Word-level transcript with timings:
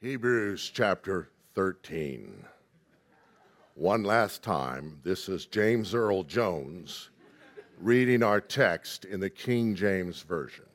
Hebrews 0.00 0.70
chapter 0.72 1.28
13. 1.56 2.44
One 3.74 4.04
last 4.04 4.44
time, 4.44 5.00
this 5.02 5.28
is 5.28 5.46
James 5.46 5.92
Earl 5.92 6.22
Jones 6.22 7.10
reading 7.80 8.22
our 8.22 8.40
text 8.40 9.04
in 9.04 9.18
the 9.18 9.28
King 9.28 9.74
James 9.74 10.22
Version. 10.22 10.66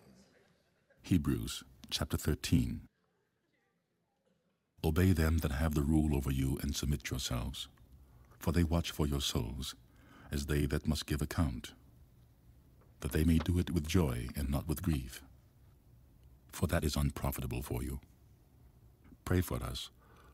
Hebrews 1.04 1.64
chapter 1.90 2.18
13. 2.18 2.82
Obey 4.84 5.14
them 5.14 5.38
that 5.38 5.54
have 5.54 5.74
the 5.74 5.84
rule 5.84 6.18
over 6.18 6.30
you 6.30 6.60
and 6.62 6.76
submit 6.76 7.10
yourselves, 7.10 7.70
for 8.38 8.52
they 8.52 8.66
watch 8.66 8.92
for 8.92 9.08
your 9.08 9.22
souls, 9.22 9.74
as 10.34 10.48
they 10.48 10.66
that 10.66 10.86
must 10.86 11.06
give 11.06 11.22
account, 11.22 11.72
that 13.00 13.14
they 13.14 13.24
may 13.24 13.38
do 13.38 13.58
it 13.58 13.72
with 13.72 13.88
joy 13.88 14.28
and 14.36 14.50
not 14.50 14.68
with 14.68 14.84
grief, 14.84 15.24
for 16.52 16.68
that 16.68 16.84
is 16.84 16.98
unprofitable 16.98 17.62
for 17.62 17.82
you. 17.82 18.02
Pray 19.26 19.42
for 19.42 19.62
us, 19.64 19.90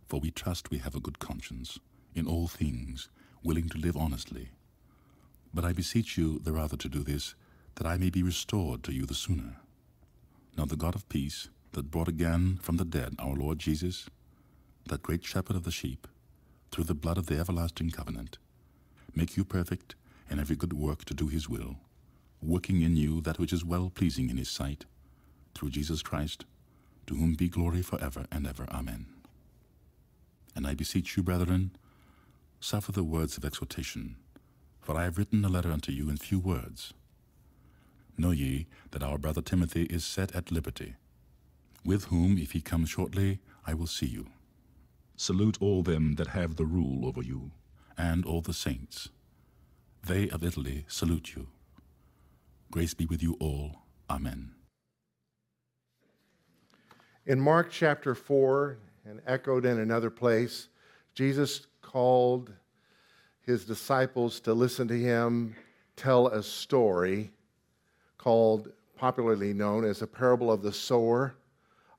for 0.08 0.20
we 0.20 0.32
trust 0.32 0.72
we 0.72 0.80
have 0.80 0.96
a 0.96 1.00
good 1.00 1.20
conscience, 1.20 1.80
in 2.16 2.26
all 2.28 2.48
things, 2.48 3.10
willing 3.44 3.70
to 3.70 3.78
live 3.78 3.96
honestly. 3.96 4.50
But 5.54 5.66
I 5.66 5.74
beseech 5.74 6.18
you 6.18 6.40
the 6.40 6.52
rather 6.52 6.78
to 6.78 6.90
do 6.90 7.04
this, 7.04 7.36
that 7.76 7.88
I 7.88 7.98
may 7.98 8.10
be 8.10 8.24
restored 8.24 8.84
to 8.84 8.94
you 8.94 9.06
the 9.06 9.14
sooner. 9.14 9.58
Now 10.58 10.66
the 10.66 10.76
God 10.76 10.96
of 10.96 11.08
peace, 11.10 11.50
that 11.74 11.92
brought 11.92 12.08
again 12.08 12.60
from 12.62 12.78
the 12.78 12.86
dead 12.86 13.16
our 13.20 13.36
Lord 13.36 13.60
Jesus, 13.60 14.10
that 14.88 15.04
great 15.04 15.24
shepherd 15.24 15.56
of 15.56 15.64
the 15.64 15.72
sheep, 15.72 16.08
through 16.72 16.86
the 16.86 16.96
blood 16.96 17.18
of 17.18 17.28
the 17.28 17.40
everlasting 17.40 17.92
covenant, 17.92 18.38
make 19.16 19.38
you 19.38 19.44
perfect 19.44 19.96
in 20.30 20.40
every 20.40 20.56
good 20.56 20.74
work 20.74 21.06
to 21.06 21.14
do 21.14 21.28
his 21.28 21.48
will, 21.48 21.78
working 22.42 22.82
in 22.82 22.96
you 22.96 23.22
that 23.22 23.40
which 23.40 23.54
is 23.54 23.64
well 23.64 23.92
pleasing 23.94 24.30
in 24.30 24.38
his 24.38 24.50
sight, 24.50 24.86
through 25.54 25.70
Jesus 25.70 26.02
Christ, 26.02 26.46
to 27.10 27.16
whom 27.16 27.34
be 27.34 27.50
glory 27.50 27.82
for 27.82 28.00
ever 28.04 28.28
and 28.32 28.46
ever. 28.46 28.68
Amen. 28.70 29.08
And 30.56 30.68
I 30.68 30.76
beseech 30.76 31.18
you, 31.18 31.24
brethren, 31.24 31.72
suffer 32.60 32.92
the 32.92 33.04
words 33.04 33.36
of 33.36 33.44
exhortation, 33.44 34.18
for 34.80 34.96
I 34.96 35.06
have 35.06 35.18
written 35.18 35.44
a 35.44 35.50
letter 35.50 35.72
unto 35.72 35.92
you 35.92 36.08
in 36.08 36.18
few 36.18 36.38
words. 36.38 36.94
Know 38.16 38.30
ye 38.30 38.68
that 38.92 39.02
our 39.02 39.18
brother 39.18 39.42
Timothy 39.42 39.86
is 39.86 40.06
set 40.06 40.36
at 40.36 40.52
liberty, 40.52 40.98
with 41.84 42.06
whom, 42.06 42.38
if 42.38 42.52
he 42.52 42.62
come 42.62 42.86
shortly, 42.86 43.40
I 43.66 43.74
will 43.74 43.88
see 43.88 44.06
you. 44.06 44.28
Salute 45.16 45.58
all 45.60 45.82
them 45.82 46.14
that 46.18 46.28
have 46.28 46.58
the 46.58 46.66
rule 46.66 47.08
over 47.08 47.24
you, 47.24 47.50
and 47.98 48.24
all 48.24 48.42
the 48.42 48.54
saints. 48.54 49.10
They 50.06 50.30
of 50.30 50.44
Italy 50.44 50.86
salute 50.88 51.36
you. 51.36 51.48
Grace 52.70 52.94
be 52.94 53.08
with 53.08 53.24
you 53.24 53.36
all. 53.40 53.78
Amen. 54.12 54.59
In 57.30 57.40
Mark 57.40 57.70
chapter 57.70 58.16
4, 58.16 58.80
and 59.06 59.22
echoed 59.28 59.64
in 59.64 59.78
another 59.78 60.10
place, 60.10 60.68
Jesus 61.14 61.68
called 61.80 62.52
his 63.42 63.66
disciples 63.66 64.40
to 64.40 64.54
listen 64.56 64.88
to 64.88 64.98
him 64.98 65.56
tell 65.96 66.26
a 66.26 66.42
story 66.42 67.30
called, 68.18 68.72
popularly 68.98 69.54
known 69.54 69.86
as 69.86 70.00
the 70.00 70.08
parable 70.08 70.52
of 70.52 70.64
the 70.64 70.74
sower. 70.74 71.36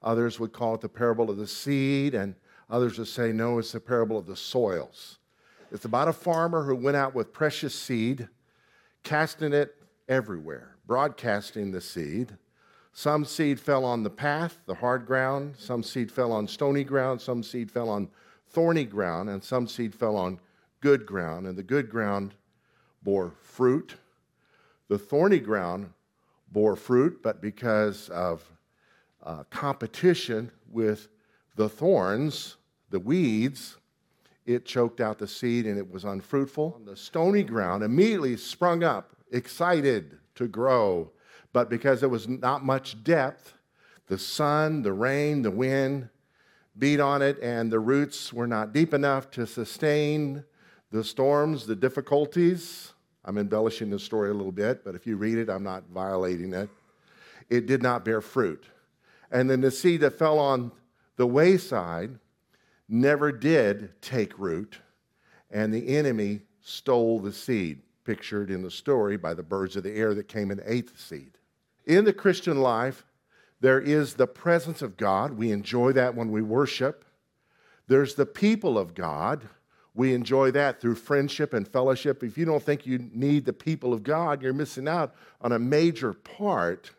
Others 0.02 0.40
would 0.40 0.52
call 0.52 0.74
it 0.74 0.80
the 0.80 0.88
parable 0.88 1.30
of 1.30 1.36
the 1.36 1.46
seed, 1.46 2.16
and 2.16 2.34
others 2.68 2.98
would 2.98 3.06
say, 3.06 3.30
no, 3.30 3.60
it's 3.60 3.70
the 3.70 3.78
parable 3.78 4.18
of 4.18 4.26
the 4.26 4.34
soils. 4.34 5.20
It's 5.70 5.84
about 5.84 6.08
a 6.08 6.12
farmer 6.12 6.64
who 6.64 6.74
went 6.74 6.96
out 6.96 7.14
with 7.14 7.32
precious 7.32 7.72
seed, 7.72 8.28
casting 9.04 9.52
it 9.52 9.76
everywhere, 10.08 10.74
broadcasting 10.88 11.70
the 11.70 11.80
seed. 11.80 12.36
Some 13.00 13.24
seed 13.24 13.58
fell 13.58 13.86
on 13.86 14.02
the 14.02 14.10
path, 14.10 14.60
the 14.66 14.74
hard 14.74 15.06
ground. 15.06 15.54
Some 15.56 15.82
seed 15.82 16.12
fell 16.12 16.32
on 16.32 16.46
stony 16.46 16.84
ground. 16.84 17.22
Some 17.22 17.42
seed 17.42 17.70
fell 17.70 17.88
on 17.88 18.10
thorny 18.50 18.84
ground. 18.84 19.30
And 19.30 19.42
some 19.42 19.66
seed 19.68 19.94
fell 19.94 20.16
on 20.16 20.38
good 20.82 21.06
ground. 21.06 21.46
And 21.46 21.56
the 21.56 21.62
good 21.62 21.88
ground 21.88 22.34
bore 23.02 23.32
fruit. 23.40 23.94
The 24.88 24.98
thorny 24.98 25.38
ground 25.38 25.94
bore 26.52 26.76
fruit, 26.76 27.22
but 27.22 27.40
because 27.40 28.10
of 28.10 28.44
uh, 29.22 29.44
competition 29.44 30.50
with 30.70 31.08
the 31.56 31.70
thorns, 31.70 32.56
the 32.90 33.00
weeds, 33.00 33.78
it 34.44 34.66
choked 34.66 35.00
out 35.00 35.18
the 35.18 35.26
seed 35.26 35.64
and 35.64 35.78
it 35.78 35.90
was 35.90 36.04
unfruitful. 36.04 36.82
The 36.84 36.96
stony 36.96 37.44
ground 37.44 37.82
immediately 37.82 38.36
sprung 38.36 38.84
up, 38.84 39.16
excited 39.32 40.18
to 40.34 40.46
grow 40.46 41.12
but 41.52 41.68
because 41.68 42.00
there 42.00 42.08
was 42.08 42.28
not 42.28 42.64
much 42.64 43.02
depth, 43.02 43.54
the 44.06 44.18
sun, 44.18 44.82
the 44.82 44.92
rain, 44.92 45.42
the 45.42 45.50
wind 45.50 46.08
beat 46.78 47.00
on 47.00 47.22
it, 47.22 47.38
and 47.42 47.70
the 47.70 47.78
roots 47.78 48.32
were 48.32 48.46
not 48.46 48.72
deep 48.72 48.94
enough 48.94 49.30
to 49.30 49.46
sustain 49.46 50.44
the 50.90 51.04
storms, 51.04 51.66
the 51.66 51.76
difficulties. 51.76 52.92
I'm 53.24 53.38
embellishing 53.38 53.90
the 53.90 53.98
story 53.98 54.30
a 54.30 54.34
little 54.34 54.52
bit, 54.52 54.84
but 54.84 54.94
if 54.94 55.06
you 55.06 55.16
read 55.16 55.38
it, 55.38 55.48
I'm 55.48 55.62
not 55.62 55.84
violating 55.92 56.52
it. 56.54 56.68
It 57.48 57.66
did 57.66 57.82
not 57.82 58.04
bear 58.04 58.20
fruit. 58.20 58.64
And 59.30 59.48
then 59.48 59.60
the 59.60 59.70
seed 59.70 60.00
that 60.00 60.18
fell 60.18 60.38
on 60.38 60.72
the 61.16 61.26
wayside 61.26 62.18
never 62.88 63.30
did 63.30 64.00
take 64.00 64.38
root, 64.38 64.78
and 65.50 65.72
the 65.72 65.96
enemy 65.96 66.40
stole 66.62 67.20
the 67.20 67.32
seed, 67.32 67.82
pictured 68.04 68.50
in 68.50 68.62
the 68.62 68.70
story 68.70 69.16
by 69.16 69.34
the 69.34 69.42
birds 69.42 69.76
of 69.76 69.82
the 69.82 69.92
air 69.92 70.14
that 70.14 70.28
came 70.28 70.50
and 70.50 70.62
ate 70.64 70.92
the 70.92 71.00
seed. 71.00 71.32
In 71.90 72.04
the 72.04 72.12
Christian 72.12 72.60
life, 72.60 73.04
there 73.60 73.80
is 73.80 74.14
the 74.14 74.28
presence 74.28 74.80
of 74.80 74.96
God. 74.96 75.32
We 75.32 75.50
enjoy 75.50 75.90
that 75.94 76.14
when 76.14 76.30
we 76.30 76.40
worship. 76.40 77.04
There's 77.88 78.14
the 78.14 78.26
people 78.26 78.78
of 78.78 78.94
God. 78.94 79.48
We 79.92 80.14
enjoy 80.14 80.52
that 80.52 80.80
through 80.80 80.94
friendship 80.94 81.52
and 81.52 81.66
fellowship. 81.66 82.22
If 82.22 82.38
you 82.38 82.44
don't 82.44 82.62
think 82.62 82.86
you 82.86 83.10
need 83.12 83.44
the 83.44 83.52
people 83.52 83.92
of 83.92 84.04
God, 84.04 84.40
you're 84.40 84.52
missing 84.52 84.86
out 84.86 85.16
on 85.40 85.50
a 85.50 85.58
major 85.58 86.12
part 86.12 86.92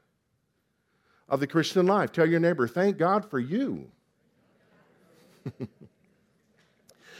of 1.29 1.39
the 1.39 1.47
Christian 1.47 1.87
life. 1.87 2.11
Tell 2.11 2.27
your 2.27 2.41
neighbor, 2.41 2.67
thank 2.67 2.97
God 2.97 3.23
for 3.23 3.39
you. 3.39 3.89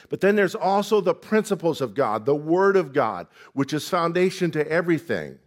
but 0.10 0.20
then 0.20 0.36
there's 0.36 0.56
also 0.56 1.00
the 1.00 1.14
principles 1.14 1.80
of 1.80 1.94
God, 1.94 2.26
the 2.26 2.36
Word 2.36 2.76
of 2.76 2.92
God, 2.92 3.28
which 3.54 3.72
is 3.72 3.88
foundation 3.88 4.52
to 4.52 4.70
everything 4.70 5.40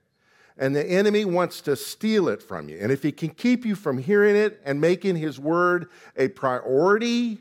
and 0.57 0.75
the 0.75 0.85
enemy 0.85 1.25
wants 1.25 1.61
to 1.63 1.77
steal 1.77 2.29
it 2.29 2.43
from 2.43 2.69
you. 2.69 2.79
And 2.81 2.93
if 2.93 3.03
he 3.03 3.11
can 3.11 3.31
keep 3.31 3.65
you 3.65 3.75
from 3.75 3.99
hearing 3.99 4.37
it 4.37 4.61
and 4.65 4.81
making 4.81 5.17
his 5.17 5.39
word 5.39 5.89
a 6.17 6.29
priority, 6.29 7.41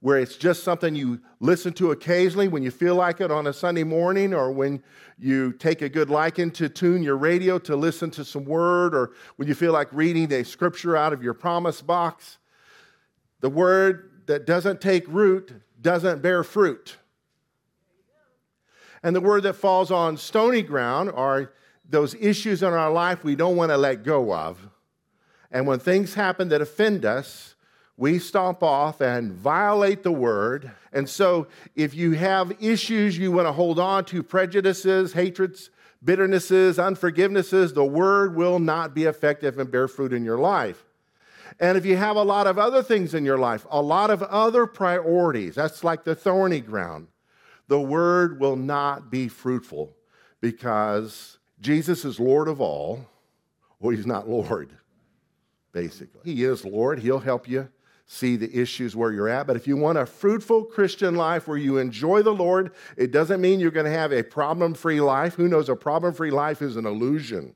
where 0.00 0.18
it's 0.18 0.36
just 0.36 0.62
something 0.62 0.94
you 0.94 1.20
listen 1.40 1.72
to 1.72 1.90
occasionally 1.90 2.48
when 2.48 2.62
you 2.62 2.70
feel 2.70 2.94
like 2.94 3.20
it 3.20 3.30
on 3.30 3.46
a 3.46 3.52
Sunday 3.52 3.82
morning 3.82 4.32
or 4.32 4.52
when 4.52 4.82
you 5.18 5.52
take 5.54 5.82
a 5.82 5.88
good 5.88 6.10
liking 6.10 6.50
to 6.50 6.68
tune 6.68 7.02
your 7.02 7.16
radio 7.16 7.58
to 7.58 7.74
listen 7.74 8.10
to 8.10 8.24
some 8.24 8.44
word 8.44 8.94
or 8.94 9.12
when 9.36 9.48
you 9.48 9.54
feel 9.54 9.72
like 9.72 9.88
reading 9.92 10.32
a 10.32 10.44
scripture 10.44 10.96
out 10.96 11.12
of 11.12 11.22
your 11.22 11.34
promise 11.34 11.80
box, 11.80 12.38
the 13.40 13.48
word 13.48 14.22
that 14.26 14.46
doesn't 14.46 14.80
take 14.80 15.04
root 15.08 15.52
doesn't 15.80 16.22
bear 16.22 16.44
fruit. 16.44 16.96
And 19.02 19.14
the 19.14 19.20
word 19.20 19.42
that 19.44 19.54
falls 19.54 19.90
on 19.90 20.16
stony 20.16 20.62
ground 20.62 21.10
are 21.14 21.52
those 21.88 22.14
issues 22.14 22.62
in 22.62 22.72
our 22.72 22.90
life 22.90 23.24
we 23.24 23.36
don't 23.36 23.56
want 23.56 23.70
to 23.70 23.76
let 23.76 24.04
go 24.04 24.32
of. 24.34 24.68
And 25.50 25.66
when 25.66 25.78
things 25.78 26.14
happen 26.14 26.48
that 26.48 26.60
offend 26.60 27.04
us, 27.04 27.54
we 27.96 28.18
stomp 28.18 28.62
off 28.62 29.00
and 29.00 29.32
violate 29.32 30.02
the 30.02 30.12
word. 30.12 30.70
And 30.92 31.08
so, 31.08 31.46
if 31.74 31.94
you 31.94 32.12
have 32.12 32.52
issues 32.60 33.16
you 33.16 33.32
want 33.32 33.46
to 33.48 33.52
hold 33.52 33.78
on 33.78 34.04
to, 34.06 34.22
prejudices, 34.22 35.14
hatreds, 35.14 35.70
bitternesses, 36.04 36.76
unforgivenesses, 36.76 37.74
the 37.74 37.84
word 37.84 38.36
will 38.36 38.58
not 38.58 38.94
be 38.94 39.04
effective 39.04 39.58
and 39.58 39.70
bear 39.70 39.88
fruit 39.88 40.12
in 40.12 40.24
your 40.24 40.38
life. 40.38 40.84
And 41.58 41.78
if 41.78 41.86
you 41.86 41.96
have 41.96 42.16
a 42.16 42.22
lot 42.22 42.46
of 42.46 42.58
other 42.58 42.82
things 42.82 43.14
in 43.14 43.24
your 43.24 43.38
life, 43.38 43.66
a 43.70 43.80
lot 43.80 44.10
of 44.10 44.22
other 44.22 44.66
priorities, 44.66 45.54
that's 45.54 45.82
like 45.82 46.04
the 46.04 46.14
thorny 46.14 46.60
ground, 46.60 47.08
the 47.68 47.80
word 47.80 48.40
will 48.40 48.56
not 48.56 49.10
be 49.10 49.28
fruitful 49.28 49.96
because 50.40 51.38
Jesus 51.60 52.04
is 52.04 52.20
Lord 52.20 52.48
of 52.48 52.60
all. 52.60 53.06
Well, 53.80 53.94
he's 53.94 54.06
not 54.06 54.28
Lord, 54.28 54.70
basically. 55.72 56.20
He 56.24 56.44
is 56.44 56.64
Lord. 56.64 56.98
He'll 56.98 57.18
help 57.18 57.48
you 57.48 57.68
see 58.06 58.36
the 58.36 58.54
issues 58.56 58.94
where 58.94 59.12
you're 59.12 59.28
at. 59.28 59.46
But 59.46 59.56
if 59.56 59.66
you 59.66 59.76
want 59.76 59.98
a 59.98 60.06
fruitful 60.06 60.64
Christian 60.64 61.16
life 61.16 61.48
where 61.48 61.58
you 61.58 61.78
enjoy 61.78 62.22
the 62.22 62.34
Lord, 62.34 62.72
it 62.96 63.10
doesn't 63.10 63.40
mean 63.40 63.58
you're 63.58 63.70
going 63.70 63.86
to 63.86 63.92
have 63.92 64.12
a 64.12 64.22
problem 64.22 64.74
free 64.74 65.00
life. 65.00 65.34
Who 65.34 65.48
knows? 65.48 65.68
A 65.68 65.76
problem 65.76 66.14
free 66.14 66.30
life 66.30 66.62
is 66.62 66.76
an 66.76 66.86
illusion. 66.86 67.54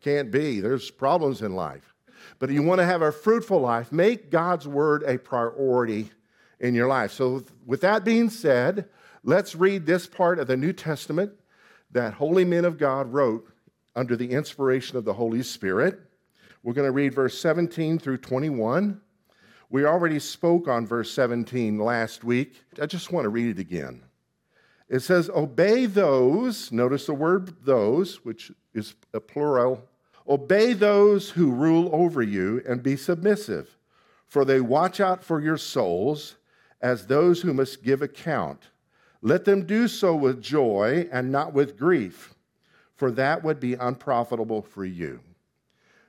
Can't 0.00 0.30
be. 0.30 0.60
There's 0.60 0.90
problems 0.90 1.42
in 1.42 1.54
life. 1.54 1.94
But 2.38 2.50
if 2.50 2.54
you 2.54 2.62
want 2.62 2.80
to 2.80 2.84
have 2.84 3.02
a 3.02 3.10
fruitful 3.10 3.60
life, 3.60 3.90
make 3.90 4.30
God's 4.30 4.68
word 4.68 5.02
a 5.06 5.18
priority 5.18 6.10
in 6.60 6.74
your 6.74 6.88
life. 6.88 7.12
So, 7.12 7.44
with 7.66 7.80
that 7.80 8.04
being 8.04 8.30
said, 8.30 8.88
let's 9.24 9.54
read 9.54 9.86
this 9.86 10.06
part 10.06 10.38
of 10.38 10.46
the 10.46 10.56
New 10.56 10.72
Testament 10.72 11.32
that 11.90 12.14
holy 12.14 12.44
men 12.44 12.64
of 12.64 12.78
God 12.78 13.12
wrote 13.12 13.50
under 13.96 14.16
the 14.16 14.30
inspiration 14.30 14.96
of 14.96 15.04
the 15.04 15.14
Holy 15.14 15.42
Spirit. 15.42 16.00
We're 16.62 16.74
going 16.74 16.86
to 16.86 16.92
read 16.92 17.14
verse 17.14 17.38
17 17.40 17.98
through 17.98 18.18
21. 18.18 19.00
We 19.70 19.84
already 19.84 20.18
spoke 20.18 20.68
on 20.68 20.86
verse 20.86 21.10
17 21.12 21.78
last 21.78 22.24
week. 22.24 22.62
I 22.80 22.86
just 22.86 23.12
want 23.12 23.24
to 23.24 23.30
read 23.30 23.58
it 23.58 23.60
again. 23.60 24.02
It 24.88 25.00
says, 25.00 25.28
Obey 25.30 25.86
those, 25.86 26.72
notice 26.72 27.06
the 27.06 27.14
word 27.14 27.64
those, 27.64 28.24
which 28.24 28.50
is 28.72 28.94
a 29.12 29.20
plural. 29.20 29.82
Obey 30.26 30.72
those 30.72 31.30
who 31.30 31.50
rule 31.50 31.90
over 31.92 32.22
you 32.22 32.62
and 32.66 32.82
be 32.82 32.96
submissive, 32.96 33.76
for 34.26 34.44
they 34.44 34.60
watch 34.60 35.00
out 35.00 35.22
for 35.22 35.40
your 35.40 35.56
souls 35.56 36.36
as 36.80 37.06
those 37.06 37.42
who 37.42 37.52
must 37.52 37.82
give 37.82 38.02
account. 38.02 38.68
Let 39.20 39.44
them 39.44 39.66
do 39.66 39.88
so 39.88 40.14
with 40.14 40.42
joy 40.42 41.08
and 41.10 41.32
not 41.32 41.52
with 41.52 41.76
grief, 41.76 42.34
for 42.94 43.10
that 43.12 43.42
would 43.42 43.58
be 43.58 43.74
unprofitable 43.74 44.62
for 44.62 44.84
you. 44.84 45.20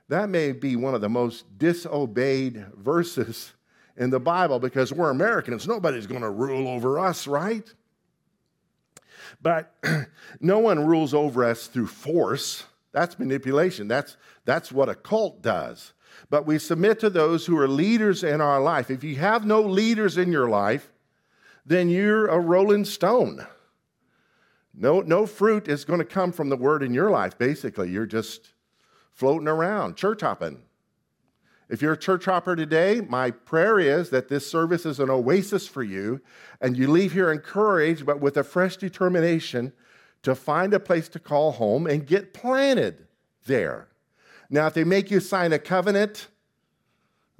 That 0.08 0.28
may 0.28 0.52
be 0.52 0.76
one 0.76 0.94
of 0.94 1.00
the 1.00 1.08
most 1.08 1.58
disobeyed 1.58 2.66
verses 2.76 3.52
in 3.96 4.10
the 4.10 4.20
Bible 4.20 4.58
because 4.58 4.92
we're 4.92 5.10
Americans. 5.10 5.68
Nobody's 5.68 6.06
going 6.06 6.22
to 6.22 6.30
rule 6.30 6.68
over 6.68 6.98
us, 6.98 7.26
right? 7.26 7.72
But 9.42 9.72
no 10.40 10.58
one 10.58 10.84
rules 10.84 11.14
over 11.14 11.44
us 11.44 11.66
through 11.66 11.86
force. 11.86 12.64
That's 12.92 13.18
manipulation. 13.18 13.88
That's, 13.88 14.16
that's 14.44 14.72
what 14.72 14.88
a 14.88 14.94
cult 14.94 15.42
does. 15.42 15.92
But 16.28 16.46
we 16.46 16.58
submit 16.58 17.00
to 17.00 17.10
those 17.10 17.46
who 17.46 17.56
are 17.58 17.68
leaders 17.68 18.24
in 18.24 18.40
our 18.40 18.60
life. 18.60 18.90
If 18.90 19.04
you 19.04 19.16
have 19.16 19.46
no 19.46 19.60
leaders 19.60 20.18
in 20.18 20.32
your 20.32 20.48
life, 20.48 20.90
then 21.70 21.88
you're 21.88 22.26
a 22.26 22.40
rolling 22.40 22.84
stone. 22.84 23.46
No, 24.74 25.02
no 25.02 25.24
fruit 25.24 25.68
is 25.68 25.84
going 25.84 26.00
to 26.00 26.04
come 26.04 26.32
from 26.32 26.48
the 26.48 26.56
word 26.56 26.82
in 26.82 26.92
your 26.92 27.12
life, 27.12 27.38
basically. 27.38 27.90
You're 27.90 28.06
just 28.06 28.54
floating 29.12 29.46
around, 29.46 29.96
church 29.96 30.22
hopping. 30.22 30.62
If 31.68 31.80
you're 31.80 31.92
a 31.92 31.96
church 31.96 32.24
hopper 32.24 32.56
today, 32.56 33.00
my 33.00 33.30
prayer 33.30 33.78
is 33.78 34.10
that 34.10 34.26
this 34.26 34.50
service 34.50 34.84
is 34.84 34.98
an 34.98 35.10
oasis 35.10 35.68
for 35.68 35.84
you 35.84 36.20
and 36.60 36.76
you 36.76 36.90
leave 36.90 37.12
here 37.12 37.30
encouraged, 37.30 38.04
but 38.04 38.20
with 38.20 38.36
a 38.36 38.42
fresh 38.42 38.76
determination 38.76 39.72
to 40.24 40.34
find 40.34 40.74
a 40.74 40.80
place 40.80 41.08
to 41.10 41.20
call 41.20 41.52
home 41.52 41.86
and 41.86 42.04
get 42.04 42.34
planted 42.34 43.06
there. 43.46 43.86
Now, 44.50 44.66
if 44.66 44.74
they 44.74 44.82
make 44.82 45.08
you 45.08 45.20
sign 45.20 45.52
a 45.52 45.58
covenant, 45.60 46.26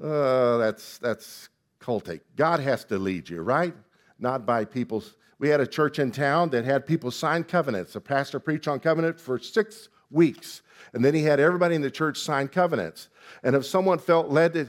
uh, 0.00 0.58
that's, 0.58 0.98
that's 0.98 1.48
cultic. 1.80 2.20
God 2.36 2.60
has 2.60 2.84
to 2.84 2.96
lead 2.96 3.28
you, 3.28 3.40
right? 3.40 3.74
Not 4.20 4.46
by 4.46 4.64
people's. 4.64 5.17
We 5.38 5.49
had 5.49 5.61
a 5.61 5.67
church 5.67 5.99
in 5.99 6.12
town 6.12 6.50
that 6.50 6.64
had 6.67 6.87
people 6.87 7.11
sign 7.11 7.44
covenants. 7.44 7.94
The 7.94 8.00
pastor 8.00 8.38
preached 8.38 8.69
on 8.69 8.78
covenant 8.78 9.19
for 9.19 9.38
six 9.38 9.88
weeks, 10.11 10.61
and 10.93 11.05
then 11.05 11.14
he 11.14 11.22
had 11.22 11.40
everybody 11.40 11.75
in 11.75 11.82
the 11.82 11.90
church 11.90 12.19
sign 12.19 12.49
covenants. 12.49 13.08
And 13.43 13.56
if 13.56 13.64
someone 13.64 13.99
felt 13.99 14.28
led 14.28 14.52
to, 14.52 14.69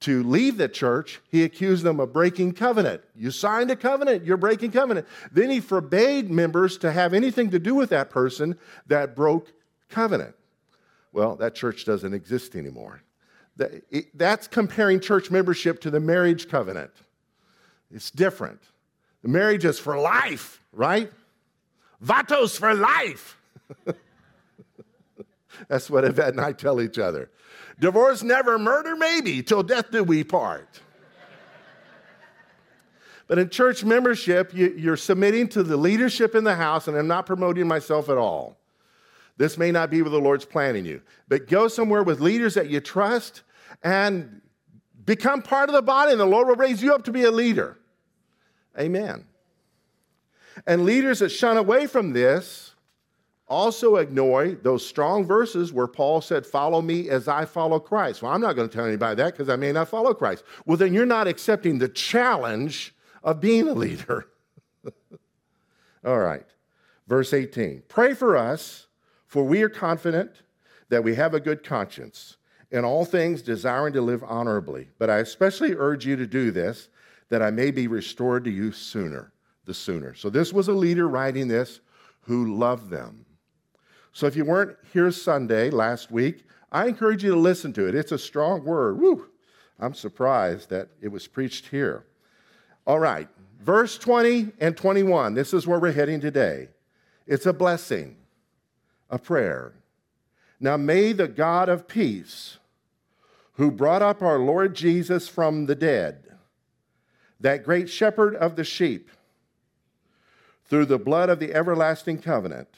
to 0.00 0.22
leave 0.24 0.56
the 0.56 0.68
church, 0.68 1.20
he 1.28 1.44
accused 1.44 1.84
them 1.84 2.00
of 2.00 2.12
breaking 2.12 2.54
covenant. 2.54 3.02
You 3.14 3.30
signed 3.30 3.70
a 3.70 3.76
covenant, 3.76 4.24
you're 4.24 4.36
breaking 4.36 4.72
covenant. 4.72 5.06
Then 5.30 5.50
he 5.50 5.60
forbade 5.60 6.30
members 6.30 6.78
to 6.78 6.90
have 6.90 7.14
anything 7.14 7.50
to 7.50 7.60
do 7.60 7.74
with 7.76 7.90
that 7.90 8.10
person 8.10 8.58
that 8.88 9.14
broke 9.14 9.52
covenant. 9.88 10.34
Well, 11.12 11.36
that 11.36 11.54
church 11.54 11.84
doesn't 11.84 12.12
exist 12.12 12.56
anymore. 12.56 13.02
That's 14.14 14.48
comparing 14.48 15.00
church 15.00 15.30
membership 15.30 15.80
to 15.82 15.90
the 15.90 16.00
marriage 16.00 16.48
covenant. 16.48 16.90
It's 17.90 18.10
different. 18.10 18.60
Marriage 19.28 19.66
is 19.66 19.78
for 19.78 19.98
life, 19.98 20.62
right? 20.72 21.12
Vatos 22.02 22.58
for 22.58 22.74
life. 22.74 23.38
That's 25.68 25.90
what 25.90 26.06
Yvette 26.06 26.30
and 26.30 26.40
I 26.40 26.52
tell 26.52 26.80
each 26.80 26.98
other. 26.98 27.30
Divorce 27.78 28.22
never, 28.22 28.58
murder 28.58 28.96
maybe, 28.96 29.42
till 29.42 29.62
death 29.62 29.90
do 29.90 30.02
we 30.02 30.24
part. 30.24 30.80
But 33.26 33.38
in 33.38 33.50
church 33.50 33.84
membership, 33.84 34.54
you, 34.54 34.90
are 34.90 34.96
submitting 34.96 35.48
to 35.48 35.62
the 35.62 35.76
leadership 35.76 36.34
in 36.34 36.44
the 36.44 36.54
house, 36.54 36.88
and 36.88 36.96
I'm 36.96 37.06
not 37.06 37.26
promoting 37.26 37.68
myself 37.68 38.08
at 38.08 38.16
all. 38.16 38.56
This 39.36 39.58
may 39.58 39.70
not 39.70 39.90
be 39.90 40.00
where 40.00 40.10
the 40.10 40.18
Lord's 40.18 40.46
planning 40.46 40.86
you, 40.86 41.02
but 41.28 41.48
go 41.48 41.68
somewhere 41.68 42.02
with 42.02 42.20
leaders 42.20 42.54
that 42.54 42.70
you 42.70 42.80
trust 42.80 43.42
and 43.82 44.40
become 45.04 45.42
part 45.42 45.68
of 45.68 45.74
the 45.74 45.82
body, 45.82 46.12
and 46.12 46.20
the 46.20 46.24
Lord 46.24 46.48
will 46.48 46.56
raise 46.56 46.82
you 46.82 46.94
up 46.94 47.04
to 47.04 47.12
be 47.12 47.24
a 47.24 47.30
leader. 47.30 47.78
Amen. 48.78 49.24
And 50.66 50.84
leaders 50.84 51.20
that 51.20 51.30
shun 51.30 51.56
away 51.56 51.86
from 51.86 52.12
this 52.12 52.74
also 53.48 53.96
ignore 53.96 54.48
those 54.48 54.86
strong 54.86 55.24
verses 55.24 55.72
where 55.72 55.86
Paul 55.86 56.20
said, 56.20 56.44
Follow 56.44 56.82
me 56.82 57.08
as 57.08 57.28
I 57.28 57.44
follow 57.44 57.80
Christ. 57.80 58.22
Well, 58.22 58.32
I'm 58.32 58.40
not 58.40 58.56
going 58.56 58.68
to 58.68 58.74
tell 58.74 58.86
anybody 58.86 59.16
that 59.16 59.32
because 59.32 59.48
I 59.48 59.56
may 59.56 59.72
not 59.72 59.88
follow 59.88 60.12
Christ. 60.14 60.44
Well, 60.66 60.76
then 60.76 60.92
you're 60.92 61.06
not 61.06 61.26
accepting 61.26 61.78
the 61.78 61.88
challenge 61.88 62.94
of 63.22 63.40
being 63.40 63.68
a 63.68 63.72
leader. 63.72 64.26
All 66.04 66.18
right. 66.18 66.46
Verse 67.06 67.32
18 67.32 67.84
Pray 67.88 68.14
for 68.14 68.36
us, 68.36 68.86
for 69.26 69.42
we 69.42 69.62
are 69.62 69.68
confident 69.68 70.42
that 70.90 71.02
we 71.02 71.14
have 71.14 71.34
a 71.34 71.40
good 71.40 71.64
conscience, 71.64 72.36
in 72.70 72.84
all 72.84 73.04
things 73.04 73.42
desiring 73.42 73.92
to 73.94 74.00
live 74.00 74.22
honorably. 74.26 74.88
But 74.98 75.10
I 75.10 75.18
especially 75.18 75.74
urge 75.74 76.06
you 76.06 76.16
to 76.16 76.26
do 76.26 76.50
this, 76.50 76.88
that 77.28 77.42
I 77.42 77.50
may 77.50 77.70
be 77.70 77.86
restored 77.86 78.44
to 78.44 78.50
you 78.50 78.72
sooner, 78.72 79.32
the 79.64 79.74
sooner. 79.74 80.14
So 80.14 80.30
this 80.30 80.52
was 80.52 80.68
a 80.68 80.72
leader 80.72 81.08
writing 81.08 81.48
this 81.48 81.80
who 82.22 82.56
loved 82.56 82.90
them. 82.90 83.24
So 84.12 84.26
if 84.26 84.36
you 84.36 84.44
weren't 84.44 84.76
here 84.92 85.10
Sunday 85.10 85.70
last 85.70 86.10
week, 86.10 86.44
I 86.70 86.86
encourage 86.86 87.22
you 87.24 87.30
to 87.30 87.38
listen 87.38 87.72
to 87.74 87.86
it. 87.86 87.94
It's 87.94 88.12
a 88.12 88.18
strong 88.18 88.64
word. 88.64 88.98
Woo! 88.98 89.26
I'm 89.78 89.94
surprised 89.94 90.70
that 90.70 90.88
it 91.00 91.08
was 91.08 91.26
preached 91.26 91.68
here. 91.68 92.04
All 92.86 92.98
right, 92.98 93.28
verse 93.60 93.96
20 93.98 94.52
and 94.60 94.76
21. 94.76 95.34
This 95.34 95.54
is 95.54 95.66
where 95.66 95.78
we're 95.78 95.92
heading 95.92 96.20
today. 96.20 96.68
It's 97.26 97.46
a 97.46 97.52
blessing, 97.52 98.16
a 99.10 99.18
prayer. 99.18 99.74
Now 100.58 100.76
may 100.76 101.12
the 101.12 101.28
God 101.28 101.68
of 101.68 101.86
peace, 101.86 102.58
who 103.52 103.70
brought 103.70 104.02
up 104.02 104.22
our 104.22 104.38
Lord 104.38 104.74
Jesus 104.74 105.28
from 105.28 105.66
the 105.66 105.74
dead, 105.74 106.27
that 107.40 107.64
great 107.64 107.88
shepherd 107.88 108.34
of 108.36 108.56
the 108.56 108.64
sheep, 108.64 109.10
through 110.64 110.86
the 110.86 110.98
blood 110.98 111.28
of 111.28 111.38
the 111.38 111.54
everlasting 111.54 112.18
covenant, 112.18 112.68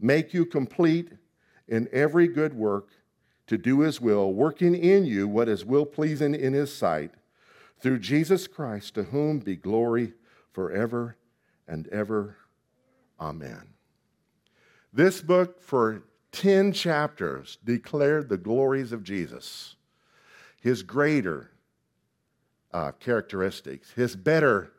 make 0.00 0.32
you 0.32 0.46
complete 0.46 1.12
in 1.68 1.88
every 1.92 2.26
good 2.26 2.54
work 2.54 2.88
to 3.46 3.58
do 3.58 3.80
his 3.80 4.00
will, 4.00 4.32
working 4.32 4.74
in 4.74 5.04
you 5.04 5.28
what 5.28 5.48
is 5.48 5.64
will 5.64 5.86
pleasing 5.86 6.34
in 6.34 6.52
his 6.52 6.74
sight, 6.74 7.12
through 7.80 7.98
Jesus 7.98 8.46
Christ, 8.46 8.94
to 8.94 9.04
whom 9.04 9.40
be 9.40 9.56
glory 9.56 10.14
forever 10.52 11.16
and 11.66 11.88
ever. 11.88 12.36
Amen. 13.20 13.74
This 14.92 15.22
book, 15.22 15.60
for 15.60 16.04
10 16.32 16.72
chapters, 16.72 17.58
declared 17.64 18.28
the 18.28 18.36
glories 18.36 18.92
of 18.92 19.02
Jesus, 19.02 19.76
his 20.60 20.82
greater 20.82 21.51
uh, 22.72 22.92
characteristics, 22.92 23.90
his 23.92 24.16
better 24.16 24.72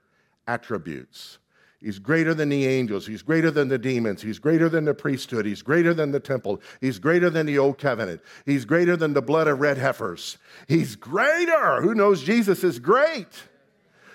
attributes, 0.48 1.40
He's 1.84 2.00
greater 2.00 2.34
than 2.34 2.48
the 2.48 2.66
angels. 2.66 3.06
He's 3.06 3.22
greater 3.22 3.52
than 3.52 3.68
the 3.68 3.78
demons. 3.78 4.22
He's 4.22 4.40
greater 4.40 4.70
than 4.70 4.86
the 4.86 4.94
priesthood. 4.94 5.46
He's 5.46 5.62
greater 5.62 5.94
than 5.94 6.12
the 6.12 6.20
temple. 6.22 6.62
He's 6.80 6.98
greater 6.98 7.30
than 7.30 7.46
the 7.46 7.58
old 7.60 7.78
covenant. 7.78 8.22
He's 8.46 8.64
greater 8.64 8.96
than 8.96 9.14
the 9.14 9.22
blood 9.22 9.50
of 9.50 9.60
red 9.60 9.78
heifers. 9.78 10.38
He's 10.66 10.96
greater. 10.96 11.82
Who 11.82 11.94
knows 11.94 12.24
Jesus 12.24 12.64
is 12.64 12.80
great? 12.80 13.28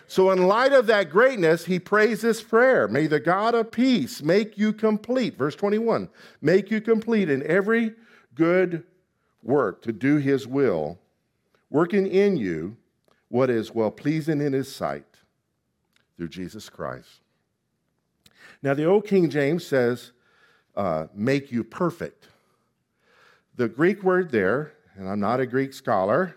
So, 0.06 0.30
in 0.30 0.46
light 0.46 0.72
of 0.72 0.86
that 0.86 1.10
greatness, 1.10 1.66
he 1.66 1.78
prays 1.78 2.22
this 2.22 2.42
prayer 2.42 2.88
May 2.88 3.06
the 3.06 3.20
God 3.20 3.54
of 3.54 3.70
peace 3.70 4.22
make 4.22 4.56
you 4.56 4.72
complete. 4.72 5.36
Verse 5.36 5.54
21 5.54 6.08
make 6.40 6.70
you 6.70 6.80
complete 6.80 7.28
in 7.28 7.46
every 7.46 7.92
good 8.34 8.84
work 9.42 9.82
to 9.82 9.92
do 9.92 10.16
his 10.16 10.46
will, 10.46 10.98
working 11.68 12.06
in 12.06 12.38
you 12.38 12.78
what 13.28 13.50
is 13.50 13.74
well 13.74 13.90
pleasing 13.90 14.40
in 14.40 14.52
his 14.52 14.74
sight 14.74 15.04
through 16.16 16.28
Jesus 16.28 16.68
Christ. 16.68 17.20
Now, 18.62 18.74
the 18.74 18.84
Old 18.86 19.06
King 19.06 19.30
James 19.30 19.66
says, 19.66 20.12
uh, 20.74 21.06
make 21.14 21.52
you 21.52 21.62
perfect. 21.62 22.28
The 23.56 23.68
Greek 23.68 24.02
word 24.02 24.30
there, 24.30 24.72
and 24.96 25.08
I'm 25.08 25.20
not 25.20 25.40
a 25.40 25.46
Greek 25.46 25.72
scholar, 25.72 26.36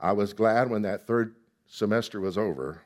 I 0.00 0.12
was 0.12 0.32
glad 0.32 0.70
when 0.70 0.82
that 0.82 1.06
third 1.06 1.34
semester 1.66 2.20
was 2.20 2.36
over, 2.36 2.82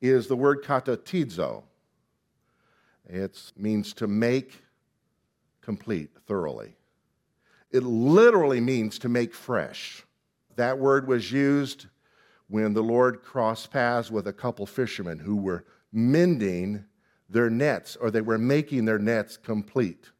is 0.00 0.26
the 0.26 0.36
word 0.36 0.62
katartizo. 0.62 1.62
It 3.06 3.52
means 3.56 3.92
to 3.94 4.06
make 4.06 4.62
complete, 5.60 6.10
thoroughly. 6.26 6.76
It 7.70 7.82
literally 7.82 8.60
means 8.60 8.98
to 9.00 9.08
make 9.08 9.34
fresh. 9.34 10.03
That 10.56 10.78
word 10.78 11.06
was 11.06 11.30
used 11.30 11.86
when 12.48 12.74
the 12.74 12.82
Lord 12.82 13.22
crossed 13.22 13.70
paths 13.70 14.10
with 14.10 14.26
a 14.26 14.32
couple 14.32 14.66
fishermen 14.66 15.18
who 15.18 15.36
were 15.36 15.64
mending 15.92 16.84
their 17.28 17.50
nets 17.50 17.96
or 17.96 18.10
they 18.10 18.20
were 18.20 18.38
making 18.38 18.84
their 18.84 18.98
nets 18.98 19.36
complete. 19.36 20.10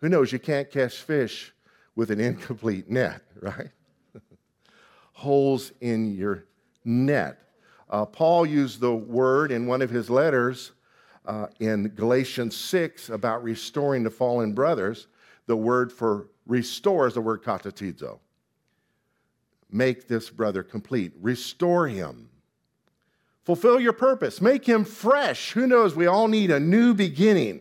Who 0.00 0.08
knows? 0.08 0.32
You 0.32 0.38
can't 0.38 0.70
catch 0.70 0.96
fish 0.96 1.52
with 1.94 2.10
an 2.10 2.20
incomplete 2.20 2.90
net, 2.90 3.22
right? 3.40 3.70
holes 5.12 5.72
in 5.80 6.14
your 6.14 6.44
net. 6.84 7.38
Uh, 7.90 8.04
Paul 8.04 8.46
used 8.46 8.80
the 8.80 8.94
word 8.94 9.50
in 9.50 9.66
one 9.66 9.82
of 9.82 9.90
his 9.90 10.10
letters 10.10 10.72
uh, 11.26 11.46
in 11.60 11.88
Galatians 11.88 12.56
6 12.56 13.10
about 13.10 13.42
restoring 13.42 14.02
the 14.02 14.10
fallen 14.10 14.52
brothers. 14.52 15.08
The 15.46 15.56
word 15.56 15.92
for 15.92 16.28
restore 16.46 17.06
is 17.06 17.14
the 17.14 17.20
word 17.20 17.42
katartizo. 17.42 18.18
Make 19.70 20.08
this 20.08 20.30
brother 20.30 20.62
complete, 20.62 21.12
restore 21.20 21.88
him. 21.88 22.30
Fulfill 23.44 23.80
your 23.80 23.92
purpose, 23.92 24.40
make 24.40 24.66
him 24.66 24.84
fresh. 24.84 25.52
Who 25.52 25.66
knows? 25.66 25.94
We 25.94 26.06
all 26.06 26.28
need 26.28 26.50
a 26.50 26.60
new 26.60 26.94
beginning. 26.94 27.60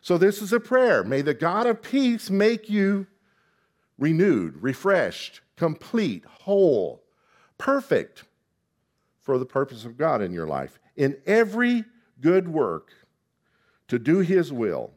So, 0.00 0.18
this 0.18 0.42
is 0.42 0.52
a 0.52 0.60
prayer. 0.60 1.02
May 1.02 1.22
the 1.22 1.34
God 1.34 1.66
of 1.66 1.82
peace 1.82 2.28
make 2.28 2.68
you 2.68 3.06
renewed, 3.98 4.62
refreshed, 4.62 5.40
complete, 5.56 6.24
whole, 6.26 7.02
perfect 7.58 8.24
for 9.20 9.38
the 9.38 9.46
purpose 9.46 9.84
of 9.84 9.96
God 9.96 10.20
in 10.20 10.32
your 10.32 10.46
life. 10.46 10.78
In 10.96 11.16
every 11.26 11.84
good 12.20 12.48
work 12.48 12.92
to 13.88 13.98
do 13.98 14.18
his 14.18 14.52
will, 14.52 14.90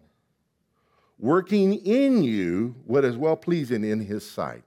working 1.18 1.74
in 1.74 2.24
you 2.24 2.76
what 2.86 3.06
is 3.06 3.16
well 3.18 3.38
pleasing 3.38 3.84
in 3.84 4.02
his 4.02 4.30
sight. 4.30 4.64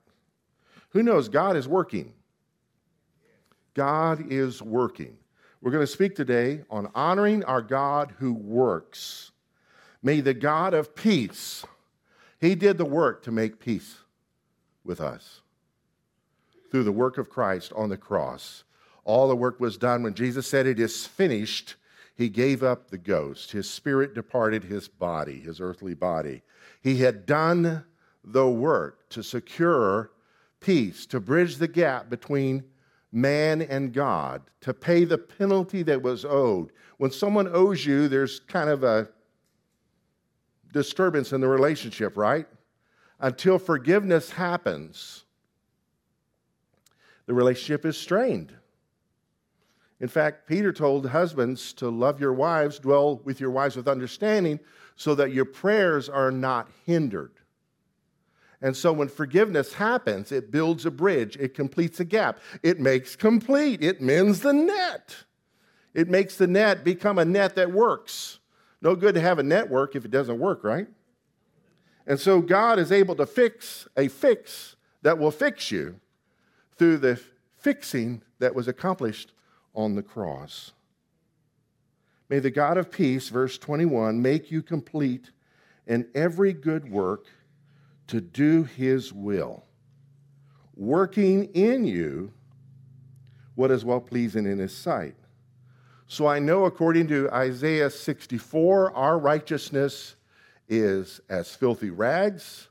Who 0.91 1.03
knows? 1.03 1.29
God 1.29 1.57
is 1.57 1.69
working. 1.69 2.13
God 3.75 4.31
is 4.31 4.61
working. 4.61 5.17
We're 5.61 5.71
going 5.71 5.87
to 5.87 5.93
speak 5.93 6.15
today 6.17 6.63
on 6.71 6.91
honoring 6.95 7.45
our 7.45 7.63
God 7.63 8.15
who 8.19 8.33
works. 8.33 9.31
May 10.03 10.21
the 10.21 10.35
God 10.35 10.75
of 10.75 10.95
peace, 10.95 11.65
He 12.41 12.55
did 12.55 12.79
the 12.79 12.85
work 12.85 13.23
to 13.25 13.31
make 13.31 13.61
peace 13.61 13.99
with 14.85 15.01
us 15.01 15.43
through 16.71 16.85
the 16.85 16.93
work 16.93 17.19
of 17.19 17.29
Christ 17.29 17.73
on 17.75 17.89
the 17.89 17.97
cross. 17.97 18.65
All 19.05 19.29
the 19.29 19.37
work 19.37 19.61
was 19.61 19.77
done. 19.77 20.03
When 20.03 20.15
Jesus 20.15 20.47
said, 20.47 20.67
It 20.67 20.81
is 20.81 21.07
finished, 21.07 21.77
he 22.17 22.29
gave 22.29 22.63
up 22.63 22.91
the 22.91 22.99
ghost. 22.99 23.53
His 23.53 23.69
spirit 23.69 24.15
departed 24.15 24.65
his 24.65 24.89
body, 24.89 25.41
his 25.41 25.61
earthly 25.61 25.95
body. 25.95 26.43
He 26.83 26.99
had 26.99 27.27
done 27.27 27.85
the 28.23 28.49
work 28.49 29.09
to 29.11 29.23
secure 29.23 30.11
peace, 30.61 31.07
to 31.07 31.21
bridge 31.21 31.57
the 31.57 31.69
gap 31.69 32.09
between 32.09 32.65
man 33.13 33.63
and 33.63 33.93
God, 33.93 34.43
to 34.61 34.73
pay 34.73 35.05
the 35.05 35.19
penalty 35.19 35.83
that 35.83 36.01
was 36.01 36.25
owed. 36.25 36.73
When 36.99 37.11
someone 37.11 37.49
owes 37.49 37.85
you, 37.85 38.09
there's 38.09 38.41
kind 38.41 38.71
of 38.71 38.85
a 38.85 39.09
disturbance 40.73 41.33
in 41.33 41.41
the 41.41 41.49
relationship, 41.49 42.17
right? 42.17 42.47
Until 43.19 43.59
forgiveness 43.59 44.31
happens, 44.31 45.25
the 47.27 47.35
relationship 47.35 47.85
is 47.85 47.97
strained. 47.97 48.53
In 50.01 50.09
fact, 50.09 50.47
Peter 50.47 50.73
told 50.73 51.07
husbands 51.07 51.73
to 51.75 51.91
love 51.91 52.21
your 52.21 52.33
wives, 52.33 52.79
dwell 52.79 53.17
with 53.25 53.41
your 53.41 53.51
wives 53.51 53.77
with 53.77 53.89
understanding, 53.89 54.59
so 54.97 55.15
that 55.15 55.33
your 55.33 55.45
prayers 55.45 56.09
are 56.09 56.31
not 56.31 56.71
hindered. 56.87 57.33
And 58.63 58.77
so 58.77 58.93
when 58.93 59.09
forgiveness 59.09 59.75
happens, 59.75 60.33
it 60.33 60.51
builds 60.51 60.85
a 60.85 60.91
bridge, 60.91 61.37
it 61.37 61.55
completes 61.55 61.99
a 62.01 62.05
gap, 62.05 62.39
it 62.63 62.79
makes 62.79 63.17
complete, 63.17 63.83
it 63.83 64.01
mends 64.01 64.41
the 64.41 64.53
net. 64.53 65.17
It 65.95 66.09
makes 66.09 66.37
the 66.37 66.47
net 66.47 66.85
become 66.85 67.19
a 67.19 67.25
net 67.25 67.57
that 67.57 67.73
works. 67.73 68.39
No 68.83 68.95
good 68.95 69.15
to 69.15 69.21
have 69.21 69.39
a 69.39 69.43
network 69.43 69.97
if 69.97 70.05
it 70.05 70.11
doesn't 70.11 70.39
work, 70.39 70.63
right? 70.63 70.87
And 72.07 72.19
so 72.19 72.41
God 72.41 72.79
is 72.79 72.93
able 72.93 73.15
to 73.17 73.27
fix 73.27 73.89
a 73.97 74.09
fix 74.09 74.77
that 75.03 75.19
will 75.19 75.31
fix 75.31 75.71
you 75.71 76.01
through 76.77 76.99
the 76.99 77.21
fixing 77.59 78.23
that 78.39 78.55
was 78.55 78.69
accomplished 78.69 79.33
on 79.75 79.95
the 79.95 80.03
cross. 80.03 80.73
May 82.29 82.39
the 82.39 82.51
God 82.51 82.79
of 82.79 82.91
peace, 82.91 83.29
verse 83.29 83.59
21, 83.59 84.23
make 84.23 84.51
you 84.51 84.63
complete 84.63 85.31
in 85.87 86.09
every 86.15 86.53
good 86.53 86.91
work 86.91 87.27
to 88.11 88.21
do 88.21 88.65
his 88.65 89.13
will, 89.13 89.65
working 90.75 91.45
in 91.55 91.85
you 91.85 92.33
what 93.55 93.71
is 93.71 93.85
well 93.85 94.01
pleasing 94.01 94.47
in 94.47 94.59
his 94.59 94.77
sight. 94.77 95.15
So 96.07 96.27
I 96.27 96.41
know, 96.41 96.65
according 96.65 97.07
to 97.09 97.31
Isaiah 97.31 97.89
64, 97.89 98.97
our 98.97 99.19
righteousness 99.19 100.17
is 100.69 101.21
as 101.29 101.55
filthy 101.55 101.91
rags. 101.91 102.69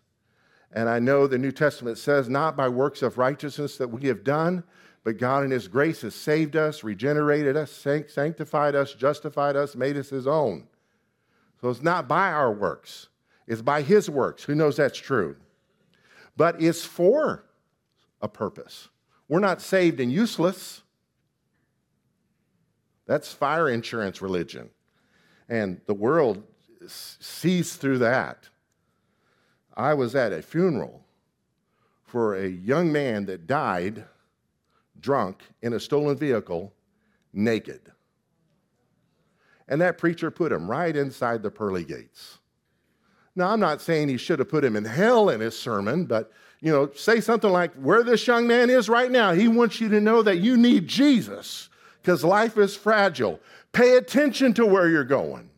And 0.73 0.89
I 0.89 0.99
know 0.99 1.25
the 1.25 1.37
New 1.37 1.51
Testament 1.51 1.97
says, 1.97 2.27
not 2.27 2.57
by 2.57 2.67
works 2.67 3.01
of 3.01 3.17
righteousness 3.17 3.77
that 3.77 3.87
we 3.87 4.07
have 4.07 4.23
done, 4.23 4.63
but 5.05 5.17
God 5.17 5.45
in 5.45 5.51
His 5.51 5.69
grace 5.69 6.01
has 6.01 6.15
saved 6.15 6.57
us, 6.57 6.83
regenerated 6.83 7.55
us, 7.55 7.71
sanctified 7.71 8.75
us, 8.75 8.93
justified 8.93 9.55
us, 9.55 9.75
made 9.75 9.95
us 9.95 10.09
His 10.09 10.27
own. 10.27 10.67
So 11.61 11.69
it's 11.69 11.81
not 11.81 12.09
by 12.09 12.31
our 12.31 12.51
works, 12.51 13.07
it's 13.49 13.61
by 13.61 13.81
His 13.81 14.09
works. 14.09 14.43
Who 14.43 14.55
knows 14.55 14.77
that's 14.77 14.97
true? 14.97 15.35
But 16.37 16.61
it's 16.61 16.85
for 16.85 17.43
a 18.21 18.29
purpose. 18.29 18.87
We're 19.27 19.39
not 19.39 19.61
saved 19.61 19.99
and 19.99 20.11
useless. 20.11 20.83
That's 23.05 23.33
fire 23.33 23.67
insurance 23.67 24.21
religion. 24.21 24.69
And 25.49 25.81
the 25.87 25.93
world 25.93 26.43
sees 26.87 27.75
through 27.75 27.97
that. 27.99 28.47
I 29.75 29.95
was 29.95 30.15
at 30.15 30.31
a 30.31 30.41
funeral 30.41 31.03
for 32.03 32.35
a 32.35 32.47
young 32.47 32.91
man 32.91 33.25
that 33.25 33.47
died 33.47 34.05
drunk 34.99 35.41
in 35.61 35.73
a 35.73 35.79
stolen 35.79 36.17
vehicle, 36.17 36.73
naked. 37.33 37.81
And 39.67 39.79
that 39.81 39.97
preacher 39.97 40.31
put 40.31 40.51
him 40.51 40.69
right 40.69 40.95
inside 40.95 41.43
the 41.43 41.51
pearly 41.51 41.83
gates. 41.83 42.38
Now, 43.39 43.51
I'm 43.51 43.59
not 43.59 43.81
saying 43.81 44.09
he 44.09 44.17
should 44.17 44.39
have 44.39 44.49
put 44.49 44.63
him 44.63 44.75
in 44.75 44.85
hell 44.85 45.29
in 45.29 45.39
his 45.41 45.57
sermon, 45.57 46.05
but 46.05 46.31
you 46.61 46.71
know, 46.71 46.91
say 46.93 47.21
something 47.21 47.51
like, 47.51 47.73
where 47.75 48.03
this 48.03 48.27
young 48.27 48.45
man 48.45 48.69
is 48.69 48.89
right 48.89 49.09
now, 49.09 49.31
he 49.33 49.47
wants 49.47 49.79
you 49.79 49.89
to 49.89 50.01
know 50.01 50.21
that 50.21 50.37
you 50.37 50.57
need 50.57 50.87
Jesus 50.87 51.69
because 52.01 52.23
life 52.23 52.57
is 52.57 52.75
fragile. 52.75 53.39
Pay 53.71 53.95
attention 53.95 54.53
to 54.55 54.65
where 54.65 54.89
you're 54.89 55.03
going. 55.03 55.49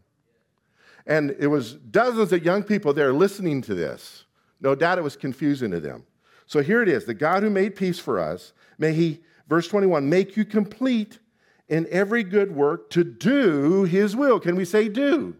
And 1.08 1.36
it 1.40 1.48
was 1.48 1.74
dozens 1.74 2.32
of 2.32 2.46
young 2.46 2.64
people 2.64 2.94
there 2.94 3.12
listening 3.12 3.62
to 3.64 3.74
this. 3.74 4.26
No 4.62 4.76
doubt 4.76 5.00
it 5.00 5.04
was 5.04 5.16
confusing 5.16 5.72
to 5.72 5.80
them. 5.80 6.06
So 6.46 6.62
here 6.62 6.84
it 6.84 6.90
is 6.90 7.06
the 7.06 7.16
God 7.16 7.42
who 7.42 7.50
made 7.50 7.76
peace 7.76 7.98
for 7.98 8.20
us, 8.20 8.54
may 8.78 8.94
he 8.94 9.22
Verse 9.52 9.68
21 9.68 10.08
make 10.08 10.38
you 10.38 10.46
complete 10.46 11.20
in 11.68 11.86
every 11.92 12.24
good 12.24 12.56
work 12.56 12.90
to 12.92 13.04
do 13.04 13.84
his 13.84 14.16
will. 14.16 14.40
Can 14.40 14.56
we 14.56 14.64
say 14.64 14.88
do? 14.88 15.36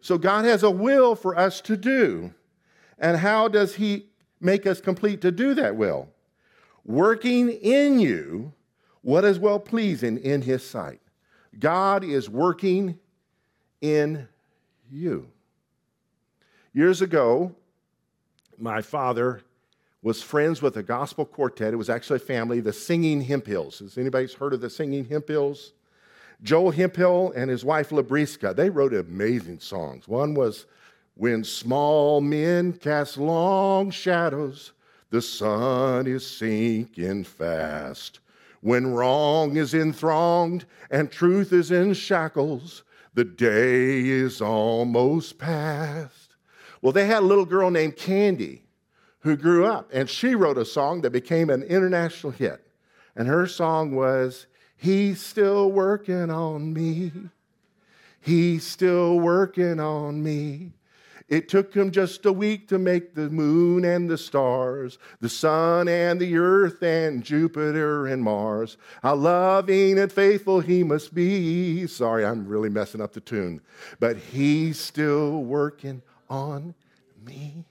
So 0.00 0.18
God 0.18 0.44
has 0.44 0.62
a 0.62 0.70
will 0.70 1.14
for 1.14 1.36
us 1.36 1.60
to 1.62 1.76
do. 1.76 2.32
And 2.98 3.16
how 3.16 3.48
does 3.48 3.76
he 3.76 4.06
make 4.40 4.66
us 4.66 4.80
complete 4.80 5.20
to 5.22 5.30
do 5.30 5.54
that 5.54 5.76
will? 5.76 6.08
Working 6.84 7.50
in 7.50 8.00
you 8.00 8.52
what 9.02 9.24
is 9.24 9.38
well 9.38 9.60
pleasing 9.60 10.18
in 10.18 10.42
his 10.42 10.64
sight. 10.64 11.00
God 11.58 12.04
is 12.04 12.28
working 12.28 12.98
in 13.80 14.28
you. 14.90 15.28
Years 16.72 17.02
ago, 17.02 17.54
my 18.58 18.82
father 18.82 19.42
was 20.02 20.22
friends 20.22 20.62
with 20.62 20.76
a 20.76 20.82
gospel 20.82 21.24
quartet. 21.24 21.72
It 21.72 21.76
was 21.76 21.90
actually 21.90 22.16
a 22.16 22.20
family, 22.20 22.60
the 22.60 22.72
Singing 22.72 23.24
Hemphills. 23.24 23.80
Has 23.80 23.98
anybody 23.98 24.28
heard 24.32 24.54
of 24.54 24.60
the 24.60 24.70
Singing 24.70 25.04
Hemphills? 25.04 25.72
Joel 26.42 26.70
Hemphill 26.70 27.32
and 27.34 27.50
his 27.50 27.64
wife 27.64 27.90
LaBreeska, 27.90 28.54
they 28.54 28.70
wrote 28.70 28.94
amazing 28.94 29.60
songs. 29.60 30.06
One 30.06 30.34
was 30.34 30.66
When 31.14 31.42
Small 31.42 32.20
Men 32.20 32.72
Cast 32.72 33.18
Long 33.18 33.90
Shadows, 33.90 34.72
the 35.10 35.22
sun 35.22 36.06
is 36.06 36.26
sinking 36.26 37.24
fast. 37.24 38.20
When 38.60 38.92
wrong 38.92 39.56
is 39.56 39.74
enthronged 39.74 40.64
and 40.90 41.10
truth 41.10 41.52
is 41.52 41.70
in 41.70 41.94
shackles, 41.94 42.84
the 43.14 43.24
day 43.24 44.06
is 44.08 44.40
almost 44.40 45.38
past. 45.38 46.36
Well, 46.82 46.92
they 46.92 47.06
had 47.06 47.22
a 47.22 47.26
little 47.26 47.44
girl 47.44 47.70
named 47.70 47.96
Candy 47.96 48.62
who 49.20 49.36
grew 49.36 49.66
up, 49.66 49.90
and 49.92 50.08
she 50.08 50.34
wrote 50.34 50.58
a 50.58 50.64
song 50.64 51.00
that 51.00 51.10
became 51.10 51.50
an 51.50 51.62
international 51.64 52.32
hit. 52.32 52.64
And 53.16 53.26
her 53.26 53.46
song 53.48 53.96
was, 53.96 54.46
He's 54.78 55.20
still 55.20 55.70
working 55.72 56.30
on 56.30 56.72
me. 56.72 57.12
He's 58.20 58.64
still 58.64 59.18
working 59.18 59.80
on 59.80 60.22
me. 60.22 60.72
It 61.28 61.48
took 61.48 61.74
him 61.74 61.90
just 61.90 62.24
a 62.24 62.32
week 62.32 62.68
to 62.68 62.78
make 62.78 63.14
the 63.14 63.28
moon 63.28 63.84
and 63.84 64.08
the 64.08 64.16
stars, 64.16 64.98
the 65.20 65.28
sun 65.28 65.86
and 65.86 66.18
the 66.18 66.38
earth 66.38 66.82
and 66.82 67.22
Jupiter 67.22 68.06
and 68.06 68.22
Mars. 68.22 68.78
How 69.02 69.16
loving 69.16 69.98
and 69.98 70.10
faithful 70.10 70.60
he 70.60 70.84
must 70.84 71.12
be. 71.12 71.86
Sorry, 71.86 72.24
I'm 72.24 72.46
really 72.46 72.70
messing 72.70 73.02
up 73.02 73.12
the 73.12 73.20
tune. 73.20 73.60
But 74.00 74.16
he's 74.16 74.80
still 74.80 75.42
working 75.42 76.02
on 76.30 76.74
me. 77.26 77.66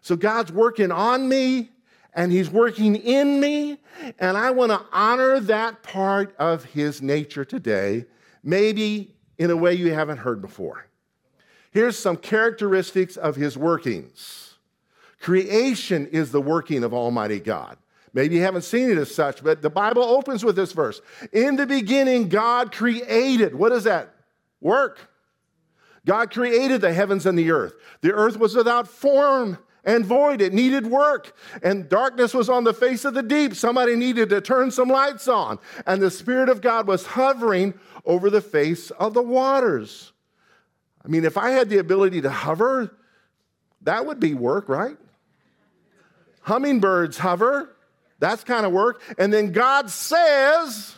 So 0.00 0.16
God's 0.16 0.52
working 0.52 0.92
on 0.92 1.28
me 1.28 1.70
and 2.14 2.30
He's 2.32 2.50
working 2.50 2.96
in 2.96 3.40
me, 3.40 3.78
and 4.18 4.36
I 4.36 4.50
want 4.50 4.72
to 4.72 4.80
honor 4.92 5.40
that 5.40 5.82
part 5.82 6.34
of 6.38 6.64
His 6.64 7.02
nature 7.02 7.44
today, 7.44 8.06
maybe 8.42 9.14
in 9.38 9.50
a 9.50 9.56
way 9.56 9.74
you 9.74 9.92
haven't 9.92 10.18
heard 10.18 10.40
before. 10.40 10.86
Here's 11.70 11.98
some 11.98 12.16
characteristics 12.16 13.16
of 13.16 13.36
His 13.36 13.56
workings 13.56 14.54
creation 15.20 16.06
is 16.08 16.30
the 16.30 16.40
working 16.40 16.84
of 16.84 16.92
Almighty 16.92 17.40
God. 17.40 17.78
Maybe 18.12 18.36
you 18.36 18.42
haven't 18.42 18.62
seen 18.62 18.90
it 18.90 18.98
as 18.98 19.12
such, 19.12 19.42
but 19.42 19.60
the 19.60 19.70
Bible 19.70 20.04
opens 20.04 20.44
with 20.44 20.54
this 20.54 20.72
verse 20.72 21.00
In 21.32 21.56
the 21.56 21.66
beginning, 21.66 22.28
God 22.28 22.72
created. 22.72 23.54
What 23.54 23.72
is 23.72 23.84
that? 23.84 24.14
Work. 24.60 25.10
God 26.06 26.30
created 26.30 26.80
the 26.80 26.92
heavens 26.92 27.26
and 27.26 27.38
the 27.38 27.50
earth. 27.50 27.74
The 28.02 28.12
earth 28.12 28.36
was 28.38 28.54
without 28.54 28.86
form 28.86 29.58
and 29.84 30.04
void. 30.04 30.40
It 30.40 30.52
needed 30.52 30.86
work. 30.86 31.36
And 31.62 31.88
darkness 31.88 32.34
was 32.34 32.48
on 32.48 32.64
the 32.64 32.74
face 32.74 33.04
of 33.04 33.14
the 33.14 33.22
deep. 33.22 33.54
Somebody 33.54 33.96
needed 33.96 34.30
to 34.30 34.40
turn 34.40 34.70
some 34.70 34.88
lights 34.88 35.28
on. 35.28 35.58
And 35.86 36.02
the 36.02 36.10
Spirit 36.10 36.48
of 36.48 36.60
God 36.60 36.86
was 36.86 37.06
hovering 37.06 37.74
over 38.04 38.30
the 38.30 38.40
face 38.40 38.90
of 38.92 39.14
the 39.14 39.22
waters. 39.22 40.12
I 41.04 41.08
mean, 41.08 41.24
if 41.24 41.36
I 41.36 41.50
had 41.50 41.68
the 41.68 41.78
ability 41.78 42.22
to 42.22 42.30
hover, 42.30 42.96
that 43.82 44.06
would 44.06 44.20
be 44.20 44.34
work, 44.34 44.68
right? 44.68 44.96
Hummingbirds 46.42 47.18
hover. 47.18 47.76
That's 48.18 48.44
kind 48.44 48.64
of 48.64 48.72
work. 48.72 49.02
And 49.18 49.32
then 49.32 49.52
God 49.52 49.90
says, 49.90 50.94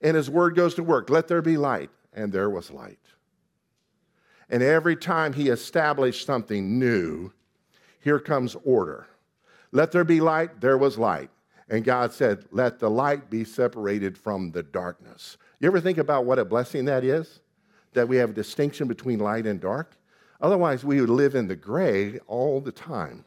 and 0.00 0.16
His 0.16 0.30
word 0.30 0.54
goes 0.54 0.74
to 0.74 0.82
work, 0.82 1.10
let 1.10 1.28
there 1.28 1.42
be 1.42 1.56
light. 1.56 1.90
And 2.12 2.32
there 2.32 2.50
was 2.50 2.70
light. 2.70 2.98
And 4.50 4.62
every 4.62 4.96
time 4.96 5.32
He 5.32 5.48
established 5.48 6.26
something 6.26 6.78
new, 6.78 7.32
here 8.02 8.18
comes 8.18 8.56
order. 8.64 9.06
Let 9.70 9.92
there 9.92 10.04
be 10.04 10.20
light, 10.20 10.60
there 10.60 10.76
was 10.76 10.98
light. 10.98 11.30
And 11.68 11.84
God 11.84 12.12
said, 12.12 12.44
Let 12.50 12.78
the 12.78 12.90
light 12.90 13.30
be 13.30 13.44
separated 13.44 14.18
from 14.18 14.50
the 14.50 14.62
darkness. 14.62 15.38
You 15.60 15.68
ever 15.68 15.80
think 15.80 15.98
about 15.98 16.26
what 16.26 16.38
a 16.38 16.44
blessing 16.44 16.84
that 16.86 17.04
is? 17.04 17.40
That 17.94 18.08
we 18.08 18.16
have 18.16 18.30
a 18.30 18.34
distinction 18.34 18.88
between 18.88 19.20
light 19.20 19.46
and 19.46 19.60
dark? 19.60 19.96
Otherwise, 20.40 20.84
we 20.84 21.00
would 21.00 21.08
live 21.08 21.34
in 21.34 21.46
the 21.46 21.56
gray 21.56 22.18
all 22.26 22.60
the 22.60 22.72
time. 22.72 23.24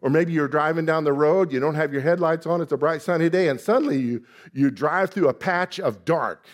Or 0.00 0.10
maybe 0.10 0.32
you're 0.32 0.48
driving 0.48 0.86
down 0.86 1.04
the 1.04 1.12
road, 1.12 1.52
you 1.52 1.60
don't 1.60 1.74
have 1.74 1.92
your 1.92 2.02
headlights 2.02 2.46
on, 2.46 2.60
it's 2.60 2.72
a 2.72 2.76
bright 2.76 3.02
sunny 3.02 3.28
day, 3.28 3.48
and 3.48 3.60
suddenly 3.60 3.98
you, 3.98 4.24
you 4.52 4.70
drive 4.70 5.10
through 5.10 5.28
a 5.28 5.34
patch 5.34 5.78
of 5.78 6.04
dark. 6.04 6.46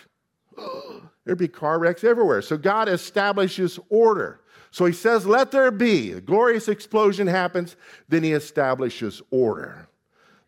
There'd 1.25 1.39
be 1.39 1.49
car 1.49 1.79
wrecks 1.79 2.05
everywhere. 2.05 2.43
So 2.43 2.57
God 2.57 2.89
establishes 2.89 3.79
order. 3.91 4.41
So 4.71 4.85
he 4.85 4.93
says, 4.93 5.27
Let 5.27 5.51
there 5.51 5.71
be. 5.71 6.13
A 6.13 6.21
glorious 6.21 6.69
explosion 6.69 7.27
happens. 7.27 7.77
Then 8.09 8.23
he 8.23 8.33
establishes 8.33 9.23
order. 9.31 9.89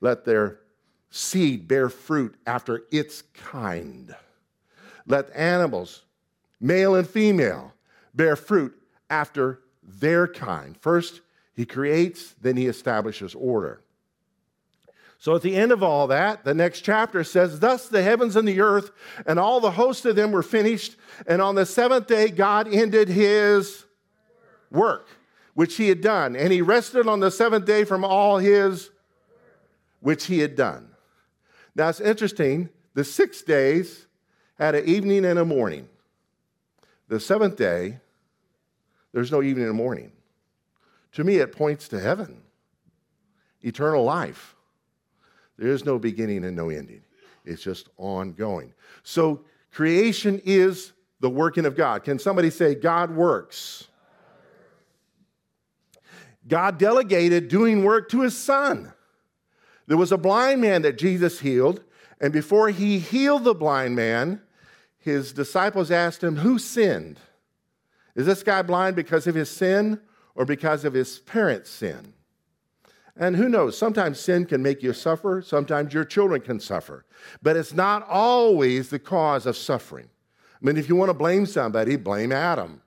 Let 0.00 0.24
their 0.24 0.60
seed 1.10 1.68
bear 1.68 1.88
fruit 1.88 2.36
after 2.46 2.82
its 2.90 3.22
kind. 3.34 4.14
Let 5.06 5.34
animals, 5.34 6.04
male 6.60 6.94
and 6.94 7.08
female, 7.08 7.74
bear 8.14 8.36
fruit 8.36 8.74
after 9.08 9.60
their 9.82 10.28
kind. 10.28 10.76
First, 10.76 11.20
he 11.54 11.66
creates, 11.66 12.34
then 12.40 12.56
he 12.56 12.66
establishes 12.66 13.34
order. 13.34 13.82
So 15.18 15.36
at 15.36 15.42
the 15.42 15.54
end 15.54 15.70
of 15.70 15.82
all 15.82 16.06
that, 16.06 16.44
the 16.44 16.54
next 16.54 16.80
chapter 16.80 17.24
says, 17.24 17.60
Thus 17.60 17.88
the 17.88 18.02
heavens 18.02 18.36
and 18.36 18.48
the 18.48 18.62
earth 18.62 18.90
and 19.26 19.38
all 19.38 19.60
the 19.60 19.72
host 19.72 20.06
of 20.06 20.16
them 20.16 20.32
were 20.32 20.42
finished. 20.42 20.96
And 21.26 21.42
on 21.42 21.56
the 21.56 21.66
seventh 21.66 22.06
day, 22.06 22.28
God 22.28 22.72
ended 22.72 23.08
his 23.08 23.84
work 24.70 25.08
which 25.54 25.76
he 25.76 25.88
had 25.88 26.00
done. 26.00 26.36
And 26.36 26.52
he 26.52 26.62
rested 26.62 27.06
on 27.06 27.20
the 27.20 27.30
seventh 27.30 27.66
day 27.66 27.84
from 27.84 28.04
all 28.04 28.38
his 28.38 28.90
which 30.00 30.26
he 30.26 30.38
had 30.38 30.56
done. 30.56 30.88
Now 31.74 31.88
it's 31.88 32.00
interesting, 32.00 32.68
the 32.94 33.04
six 33.04 33.42
days 33.42 34.06
had 34.54 34.74
an 34.74 34.86
evening 34.86 35.24
and 35.24 35.38
a 35.38 35.44
morning. 35.44 35.88
The 37.08 37.20
seventh 37.20 37.56
day, 37.56 37.98
there's 39.12 39.32
no 39.32 39.42
evening 39.42 39.66
and 39.66 39.76
morning. 39.76 40.12
To 41.12 41.24
me, 41.24 41.36
it 41.36 41.52
points 41.52 41.88
to 41.88 42.00
heaven, 42.00 42.40
eternal 43.62 44.04
life. 44.04 44.54
There 45.58 45.68
is 45.68 45.84
no 45.84 45.98
beginning 45.98 46.44
and 46.44 46.56
no 46.56 46.70
ending, 46.70 47.02
it's 47.44 47.62
just 47.62 47.88
ongoing. 47.98 48.72
So, 49.02 49.44
creation 49.72 50.40
is 50.44 50.92
the 51.20 51.28
working 51.28 51.66
of 51.66 51.76
God. 51.76 52.02
Can 52.02 52.18
somebody 52.18 52.48
say, 52.48 52.74
God 52.74 53.10
works? 53.14 53.88
God 56.50 56.78
delegated 56.78 57.48
doing 57.48 57.84
work 57.84 58.10
to 58.10 58.20
his 58.20 58.36
son. 58.36 58.92
There 59.86 59.96
was 59.96 60.12
a 60.12 60.18
blind 60.18 60.60
man 60.60 60.82
that 60.82 60.98
Jesus 60.98 61.40
healed, 61.40 61.82
and 62.20 62.32
before 62.32 62.68
he 62.68 62.98
healed 62.98 63.44
the 63.44 63.54
blind 63.54 63.96
man, 63.96 64.42
his 64.98 65.32
disciples 65.32 65.90
asked 65.90 66.22
him, 66.22 66.36
Who 66.36 66.58
sinned? 66.58 67.18
Is 68.14 68.26
this 68.26 68.42
guy 68.42 68.62
blind 68.62 68.96
because 68.96 69.26
of 69.26 69.34
his 69.34 69.50
sin 69.50 70.00
or 70.34 70.44
because 70.44 70.84
of 70.84 70.92
his 70.92 71.20
parents' 71.20 71.70
sin? 71.70 72.12
And 73.16 73.36
who 73.36 73.48
knows, 73.48 73.76
sometimes 73.76 74.20
sin 74.20 74.46
can 74.46 74.62
make 74.62 74.82
you 74.82 74.92
suffer, 74.92 75.42
sometimes 75.42 75.92
your 75.92 76.04
children 76.04 76.40
can 76.40 76.60
suffer, 76.60 77.04
but 77.42 77.56
it's 77.56 77.74
not 77.74 78.06
always 78.08 78.90
the 78.90 78.98
cause 78.98 79.46
of 79.46 79.56
suffering. 79.56 80.08
I 80.60 80.66
mean, 80.66 80.76
if 80.76 80.88
you 80.88 80.96
want 80.96 81.10
to 81.10 81.14
blame 81.14 81.46
somebody, 81.46 81.96
blame 81.96 82.32
Adam. 82.32 82.82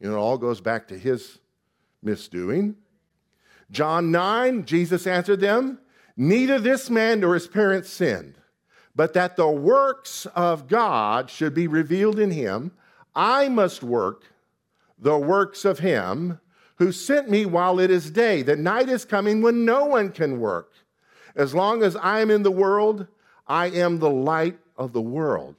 You 0.00 0.10
know, 0.10 0.16
it 0.16 0.20
all 0.20 0.38
goes 0.38 0.60
back 0.60 0.88
to 0.88 0.98
his 0.98 1.38
misdoing. 2.04 2.74
John 3.70 4.10
9, 4.10 4.64
Jesus 4.64 5.06
answered 5.06 5.40
them, 5.40 5.78
Neither 6.16 6.58
this 6.58 6.90
man 6.90 7.20
nor 7.20 7.34
his 7.34 7.48
parents 7.48 7.90
sinned, 7.90 8.36
but 8.94 9.14
that 9.14 9.36
the 9.36 9.48
works 9.48 10.26
of 10.34 10.68
God 10.68 11.28
should 11.28 11.54
be 11.54 11.66
revealed 11.66 12.18
in 12.18 12.30
him. 12.30 12.72
I 13.14 13.48
must 13.48 13.82
work 13.82 14.24
the 14.98 15.18
works 15.18 15.64
of 15.64 15.80
him 15.80 16.40
who 16.76 16.92
sent 16.92 17.28
me 17.28 17.46
while 17.46 17.78
it 17.78 17.90
is 17.90 18.10
day. 18.10 18.42
The 18.42 18.56
night 18.56 18.88
is 18.88 19.04
coming 19.04 19.42
when 19.42 19.64
no 19.64 19.84
one 19.86 20.10
can 20.10 20.40
work. 20.40 20.72
As 21.36 21.54
long 21.54 21.82
as 21.82 21.96
I 21.96 22.20
am 22.20 22.30
in 22.30 22.42
the 22.42 22.50
world, 22.50 23.06
I 23.46 23.66
am 23.66 23.98
the 23.98 24.10
light 24.10 24.58
of 24.76 24.92
the 24.92 25.02
world. 25.02 25.56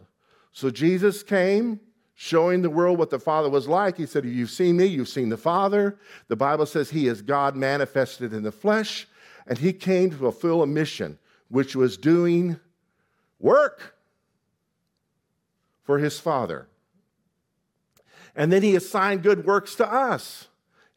So 0.52 0.70
Jesus 0.70 1.22
came 1.22 1.80
showing 2.16 2.62
the 2.62 2.70
world 2.70 2.98
what 2.98 3.10
the 3.10 3.20
Father 3.20 3.50
was 3.50 3.68
like. 3.68 3.98
He 3.98 4.06
said, 4.06 4.26
You've 4.26 4.50
seen 4.50 4.78
me, 4.78 4.86
you've 4.86 5.10
seen 5.10 5.30
the 5.30 5.38
Father. 5.38 6.00
The 6.30 6.36
Bible 6.36 6.66
says 6.66 6.90
he 6.90 7.08
is 7.08 7.22
God 7.22 7.56
manifested 7.56 8.34
in 8.34 8.44
the 8.44 8.52
flesh, 8.52 9.08
and 9.46 9.58
he 9.58 9.74
came 9.74 10.10
to 10.10 10.18
fulfill 10.18 10.64
a 10.64 10.68
mission, 10.68 11.20
which 11.50 11.76
was 11.76 11.98
doing 11.98 12.60
work 13.40 13.96
for 15.84 16.00
his 16.00 16.20
Father. 16.20 16.68
And 18.36 18.52
then 18.52 18.64
he 18.64 18.76
assigned 18.76 19.24
good 19.24 19.46
works 19.46 19.76
to 19.76 19.92
us. 19.92 20.48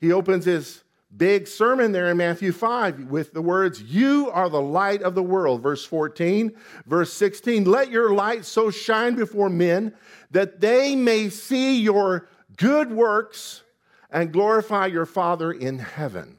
He 0.01 0.13
opens 0.13 0.45
his 0.45 0.83
big 1.17 1.47
sermon 1.47 1.93
there 1.93 2.11
in 2.11 2.17
Matthew 2.17 2.53
5 2.53 3.05
with 3.05 3.33
the 3.33 3.43
words, 3.43 3.83
You 3.83 4.31
are 4.33 4.49
the 4.49 4.61
light 4.61 5.03
of 5.03 5.15
the 5.15 5.23
world, 5.23 5.63
verse 5.63 5.85
14. 5.85 6.55
Verse 6.87 7.13
16, 7.13 7.65
Let 7.65 7.91
your 7.91 8.15
light 8.15 8.45
so 8.45 8.71
shine 8.71 9.15
before 9.15 9.49
men 9.49 9.95
that 10.31 10.61
they 10.61 10.95
may 10.95 11.29
see 11.29 11.81
your 11.81 12.29
good 12.57 12.93
works 12.93 13.63
and 14.11 14.33
glorify 14.33 14.87
your 14.87 15.07
Father 15.07 15.53
in 15.53 15.79
heaven. 15.79 16.37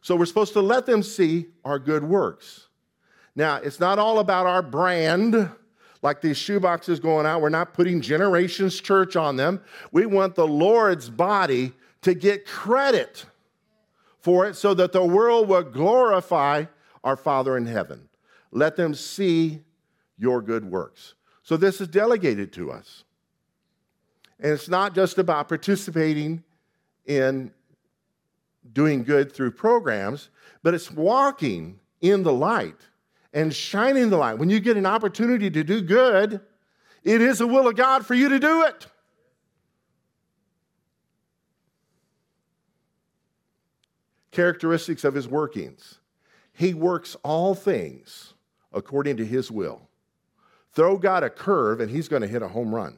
So 0.00 0.16
we're 0.16 0.26
supposed 0.26 0.52
to 0.54 0.60
let 0.60 0.86
them 0.86 1.02
see 1.02 1.46
our 1.64 1.78
good 1.78 2.02
works. 2.02 2.68
Now, 3.34 3.56
it's 3.56 3.80
not 3.80 3.98
all 3.98 4.18
about 4.18 4.46
our 4.46 4.62
brand, 4.62 5.48
like 6.02 6.20
these 6.20 6.36
shoeboxes 6.36 7.00
going 7.00 7.24
out. 7.24 7.40
We're 7.40 7.48
not 7.48 7.72
putting 7.72 8.00
Generations 8.00 8.80
Church 8.80 9.14
on 9.16 9.36
them. 9.36 9.60
We 9.92 10.06
want 10.06 10.34
the 10.34 10.46
Lord's 10.46 11.08
body 11.08 11.72
to 12.02 12.14
get 12.14 12.46
credit 12.46 13.24
for 14.22 14.46
it 14.46 14.56
so 14.56 14.72
that 14.74 14.92
the 14.92 15.04
world 15.04 15.48
will 15.48 15.62
glorify 15.62 16.64
our 17.04 17.16
Father 17.16 17.56
in 17.56 17.66
heaven. 17.66 18.08
Let 18.52 18.76
them 18.76 18.94
see 18.94 19.60
your 20.16 20.40
good 20.40 20.64
works. 20.64 21.14
So 21.42 21.56
this 21.56 21.80
is 21.80 21.88
delegated 21.88 22.52
to 22.54 22.70
us. 22.70 23.04
And 24.38 24.52
it's 24.52 24.68
not 24.68 24.94
just 24.94 25.18
about 25.18 25.48
participating 25.48 26.42
in 27.06 27.52
doing 28.72 29.02
good 29.02 29.32
through 29.32 29.50
programs, 29.52 30.30
but 30.62 30.74
it's 30.74 30.90
walking 30.90 31.80
in 32.00 32.22
the 32.22 32.32
light 32.32 32.76
and 33.32 33.52
shining 33.52 34.10
the 34.10 34.16
light. 34.16 34.38
When 34.38 34.50
you 34.50 34.60
get 34.60 34.76
an 34.76 34.86
opportunity 34.86 35.50
to 35.50 35.64
do 35.64 35.80
good, 35.80 36.40
it 37.02 37.20
is 37.20 37.38
the 37.38 37.46
will 37.46 37.66
of 37.66 37.76
God 37.76 38.06
for 38.06 38.14
you 38.14 38.28
to 38.28 38.38
do 38.38 38.62
it. 38.62 38.86
Characteristics 44.32 45.04
of 45.04 45.14
his 45.14 45.28
workings. 45.28 46.00
He 46.52 46.74
works 46.74 47.16
all 47.22 47.54
things 47.54 48.34
according 48.72 49.16
to 49.18 49.24
his 49.24 49.50
will. 49.50 49.88
Throw 50.72 50.96
God 50.96 51.22
a 51.22 51.30
curve 51.30 51.80
and 51.80 51.90
he's 51.90 52.08
going 52.08 52.22
to 52.22 52.28
hit 52.28 52.42
a 52.42 52.48
home 52.48 52.74
run. 52.74 52.96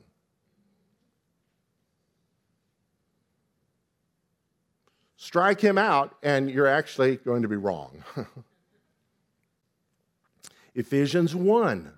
Strike 5.17 5.61
him 5.61 5.77
out 5.77 6.15
and 6.23 6.51
you're 6.51 6.67
actually 6.67 7.17
going 7.17 7.43
to 7.43 7.49
be 7.49 7.57
wrong. 7.57 8.05
Ephesians 10.75 11.35
1. 11.35 11.93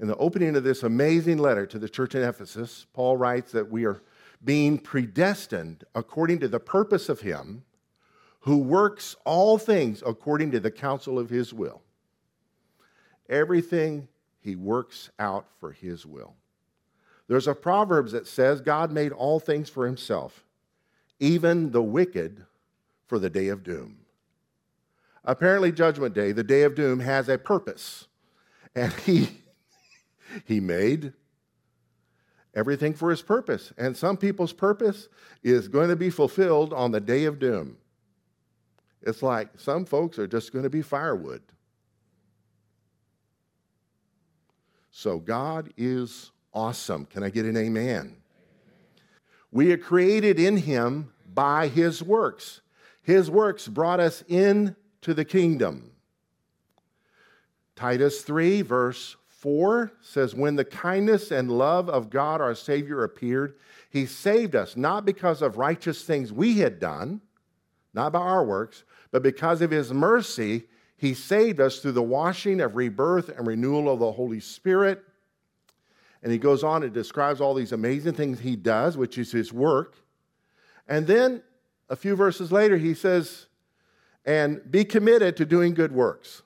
In 0.00 0.08
the 0.08 0.16
opening 0.16 0.56
of 0.56 0.64
this 0.64 0.82
amazing 0.82 1.38
letter 1.38 1.66
to 1.66 1.78
the 1.78 1.88
church 1.88 2.14
in 2.14 2.22
Ephesus, 2.22 2.86
Paul 2.92 3.16
writes 3.16 3.52
that 3.52 3.70
we 3.70 3.84
are 3.84 4.02
being 4.44 4.78
predestined 4.78 5.84
according 5.94 6.40
to 6.40 6.48
the 6.48 6.58
purpose 6.58 7.08
of 7.08 7.20
Him 7.20 7.64
who 8.42 8.58
works 8.58 9.16
all 9.24 9.56
things 9.58 10.02
according 10.04 10.50
to 10.50 10.60
the 10.60 10.70
counsel 10.70 11.18
of 11.18 11.30
His 11.30 11.52
will. 11.52 11.82
Everything 13.28 14.08
He 14.40 14.56
works 14.56 15.10
out 15.18 15.46
for 15.58 15.72
His 15.72 16.04
will. 16.04 16.34
There's 17.28 17.48
a 17.48 17.54
Proverbs 17.54 18.12
that 18.12 18.26
says 18.26 18.60
God 18.60 18.90
made 18.92 19.12
all 19.12 19.40
things 19.40 19.70
for 19.70 19.86
Himself, 19.86 20.44
even 21.20 21.70
the 21.70 21.82
wicked 21.82 22.44
for 23.06 23.18
the 23.18 23.30
day 23.30 23.48
of 23.48 23.62
doom. 23.62 23.98
Apparently, 25.24 25.70
Judgment 25.70 26.14
Day, 26.14 26.32
the 26.32 26.42
day 26.42 26.62
of 26.62 26.74
doom, 26.74 26.98
has 27.00 27.28
a 27.28 27.38
purpose. 27.38 28.08
And 28.74 28.92
He, 28.92 29.28
he 30.44 30.58
made 30.58 31.12
everything 32.54 32.94
for 32.94 33.10
his 33.10 33.22
purpose. 33.22 33.72
And 33.78 33.96
some 33.96 34.16
people's 34.16 34.52
purpose 34.52 35.08
is 35.42 35.68
going 35.68 35.88
to 35.88 35.96
be 35.96 36.10
fulfilled 36.10 36.72
on 36.72 36.90
the 36.90 37.00
day 37.00 37.24
of 37.24 37.38
doom. 37.38 37.78
It's 39.02 39.22
like 39.22 39.48
some 39.58 39.84
folks 39.84 40.18
are 40.18 40.26
just 40.26 40.52
going 40.52 40.62
to 40.62 40.70
be 40.70 40.82
firewood. 40.82 41.42
So 44.90 45.18
God 45.18 45.72
is 45.76 46.30
awesome. 46.52 47.06
Can 47.06 47.22
I 47.22 47.30
get 47.30 47.46
an 47.46 47.56
amen? 47.56 48.16
We 49.50 49.72
are 49.72 49.78
created 49.78 50.38
in 50.38 50.56
him 50.56 51.12
by 51.32 51.68
his 51.68 52.02
works. 52.02 52.60
His 53.02 53.30
works 53.30 53.66
brought 53.66 54.00
us 54.00 54.22
into 54.28 54.74
the 55.02 55.24
kingdom. 55.24 55.90
Titus 57.74 58.22
3, 58.22 58.62
verse 58.62 59.16
4 59.28 59.92
says, 60.00 60.34
When 60.34 60.56
the 60.56 60.64
kindness 60.64 61.30
and 61.30 61.50
love 61.50 61.88
of 61.88 62.10
God 62.10 62.40
our 62.40 62.54
Savior 62.54 63.02
appeared, 63.02 63.54
he 63.90 64.06
saved 64.06 64.54
us, 64.54 64.76
not 64.76 65.04
because 65.04 65.42
of 65.42 65.58
righteous 65.58 66.04
things 66.04 66.32
we 66.32 66.58
had 66.58 66.78
done, 66.78 67.20
not 67.92 68.12
by 68.12 68.20
our 68.20 68.44
works, 68.44 68.84
but 69.12 69.22
because 69.22 69.62
of 69.62 69.70
his 69.70 69.92
mercy, 69.92 70.64
he 70.96 71.14
saved 71.14 71.60
us 71.60 71.78
through 71.78 71.92
the 71.92 72.02
washing 72.02 72.60
of 72.60 72.74
rebirth 72.74 73.28
and 73.28 73.46
renewal 73.46 73.92
of 73.92 74.00
the 74.00 74.10
Holy 74.10 74.40
Spirit. 74.40 75.04
And 76.22 76.32
he 76.32 76.38
goes 76.38 76.64
on 76.64 76.82
and 76.82 76.92
describes 76.92 77.40
all 77.40 77.54
these 77.54 77.72
amazing 77.72 78.14
things 78.14 78.40
he 78.40 78.56
does, 78.56 78.96
which 78.96 79.18
is 79.18 79.30
his 79.30 79.52
work. 79.52 79.94
And 80.88 81.06
then 81.06 81.42
a 81.88 81.96
few 81.96 82.16
verses 82.16 82.50
later, 82.50 82.76
he 82.78 82.94
says, 82.94 83.46
and 84.24 84.60
be 84.70 84.84
committed 84.84 85.36
to 85.36 85.44
doing 85.44 85.74
good 85.74 85.92
works. 85.92 86.42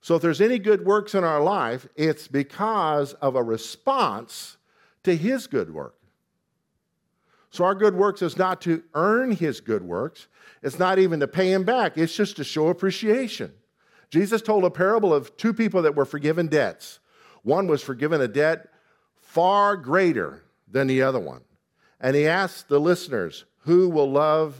So 0.00 0.16
if 0.16 0.22
there's 0.22 0.40
any 0.40 0.58
good 0.58 0.84
works 0.84 1.14
in 1.14 1.22
our 1.22 1.42
life, 1.42 1.86
it's 1.96 2.28
because 2.28 3.12
of 3.14 3.36
a 3.36 3.42
response 3.42 4.56
to 5.02 5.16
his 5.16 5.46
good 5.46 5.72
work. 5.72 5.96
So 7.52 7.64
our 7.64 7.74
good 7.74 7.94
works 7.94 8.22
is 8.22 8.38
not 8.38 8.62
to 8.62 8.82
earn 8.94 9.30
his 9.30 9.60
good 9.60 9.82
works, 9.82 10.26
it's 10.62 10.78
not 10.78 10.98
even 10.98 11.20
to 11.20 11.28
pay 11.28 11.52
him 11.52 11.64
back, 11.64 11.98
it's 11.98 12.16
just 12.16 12.36
to 12.36 12.44
show 12.44 12.68
appreciation. 12.68 13.52
Jesus 14.10 14.40
told 14.40 14.64
a 14.64 14.70
parable 14.70 15.12
of 15.12 15.36
two 15.36 15.52
people 15.52 15.82
that 15.82 15.94
were 15.94 16.06
forgiven 16.06 16.46
debts. 16.46 16.98
One 17.42 17.66
was 17.66 17.82
forgiven 17.82 18.20
a 18.20 18.28
debt 18.28 18.68
far 19.20 19.76
greater 19.76 20.42
than 20.66 20.86
the 20.86 21.02
other 21.02 21.20
one. 21.20 21.42
And 22.00 22.16
he 22.16 22.26
asked 22.26 22.68
the 22.68 22.80
listeners, 22.80 23.44
Who 23.60 23.88
will 23.90 24.10
love 24.10 24.56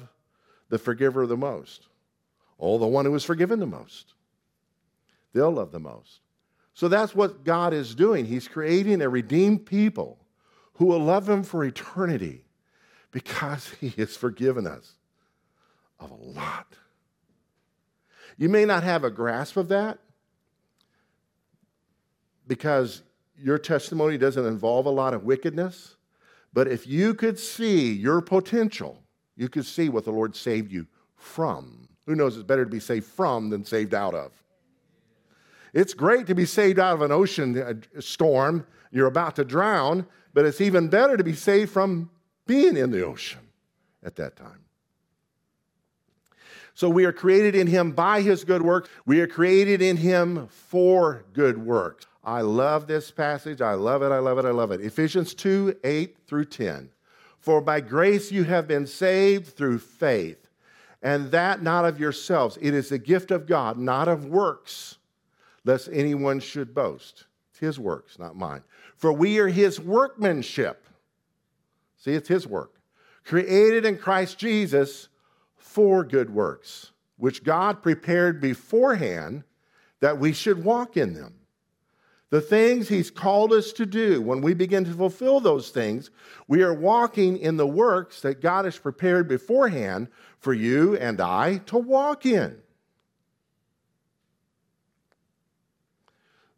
the 0.68 0.78
forgiver 0.78 1.26
the 1.26 1.37
most? 1.37 1.88
Oh, 2.61 2.78
the 2.78 2.87
one 2.87 3.07
who 3.07 3.12
was 3.12 3.24
forgiven 3.24 3.59
the 3.59 3.66
most 3.66 4.14
they'll 5.33 5.50
love 5.50 5.72
the 5.72 5.81
most. 5.81 6.20
So 6.74 6.88
that's 6.88 7.14
what 7.14 7.42
God 7.42 7.72
is 7.72 7.94
doing. 7.94 8.26
He's 8.26 8.48
creating 8.48 9.00
a 9.00 9.09
redeemed 9.09 9.64
people 9.64 10.18
who 10.74 10.85
will 10.85 11.00
love 11.00 11.26
Him 11.28 11.42
for 11.42 11.64
eternity 11.64 12.44
because 13.12 13.70
He 13.81 13.90
has 13.90 14.16
forgiven 14.16 14.66
us 14.66 14.94
of 16.01 16.11
a 16.11 16.14
lot. 16.14 16.66
You 18.37 18.48
may 18.48 18.64
not 18.64 18.83
have 18.83 19.05
a 19.05 19.11
grasp 19.11 19.57
of 19.57 19.68
that 19.68 19.98
because 22.46 23.03
your 23.38 23.59
testimony 23.59 24.18
doesn't 24.18 24.46
involve 24.46 24.87
a 24.87 24.90
lot 24.90 25.14
of 25.14 25.25
wickedness. 25.25 25.96
But 26.53 26.68
if 26.68 26.87
you 26.87 27.14
could 27.14 27.38
see 27.38 27.92
your 27.92 28.20
potential, 28.20 29.03
you 29.37 29.48
could 29.48 29.64
see 29.64 29.88
what 29.88 30.05
the 30.05 30.11
Lord 30.11 30.37
saved 30.37 30.70
you 30.70 30.87
from. 31.16 31.88
Who 32.07 32.14
knows, 32.14 32.37
it's 32.37 32.44
better 32.44 32.64
to 32.64 32.70
be 32.70 32.81
saved 32.81 33.07
from 33.07 33.51
than 33.51 33.64
saved 33.64 33.94
out 33.94 34.14
of. 34.14 34.33
It's 35.72 35.94
great 35.94 36.27
to 36.27 36.35
be 36.35 36.44
saved 36.44 36.79
out 36.79 36.94
of 36.94 37.03
an 37.03 37.12
ocean 37.12 37.83
storm. 38.01 38.66
You're 38.90 39.07
about 39.07 39.37
to 39.37 39.44
drown, 39.44 40.07
but 40.35 40.44
it's 40.44 40.61
even 40.61 40.88
better 40.88 41.16
to 41.16 41.25
be 41.25 41.33
saved 41.33 41.70
from 41.70 42.11
being 42.46 42.76
in 42.76 42.90
the 42.90 43.05
ocean 43.05 43.40
at 44.02 44.16
that 44.16 44.37
time. 44.37 44.64
So 46.74 46.88
we 46.88 47.05
are 47.05 47.12
created 47.12 47.55
in 47.55 47.66
him 47.66 47.92
by 47.92 48.22
his 48.22 48.44
good 48.44 48.62
works. 48.62 48.88
We 49.05 49.20
are 49.20 49.26
created 49.26 49.83
in 49.83 49.98
him 49.98 50.48
for 50.48 51.24
good 51.33 51.59
works. 51.59 52.07
I 52.24 52.40
love 52.40 52.87
this 52.87 53.11
passage. 53.11 53.61
I 53.61 53.74
love 53.74 54.02
it. 54.02 54.11
I 54.11 54.18
love 54.18 54.38
it. 54.38 54.44
I 54.44 54.50
love 54.50 54.70
it. 54.70 54.81
Ephesians 54.81 55.35
2 55.35 55.76
8 55.85 56.16
through 56.26 56.46
10. 56.46 56.88
For 57.38 57.61
by 57.61 57.81
grace 57.81 58.33
you 58.33 58.44
have 58.44 58.68
been 58.68 58.87
saved 58.87 59.48
through 59.48 59.81
faith, 59.81 60.48
and 61.02 61.31
that 61.33 61.62
not 61.62 61.85
of 61.85 61.98
yourselves. 61.98 62.57
It 62.61 62.72
is 62.72 62.88
the 62.88 62.98
gift 62.98 63.31
of 63.33 63.46
God, 63.46 63.76
not 63.76 64.09
of 64.09 64.26
works 64.26 64.98
lest 65.64 65.88
anyone 65.92 66.40
should 66.40 66.74
boast. 66.74 67.24
It's 67.50 67.61
his 67.61 67.78
works, 67.78 68.18
not 68.18 68.37
mine. 68.37 68.62
For 68.96 69.12
we 69.12 69.38
are 69.38 69.48
his 69.48 69.81
workmanship. 69.81 70.82
See, 72.03 72.12
it's 72.12 72.29
his 72.29 72.47
work. 72.47 72.81
Created 73.25 73.85
in 73.85 73.97
Christ 73.97 74.38
Jesus 74.38 75.09
for 75.57 76.03
good 76.03 76.31
works, 76.31 76.91
which 77.17 77.45
God 77.45 77.83
prepared 77.83 78.41
beforehand 78.41 79.45
that 80.01 80.19
we 80.19 80.33
should 80.33 80.65
walk 80.65 80.97
in 80.97 81.15
them. 81.15 81.35
The 82.31 82.41
things 82.41 82.88
he's 82.88 83.11
called 83.11 83.53
us 83.53 83.73
to 83.75 83.87
do, 83.87 84.21
when 84.21 84.41
we 84.41 84.55
begin 84.55 84.85
to 84.87 84.93
fulfill 84.93 85.38
those 85.38 85.71
things, 85.71 86.11
we 86.49 86.62
are 86.62 86.75
walking 86.75 87.37
in 87.37 87.57
the 87.57 87.67
works 87.67 88.23
that 88.23 88.41
God 88.41 88.65
has 88.65 88.79
prepared 88.79 89.29
beforehand 89.29 90.09
for 90.38 90.55
you 90.55 90.97
and 90.97 91.21
I 91.21 91.59
to 91.67 91.79
walk 91.79 92.25
in. 92.25 92.62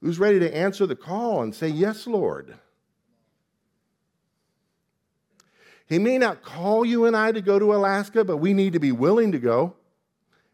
who's 0.04 0.18
ready 0.18 0.38
to 0.38 0.54
answer 0.54 0.84
the 0.84 0.94
call 0.94 1.42
and 1.42 1.54
say, 1.54 1.66
Yes, 1.66 2.06
Lord. 2.06 2.58
He 5.86 5.98
may 5.98 6.18
not 6.18 6.42
call 6.42 6.84
you 6.84 7.04
and 7.04 7.16
I 7.16 7.32
to 7.32 7.42
go 7.42 7.58
to 7.58 7.74
Alaska, 7.74 8.24
but 8.24 8.38
we 8.38 8.52
need 8.52 8.72
to 8.72 8.80
be 8.80 8.92
willing 8.92 9.32
to 9.32 9.38
go. 9.38 9.76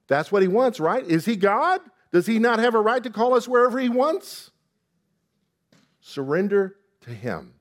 That's 0.08 0.32
what 0.32 0.42
he 0.42 0.48
wants, 0.48 0.80
right? 0.80 1.04
Is 1.06 1.24
he 1.24 1.36
God? 1.36 1.80
Does 2.12 2.26
he 2.26 2.38
not 2.38 2.58
have 2.58 2.74
a 2.74 2.80
right 2.80 3.02
to 3.04 3.10
call 3.10 3.34
us 3.34 3.46
wherever 3.46 3.78
he 3.78 3.88
wants? 3.88 4.50
Surrender 6.00 6.76
to 7.02 7.10
him. 7.10 7.54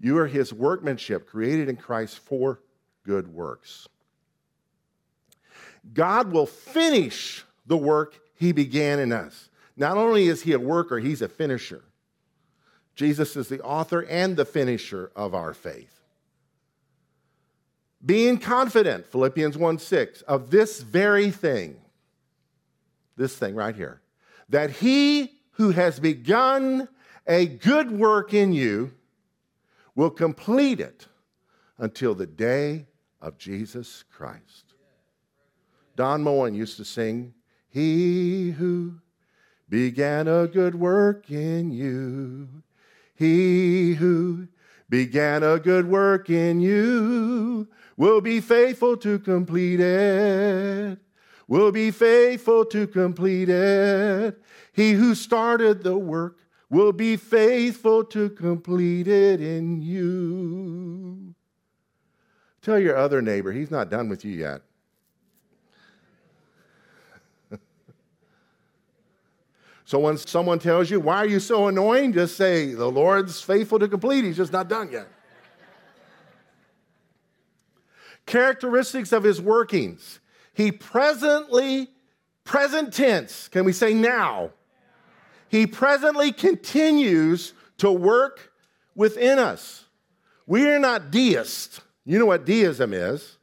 You 0.00 0.18
are 0.18 0.26
his 0.26 0.52
workmanship, 0.52 1.28
created 1.28 1.68
in 1.68 1.76
Christ 1.76 2.18
for 2.18 2.60
good 3.04 3.28
works. 3.28 3.88
God 5.94 6.32
will 6.32 6.46
finish 6.46 7.44
the 7.66 7.76
work 7.76 8.18
he 8.34 8.52
began 8.52 8.98
in 8.98 9.12
us. 9.12 9.48
Not 9.76 9.96
only 9.96 10.26
is 10.26 10.42
he 10.42 10.52
a 10.52 10.58
worker, 10.58 10.98
he's 10.98 11.22
a 11.22 11.28
finisher. 11.28 11.84
Jesus 12.94 13.36
is 13.36 13.48
the 13.48 13.60
author 13.60 14.00
and 14.00 14.36
the 14.36 14.44
finisher 14.44 15.12
of 15.14 15.34
our 15.34 15.54
faith. 15.54 15.95
Being 18.06 18.38
confident, 18.38 19.08
Philippians 19.08 19.58
1 19.58 19.78
6, 19.80 20.22
of 20.22 20.50
this 20.50 20.80
very 20.80 21.32
thing, 21.32 21.76
this 23.16 23.36
thing 23.36 23.56
right 23.56 23.74
here, 23.74 24.00
that 24.48 24.70
he 24.70 25.32
who 25.52 25.70
has 25.70 25.98
begun 25.98 26.88
a 27.26 27.46
good 27.46 27.90
work 27.90 28.32
in 28.32 28.52
you 28.52 28.92
will 29.96 30.10
complete 30.10 30.78
it 30.78 31.08
until 31.78 32.14
the 32.14 32.26
day 32.26 32.86
of 33.20 33.38
Jesus 33.38 34.04
Christ. 34.12 34.74
Don 35.96 36.22
Moen 36.22 36.54
used 36.54 36.76
to 36.76 36.84
sing, 36.84 37.34
He 37.68 38.52
who 38.52 39.00
began 39.68 40.28
a 40.28 40.46
good 40.46 40.76
work 40.76 41.28
in 41.30 41.72
you. 41.72 42.62
He 43.16 43.94
who 43.94 44.46
began 44.88 45.42
a 45.42 45.58
good 45.58 45.88
work 45.88 46.30
in 46.30 46.60
you 46.60 47.66
will 47.96 48.20
be 48.20 48.40
faithful 48.40 48.96
to 48.98 49.18
complete 49.18 49.80
it. 49.80 50.98
Will 51.48 51.70
be 51.72 51.90
faithful 51.90 52.64
to 52.66 52.86
complete 52.86 53.48
it. 53.48 54.40
He 54.72 54.92
who 54.92 55.14
started 55.14 55.82
the 55.82 55.96
work 55.96 56.38
will 56.68 56.92
be 56.92 57.16
faithful 57.16 58.04
to 58.04 58.28
complete 58.30 59.06
it 59.06 59.40
in 59.40 59.80
you. 59.80 61.34
Tell 62.62 62.78
your 62.80 62.96
other 62.96 63.22
neighbor, 63.22 63.52
he's 63.52 63.70
not 63.70 63.90
done 63.90 64.08
with 64.08 64.24
you 64.24 64.32
yet. 64.32 64.62
So 69.84 70.00
when 70.00 70.18
someone 70.18 70.58
tells 70.58 70.90
you, 70.90 70.98
Why 70.98 71.18
are 71.18 71.28
you 71.28 71.38
so 71.38 71.68
annoying? 71.68 72.12
just 72.12 72.36
say, 72.36 72.74
The 72.74 72.90
Lord's 72.90 73.40
faithful 73.40 73.78
to 73.78 73.86
complete. 73.86 74.24
He's 74.24 74.36
just 74.36 74.52
not 74.52 74.68
done 74.68 74.90
yet. 74.90 75.06
Characteristics 78.26 79.12
of 79.12 79.22
his 79.22 79.40
workings. 79.40 80.20
He 80.52 80.72
presently, 80.72 81.88
present 82.44 82.92
tense, 82.92 83.48
can 83.48 83.64
we 83.64 83.72
say 83.72 83.94
now? 83.94 84.50
He 85.48 85.66
presently 85.66 86.32
continues 86.32 87.52
to 87.78 87.90
work 87.90 88.52
within 88.94 89.38
us. 89.38 89.84
We 90.46 90.68
are 90.68 90.78
not 90.78 91.10
deists. 91.10 91.80
You 92.04 92.18
know 92.18 92.26
what 92.26 92.44
deism 92.44 92.92
is? 92.92 93.36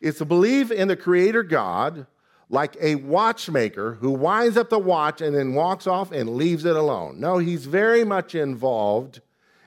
It's 0.00 0.20
a 0.20 0.24
belief 0.24 0.70
in 0.70 0.88
the 0.88 0.96
creator 0.96 1.42
God 1.42 2.06
like 2.48 2.76
a 2.80 2.96
watchmaker 2.96 3.94
who 3.94 4.10
winds 4.10 4.58
up 4.58 4.68
the 4.68 4.78
watch 4.78 5.22
and 5.22 5.34
then 5.34 5.54
walks 5.54 5.86
off 5.86 6.12
and 6.12 6.36
leaves 6.36 6.66
it 6.66 6.76
alone. 6.76 7.18
No, 7.18 7.38
he's 7.38 7.64
very 7.64 8.04
much 8.04 8.34
involved 8.34 9.22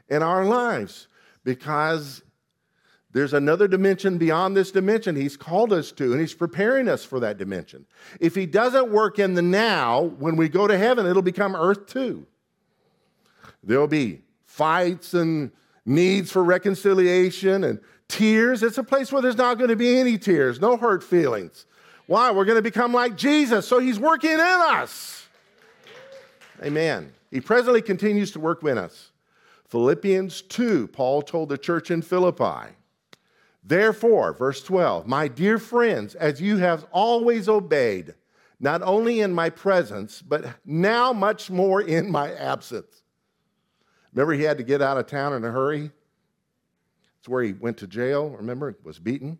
in 0.08 0.22
our 0.22 0.46
lives 0.46 1.08
because 1.44 2.22
there's 3.16 3.34
another 3.34 3.70
dimension 3.70 4.18
beyond 4.18 4.58
this 4.58 4.72
dimension 4.72 5.16
he's 5.16 5.38
called 5.38 5.72
us 5.72 5.94
to, 5.94 6.12
and 6.12 6.20
he's 6.20 6.34
preparing 6.34 6.90
us 6.90 7.06
for 7.06 7.22
that 7.22 7.38
dimension. 7.38 7.86
If 8.20 8.36
he 8.36 8.46
doesn't 8.46 8.92
work 8.92 9.20
in 9.20 9.36
the 9.36 9.42
now, 9.42 10.02
when 10.20 10.36
we 10.36 10.50
go 10.50 10.68
to 10.68 10.78
heaven, 10.78 11.06
it'll 11.06 11.22
become 11.22 11.56
earth 11.56 11.86
too. 11.86 12.28
There'll 13.64 13.88
be 13.88 14.24
fights 14.44 15.14
and 15.14 15.54
needs 15.86 16.30
for 16.30 16.44
reconciliation 16.44 17.64
and 17.64 17.80
tears. 18.10 18.62
It's 18.62 18.80
a 18.80 18.84
place 18.84 19.14
where 19.14 19.22
there's 19.22 19.38
not 19.38 19.60
going 19.60 19.70
to 19.70 19.78
be 19.78 19.98
any 19.98 20.18
tears, 20.18 20.60
no 20.60 20.76
hurt 20.76 21.02
feelings. 21.02 21.68
Why? 22.08 22.32
We're 22.32 22.44
going 22.44 22.58
to 22.58 22.62
become 22.62 22.92
like 22.92 23.16
Jesus. 23.16 23.66
So 23.66 23.80
he's 23.80 23.98
working 23.98 24.32
in 24.32 24.42
us. 24.42 25.26
Amen. 26.62 27.14
He 27.32 27.40
presently 27.40 27.82
continues 27.82 28.32
to 28.32 28.42
work 28.42 28.62
in 28.64 28.78
us. 28.78 29.12
Philippians 29.70 30.42
2, 30.42 30.90
Paul 30.90 31.22
told 31.22 31.48
the 31.48 31.58
church 31.58 31.92
in 31.92 32.02
Philippi, 32.02 32.76
Therefore, 33.68 34.34
verse 34.34 34.62
12, 34.64 35.08
my 35.08 35.28
dear 35.28 35.58
friends, 35.58 36.14
as 36.16 36.40
you 36.40 36.58
have 36.58 36.86
always 36.92 37.50
obeyed, 37.50 38.14
not 38.60 38.82
only 38.84 39.22
in 39.22 39.34
my 39.34 39.50
presence, 39.50 40.22
but 40.22 40.46
now 40.64 41.12
much 41.12 41.50
more 41.50 41.82
in 41.82 42.12
my 42.12 42.32
absence. 42.34 43.02
Remember, 44.14 44.34
he 44.34 44.44
had 44.44 44.60
to 44.60 44.64
get 44.64 44.82
out 44.82 44.98
of 44.98 45.08
town 45.08 45.34
in 45.34 45.44
a 45.44 45.52
hurry? 45.52 45.92
It's 47.20 47.28
where 47.28 47.44
he 47.44 47.54
went 47.54 47.78
to 47.80 47.88
jail, 47.88 48.30
remember, 48.30 48.78
was 48.84 49.00
beaten 49.00 49.40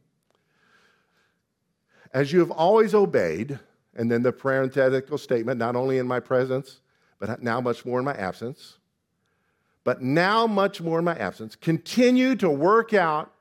as 2.16 2.32
you 2.32 2.40
have 2.40 2.52
always 2.52 2.96
obeyed, 2.96 3.60
and 3.94 4.10
then 4.10 4.24
the 4.24 4.32
parenthetical 4.32 5.18
statement, 5.18 5.60
not 5.60 5.76
only 5.76 5.98
in 5.98 6.08
my 6.08 6.22
presence, 6.22 6.80
but 7.20 7.44
now 7.44 7.60
much 7.60 7.86
more 7.86 8.00
in 8.00 8.06
my 8.06 8.14
absence, 8.14 8.78
but 9.84 10.02
now 10.02 10.48
much 10.48 10.80
more 10.80 10.98
in 10.98 11.06
my 11.06 11.18
absence, 11.18 11.58
continue 11.58 12.34
to 12.38 12.50
work 12.50 12.94
out 12.94 13.34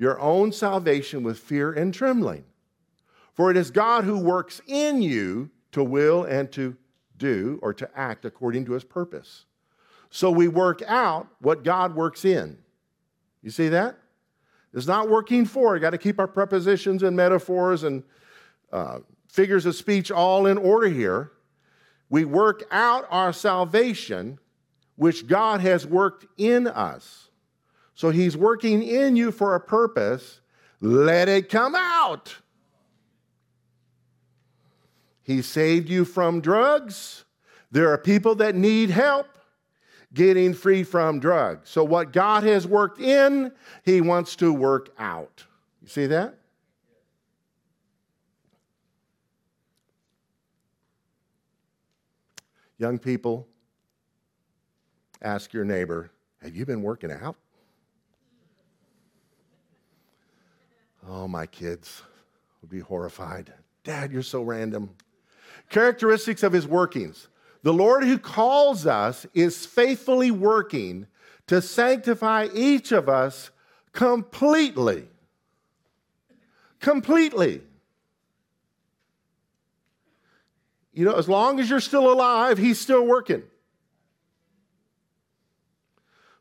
your 0.00 0.18
own 0.18 0.50
salvation 0.50 1.22
with 1.22 1.38
fear 1.38 1.74
and 1.74 1.92
trembling. 1.92 2.42
For 3.34 3.50
it 3.50 3.56
is 3.58 3.70
God 3.70 4.04
who 4.04 4.18
works 4.18 4.62
in 4.66 5.02
you 5.02 5.50
to 5.72 5.84
will 5.84 6.24
and 6.24 6.50
to 6.52 6.74
do 7.18 7.58
or 7.62 7.74
to 7.74 7.88
act 7.94 8.24
according 8.24 8.64
to 8.64 8.72
his 8.72 8.82
purpose. 8.82 9.44
So 10.08 10.30
we 10.30 10.48
work 10.48 10.80
out 10.86 11.28
what 11.40 11.64
God 11.64 11.94
works 11.94 12.24
in. 12.24 12.56
You 13.42 13.50
see 13.50 13.68
that? 13.68 13.98
It's 14.72 14.86
not 14.86 15.10
working 15.10 15.44
for. 15.44 15.78
Got 15.78 15.90
to 15.90 15.98
keep 15.98 16.18
our 16.18 16.26
prepositions 16.26 17.02
and 17.02 17.14
metaphors 17.14 17.82
and 17.82 18.02
uh, 18.72 19.00
figures 19.28 19.66
of 19.66 19.74
speech 19.74 20.10
all 20.10 20.46
in 20.46 20.56
order 20.56 20.88
here. 20.88 21.32
We 22.08 22.24
work 22.24 22.64
out 22.70 23.06
our 23.10 23.34
salvation, 23.34 24.38
which 24.96 25.26
God 25.26 25.60
has 25.60 25.86
worked 25.86 26.24
in 26.38 26.66
us. 26.66 27.29
So 28.00 28.08
He's 28.08 28.34
working 28.34 28.82
in 28.82 29.14
you 29.14 29.30
for 29.30 29.54
a 29.54 29.60
purpose. 29.60 30.40
Let 30.80 31.28
it 31.28 31.50
come 31.50 31.74
out. 31.74 32.34
He 35.22 35.42
saved 35.42 35.90
you 35.90 36.06
from 36.06 36.40
drugs. 36.40 37.26
There 37.70 37.92
are 37.92 37.98
people 37.98 38.36
that 38.36 38.54
need 38.54 38.88
help 38.88 39.26
getting 40.14 40.54
free 40.54 40.82
from 40.82 41.20
drugs. 41.20 41.68
So, 41.68 41.84
what 41.84 42.10
God 42.10 42.42
has 42.42 42.66
worked 42.66 43.02
in, 43.02 43.52
He 43.84 44.00
wants 44.00 44.34
to 44.36 44.50
work 44.50 44.94
out. 44.98 45.44
You 45.82 45.88
see 45.88 46.06
that? 46.06 46.36
Young 52.78 52.98
people, 52.98 53.46
ask 55.20 55.52
your 55.52 55.66
neighbor, 55.66 56.10
Have 56.40 56.56
you 56.56 56.64
been 56.64 56.80
working 56.80 57.12
out? 57.12 57.36
Oh, 61.08 61.26
my 61.26 61.46
kids 61.46 62.02
would 62.60 62.70
be 62.70 62.80
horrified. 62.80 63.52
Dad, 63.84 64.12
you're 64.12 64.22
so 64.22 64.42
random. 64.42 64.90
Characteristics 65.68 66.42
of 66.42 66.52
his 66.52 66.66
workings. 66.66 67.28
The 67.62 67.72
Lord 67.72 68.04
who 68.04 68.18
calls 68.18 68.86
us 68.86 69.26
is 69.34 69.66
faithfully 69.66 70.30
working 70.30 71.06
to 71.46 71.60
sanctify 71.60 72.48
each 72.54 72.92
of 72.92 73.08
us 73.08 73.50
completely. 73.92 75.08
Completely. 76.80 77.62
you 80.92 81.04
know, 81.04 81.14
as 81.14 81.28
long 81.28 81.60
as 81.60 81.70
you're 81.70 81.80
still 81.80 82.12
alive, 82.12 82.58
he's 82.58 82.80
still 82.80 83.06
working. 83.06 83.42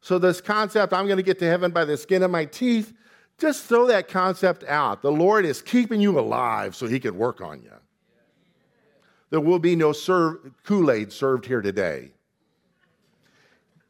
So, 0.02 0.18
this 0.18 0.42
concept, 0.42 0.94
I'm 0.94 1.06
going 1.06 1.18
to 1.18 1.24
get 1.24 1.40
to 1.40 1.46
heaven 1.46 1.72
by 1.72 1.86
the 1.86 1.98
skin 1.98 2.24
of 2.24 2.32
my 2.32 2.46
teeth, 2.46 2.94
just 3.40 3.66
throw 3.66 3.88
that 3.88 4.08
concept 4.08 4.64
out. 4.66 5.02
The 5.02 5.12
Lord 5.12 5.46
is 5.46 5.62
keeping 5.62 6.02
you 6.02 6.20
alive 6.20 6.76
so 6.76 6.88
he 6.88 7.00
can 7.00 7.18
work 7.18 7.42
on 7.42 7.62
you. 7.62 7.72
There 9.30 9.40
will 9.40 9.60
be 9.60 9.76
no 9.76 9.94
Kool 10.64 10.92
Aid 10.92 11.12
served 11.12 11.46
here 11.46 11.62
today. 11.62 12.12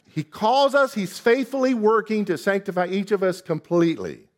He 0.08 0.24
calls 0.24 0.76
us, 0.76 0.94
he's 0.94 1.20
faithfully 1.20 1.74
working 1.74 2.26
to 2.26 2.38
sanctify 2.38 2.88
each 2.88 3.12
of 3.12 3.24
us 3.24 3.42
completely. 3.42 4.30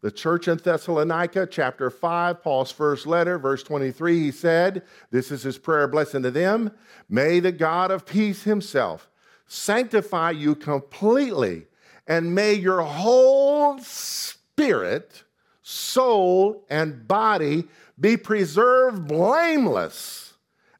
The 0.00 0.10
church 0.10 0.48
in 0.48 0.58
Thessalonica, 0.58 1.46
chapter 1.46 1.88
5, 1.88 2.42
Paul's 2.42 2.70
first 2.70 3.06
letter, 3.06 3.38
verse 3.38 3.62
23, 3.62 4.20
he 4.20 4.30
said, 4.30 4.82
This 5.10 5.30
is 5.30 5.42
his 5.42 5.56
prayer 5.56 5.88
blessing 5.88 6.22
to 6.24 6.30
them. 6.30 6.72
May 7.08 7.40
the 7.40 7.52
God 7.52 7.90
of 7.90 8.04
peace 8.04 8.42
himself 8.42 9.08
sanctify 9.46 10.32
you 10.32 10.56
completely, 10.56 11.66
and 12.06 12.34
may 12.34 12.54
your 12.54 12.82
whole 12.82 13.78
spirit, 13.78 15.24
soul, 15.62 16.64
and 16.68 17.06
body 17.08 17.64
be 17.98 18.16
preserved 18.16 19.06
blameless 19.08 20.34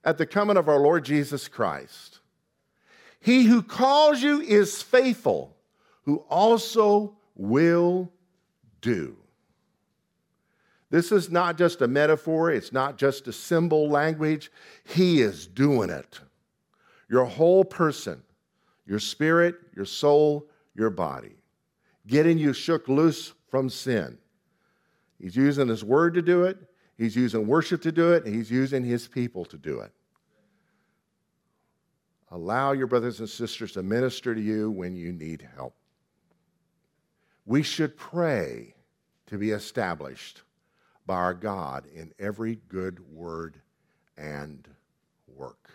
at 0.05 0.19
the 0.19 0.27
coming 0.27 0.57
of 0.57 0.69
our 0.69 0.79
Lord 0.79 1.05
Jesus 1.05 1.49
Christ. 1.49 2.21
He 3.21 3.45
who 3.45 3.63
calls 3.63 4.21
you 4.23 4.41
is 4.43 4.83
faithful, 4.83 5.57
who 6.03 6.19
also 6.29 7.17
will 7.35 8.13
do. 8.83 9.17
This 10.91 11.11
is 11.11 11.31
not 11.31 11.57
just 11.57 11.81
a 11.81 11.89
metaphor, 11.89 12.51
it's 12.51 12.73
not 12.73 12.99
just 12.99 13.27
a 13.27 13.33
symbol 13.33 13.89
language. 13.89 14.53
He 14.85 15.23
is 15.23 15.47
doing 15.47 15.91
it. 15.91 16.21
Your 17.09 17.25
whole 17.25 17.65
person, 17.65 18.23
your 18.87 18.99
spirit, 18.99 19.57
your 19.75 19.87
soul, 19.87 20.47
your 20.75 20.91
body, 20.91 21.37
getting 22.07 22.39
you 22.39 22.53
shook 22.53 22.89
loose 22.89 23.33
from 23.49 23.69
sin. 23.69 24.19
He's 25.19 25.37
using 25.37 25.69
His 25.69 25.85
word 25.85 26.15
to 26.15 26.23
do 26.23 26.45
it, 26.45 26.59
He's 26.99 27.17
using 27.17 27.47
worship 27.47 27.83
to 27.83 27.93
do 27.93 28.13
it, 28.13 28.27
He's 28.27 28.51
using 28.51 28.85
His 28.85 29.09
people 29.09 29.45
to 29.47 29.57
do 29.57 29.81
it. 29.81 29.93
Allow 32.31 32.73
your 32.73 32.89
brothers 32.89 33.21
and 33.21 33.29
sisters 33.29 33.73
to 33.73 33.83
minister 33.83 34.35
to 34.35 34.41
you 34.41 34.71
when 34.71 34.97
you 34.97 35.13
need 35.13 35.49
help. 35.57 35.77
We 37.47 37.63
should 37.63 37.97
pray 37.97 38.75
to 39.27 39.39
be 39.39 39.51
established 39.51 40.43
by 41.07 41.15
our 41.15 41.35
God 41.35 41.87
in 41.95 42.13
every 42.19 42.57
good 42.69 42.99
word 43.13 43.61
and 44.17 44.67
work. 45.29 45.71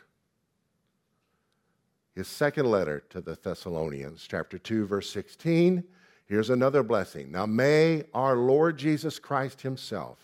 His 2.19 2.27
second 2.27 2.65
letter 2.65 3.01
to 3.11 3.21
the 3.21 3.39
Thessalonians, 3.41 4.27
chapter 4.29 4.57
2, 4.57 4.87
verse 4.87 5.09
16. 5.09 5.85
Here's 6.25 6.49
another 6.49 6.83
blessing. 6.83 7.31
Now 7.31 7.45
may 7.45 8.03
our 8.13 8.35
Lord 8.35 8.75
Jesus 8.77 9.19
Christ 9.19 9.61
Himself 9.61 10.17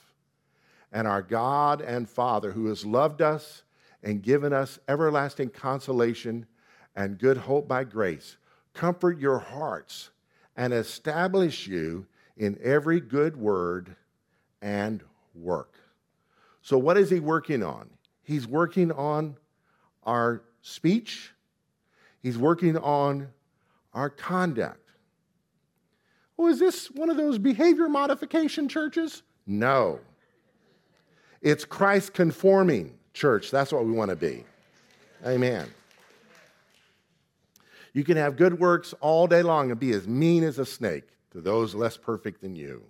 and 0.92 1.08
our 1.08 1.22
God 1.22 1.80
and 1.80 2.10
Father, 2.10 2.52
who 2.52 2.66
has 2.66 2.86
loved 2.86 3.22
us 3.22 3.64
and 4.04 4.22
given 4.22 4.52
us 4.52 4.78
everlasting 4.90 5.52
consolation 5.52 6.46
and 6.98 7.18
good 7.18 7.38
hope 7.38 7.66
by 7.66 7.86
grace, 7.86 8.36
comfort 8.74 9.18
your 9.18 9.40
hearts 9.40 10.10
and 10.58 10.74
establish 10.74 11.66
you 11.66 12.06
in 12.36 12.60
every 12.62 13.00
good 13.00 13.38
word 13.38 13.96
and 14.62 15.02
work. 15.34 15.76
So, 16.62 16.78
what 16.78 16.98
is 16.98 17.10
he 17.10 17.22
working 17.22 17.64
on? 17.64 17.90
He's 18.22 18.46
working 18.46 18.92
on 18.92 19.38
our 20.04 20.42
speech, 20.62 21.32
He's 22.26 22.40
working 22.40 22.76
on 22.76 23.28
our 23.94 24.10
conduct. 24.10 24.90
Oh, 26.40 26.48
is 26.48 26.58
this 26.58 26.90
one 26.90 27.12
of 27.12 27.18
those 27.18 27.38
behavior 27.38 27.88
modification 27.88 28.68
churches? 28.68 29.22
No. 29.46 30.00
It's 31.44 31.66
Christ 31.66 32.16
conforming 32.16 32.98
church. 33.14 33.52
That's 33.52 33.72
what 33.72 33.86
we 33.86 33.92
want 33.92 34.10
to 34.10 34.16
be. 34.16 34.44
Amen. 35.24 35.68
You 37.94 38.04
can 38.04 38.18
have 38.18 38.38
good 38.38 38.60
works 38.60 38.96
all 39.02 39.28
day 39.28 39.44
long 39.44 39.70
and 39.70 39.80
be 39.80 39.92
as 39.92 40.08
mean 40.08 40.44
as 40.44 40.58
a 40.58 40.66
snake 40.66 41.08
to 41.30 41.42
those 41.42 41.76
less 41.76 41.96
perfect 41.96 42.42
than 42.42 42.56
you. 42.56 42.82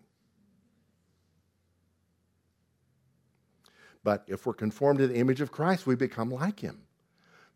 But 4.01 4.23
if 4.27 4.45
we're 4.45 4.53
conformed 4.53 4.99
to 4.99 5.07
the 5.07 5.15
image 5.17 5.41
of 5.41 5.51
Christ, 5.51 5.85
we 5.85 5.95
become 5.95 6.29
like 6.29 6.61
him. 6.61 6.84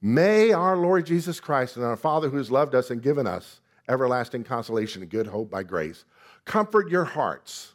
May 0.02 0.52
our 0.52 0.78
Lord 0.78 1.06
Jesus 1.06 1.40
Christ 1.40 1.76
and 1.76 1.86
our 1.86 1.98
Father 1.98 2.30
who 2.30 2.38
has 2.38 2.50
loved 2.50 2.74
us 2.74 2.90
and 2.90 3.02
given 3.02 3.28
us 3.28 3.60
everlasting 3.88 4.44
consolation 4.44 5.02
and 5.02 5.12
good 5.12 5.28
hope 5.28 5.50
by 5.50 5.64
grace 5.64 6.06
comfort 6.46 6.90
your 6.90 7.06
hearts 7.06 7.74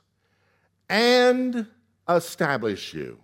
and 0.88 1.66
establish 2.08 2.94
you. 2.94 3.18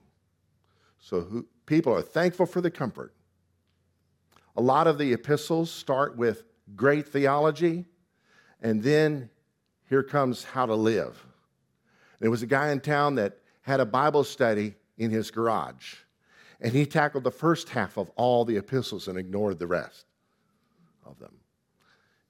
So 0.98 1.20
who, 1.22 1.46
people 1.66 1.94
are 1.94 2.02
thankful 2.02 2.46
for 2.46 2.60
the 2.60 2.70
comfort. 2.70 3.12
A 4.56 4.62
lot 4.62 4.86
of 4.86 4.98
the 4.98 5.12
epistles 5.12 5.70
start 5.70 6.16
with 6.16 6.44
great 6.76 7.08
theology, 7.08 7.86
and 8.60 8.82
then 8.82 9.30
here 9.88 10.02
comes 10.02 10.44
how 10.44 10.66
to 10.66 10.74
live. 10.74 11.24
There 12.20 12.30
was 12.30 12.42
a 12.42 12.46
guy 12.46 12.70
in 12.70 12.80
town 12.80 13.16
that 13.16 13.38
had 13.62 13.80
a 13.80 13.86
Bible 13.86 14.24
study 14.24 14.74
in 14.98 15.10
his 15.10 15.30
garage, 15.30 15.94
and 16.60 16.72
he 16.72 16.86
tackled 16.86 17.24
the 17.24 17.30
first 17.30 17.70
half 17.70 17.96
of 17.96 18.10
all 18.16 18.44
the 18.44 18.56
epistles 18.56 19.08
and 19.08 19.18
ignored 19.18 19.58
the 19.58 19.66
rest 19.66 20.06
of 21.06 21.18
them. 21.18 21.34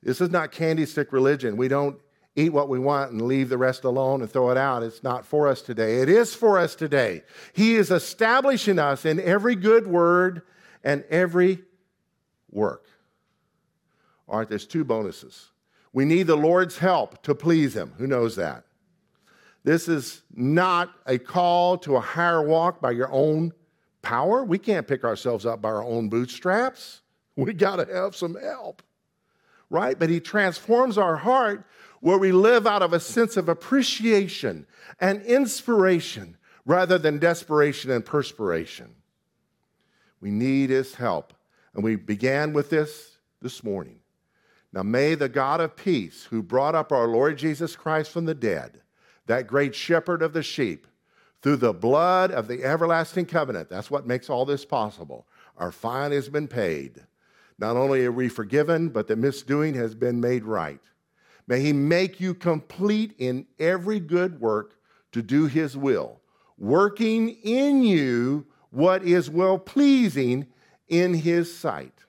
This 0.02 0.20
is 0.20 0.30
not 0.30 0.52
candy 0.52 0.86
stick 0.86 1.12
religion. 1.12 1.56
We 1.56 1.68
don't 1.68 1.98
eat 2.36 2.52
what 2.52 2.68
we 2.68 2.78
want 2.78 3.10
and 3.10 3.22
leave 3.22 3.48
the 3.48 3.58
rest 3.58 3.84
alone 3.84 4.22
and 4.22 4.30
throw 4.30 4.50
it 4.50 4.56
out. 4.56 4.82
It's 4.82 5.02
not 5.02 5.26
for 5.26 5.48
us 5.48 5.62
today. 5.62 6.00
It 6.00 6.08
is 6.08 6.34
for 6.34 6.58
us 6.58 6.74
today. 6.74 7.22
He 7.52 7.74
is 7.74 7.90
establishing 7.90 8.78
us 8.78 9.04
in 9.04 9.20
every 9.20 9.56
good 9.56 9.86
word 9.86 10.42
and 10.84 11.04
every 11.10 11.62
work. 12.50 12.86
All 14.28 14.38
right, 14.38 14.48
there's 14.48 14.66
two 14.66 14.84
bonuses. 14.84 15.50
We 15.92 16.04
need 16.04 16.28
the 16.28 16.36
Lord's 16.36 16.78
help 16.78 17.22
to 17.24 17.34
please 17.34 17.74
Him. 17.74 17.92
Who 17.98 18.06
knows 18.06 18.36
that? 18.36 18.64
This 19.64 19.88
is 19.88 20.22
not 20.32 20.94
a 21.04 21.18
call 21.18 21.76
to 21.78 21.96
a 21.96 22.00
higher 22.00 22.42
walk 22.42 22.80
by 22.80 22.92
your 22.92 23.10
own 23.12 23.52
power. 24.02 24.44
We 24.44 24.58
can't 24.58 24.86
pick 24.86 25.04
ourselves 25.04 25.46
up 25.46 25.60
by 25.62 25.70
our 25.70 25.84
own 25.84 26.08
bootstraps. 26.08 27.02
We 27.36 27.54
got 27.54 27.76
to 27.76 27.94
have 27.94 28.14
some 28.14 28.34
help, 28.34 28.82
right? 29.70 29.98
But 29.98 30.10
He 30.10 30.20
transforms 30.20 30.98
our 30.98 31.16
heart 31.16 31.64
where 32.00 32.18
we 32.18 32.32
live 32.32 32.66
out 32.66 32.82
of 32.82 32.92
a 32.92 33.00
sense 33.00 33.38
of 33.38 33.48
appreciation 33.48 34.66
and 35.00 35.22
inspiration 35.22 36.36
rather 36.66 36.98
than 36.98 37.18
desperation 37.18 37.92
and 37.92 38.04
perspiration. 38.04 38.94
We 40.20 40.30
need 40.30 40.68
His 40.68 40.96
help. 40.96 41.32
And 41.72 41.84
we 41.84 41.96
began 41.96 42.52
with 42.52 42.68
this 42.68 43.16
this 43.40 43.64
morning. 43.64 44.00
Now, 44.72 44.82
may 44.82 45.14
the 45.14 45.28
God 45.28 45.60
of 45.60 45.76
peace, 45.76 46.24
who 46.24 46.42
brought 46.42 46.74
up 46.74 46.92
our 46.92 47.08
Lord 47.08 47.38
Jesus 47.38 47.74
Christ 47.74 48.10
from 48.10 48.24
the 48.24 48.34
dead, 48.34 48.82
that 49.26 49.46
great 49.46 49.74
shepherd 49.74 50.22
of 50.22 50.32
the 50.32 50.42
sheep, 50.42 50.86
through 51.42 51.56
the 51.56 51.72
blood 51.72 52.30
of 52.30 52.48
the 52.48 52.64
everlasting 52.64 53.26
covenant, 53.26 53.70
that's 53.70 53.90
what 53.90 54.06
makes 54.06 54.28
all 54.28 54.44
this 54.44 54.64
possible. 54.64 55.26
Our 55.56 55.72
fine 55.72 56.12
has 56.12 56.28
been 56.28 56.48
paid. 56.48 57.02
Not 57.58 57.76
only 57.76 58.04
are 58.04 58.12
we 58.12 58.28
forgiven, 58.28 58.88
but 58.88 59.06
the 59.06 59.16
misdoing 59.16 59.74
has 59.74 59.94
been 59.94 60.20
made 60.20 60.44
right. 60.44 60.80
May 61.46 61.60
He 61.60 61.72
make 61.72 62.20
you 62.20 62.34
complete 62.34 63.14
in 63.18 63.46
every 63.58 64.00
good 64.00 64.40
work 64.40 64.76
to 65.12 65.22
do 65.22 65.46
His 65.46 65.76
will, 65.76 66.20
working 66.58 67.30
in 67.42 67.82
you 67.82 68.46
what 68.70 69.02
is 69.02 69.28
well 69.28 69.58
pleasing 69.58 70.46
in 70.88 71.14
His 71.14 71.54
sight. 71.54 72.04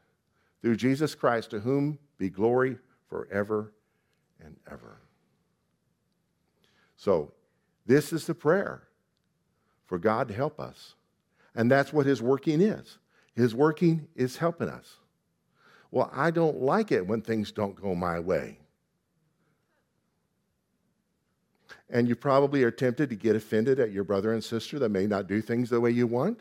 Through 0.62 0.76
Jesus 0.76 1.16
Christ, 1.16 1.50
to 1.52 1.60
whom 1.60 1.98
be 2.18 2.30
glory 2.30 2.78
forever 3.10 3.74
and 4.40 4.56
ever. 4.70 5.02
So, 6.96 7.34
this 7.88 8.14
is 8.14 8.28
the 8.28 8.36
prayer 8.36 8.84
for 9.92 9.98
God 9.98 10.30
to 10.30 10.34
help 10.34 10.58
us. 10.58 10.96
And 11.54 11.70
that's 11.70 11.92
what 11.92 12.06
His 12.06 12.22
working 12.22 12.62
is. 12.62 12.98
His 13.36 13.54
working 13.54 14.08
is 14.16 14.38
helping 14.38 14.70
us. 14.70 15.00
Well, 15.92 16.10
I 16.14 16.32
don't 16.32 16.62
like 16.62 16.94
it 16.94 17.06
when 17.06 17.22
things 17.22 17.52
don't 17.52 17.76
go 17.76 17.94
my 17.94 18.18
way. 18.18 18.60
And 21.90 22.08
you 22.08 22.16
probably 22.16 22.64
are 22.64 22.72
tempted 22.72 23.10
to 23.10 23.18
get 23.18 23.36
offended 23.36 23.82
at 23.82 23.92
your 23.92 24.06
brother 24.06 24.32
and 24.32 24.42
sister 24.42 24.80
that 24.80 24.88
may 24.88 25.08
not 25.08 25.28
do 25.28 25.42
things 25.42 25.70
the 25.70 25.82
way 25.82 25.92
you 25.92 26.08
want. 26.08 26.40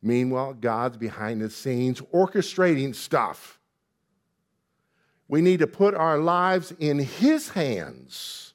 Meanwhile, 0.00 0.54
God's 0.60 0.96
behind 0.96 1.40
the 1.40 1.50
scenes 1.50 2.00
orchestrating 2.14 2.94
stuff. 2.94 3.58
We 5.26 5.40
need 5.40 5.58
to 5.58 5.66
put 5.66 5.96
our 5.96 6.18
lives 6.18 6.72
in 6.78 7.00
His 7.00 7.48
hands 7.48 8.54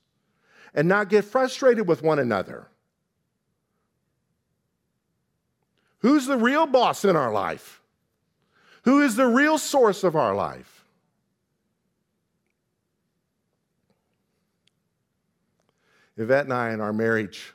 and 0.73 0.87
not 0.87 1.09
get 1.09 1.25
frustrated 1.25 1.85
with 1.85 2.01
one 2.01 2.19
another. 2.19 2.69
Who's 6.03 6.27
the 6.27 6.37
real 6.37 6.67
boss 6.67 7.05
in 7.05 7.15
our 7.15 7.31
life? 7.31 7.81
Who 8.83 9.01
is 9.01 9.15
the 9.15 9.25
real 9.25 9.57
source 9.57 10.03
of 10.03 10.17
our 10.17 10.35
life? 10.35 10.85
Yvette 16.17 16.43
and 16.43 16.53
I, 16.53 16.71
in 16.73 16.81
our 16.81 16.91
marriage, 16.91 17.53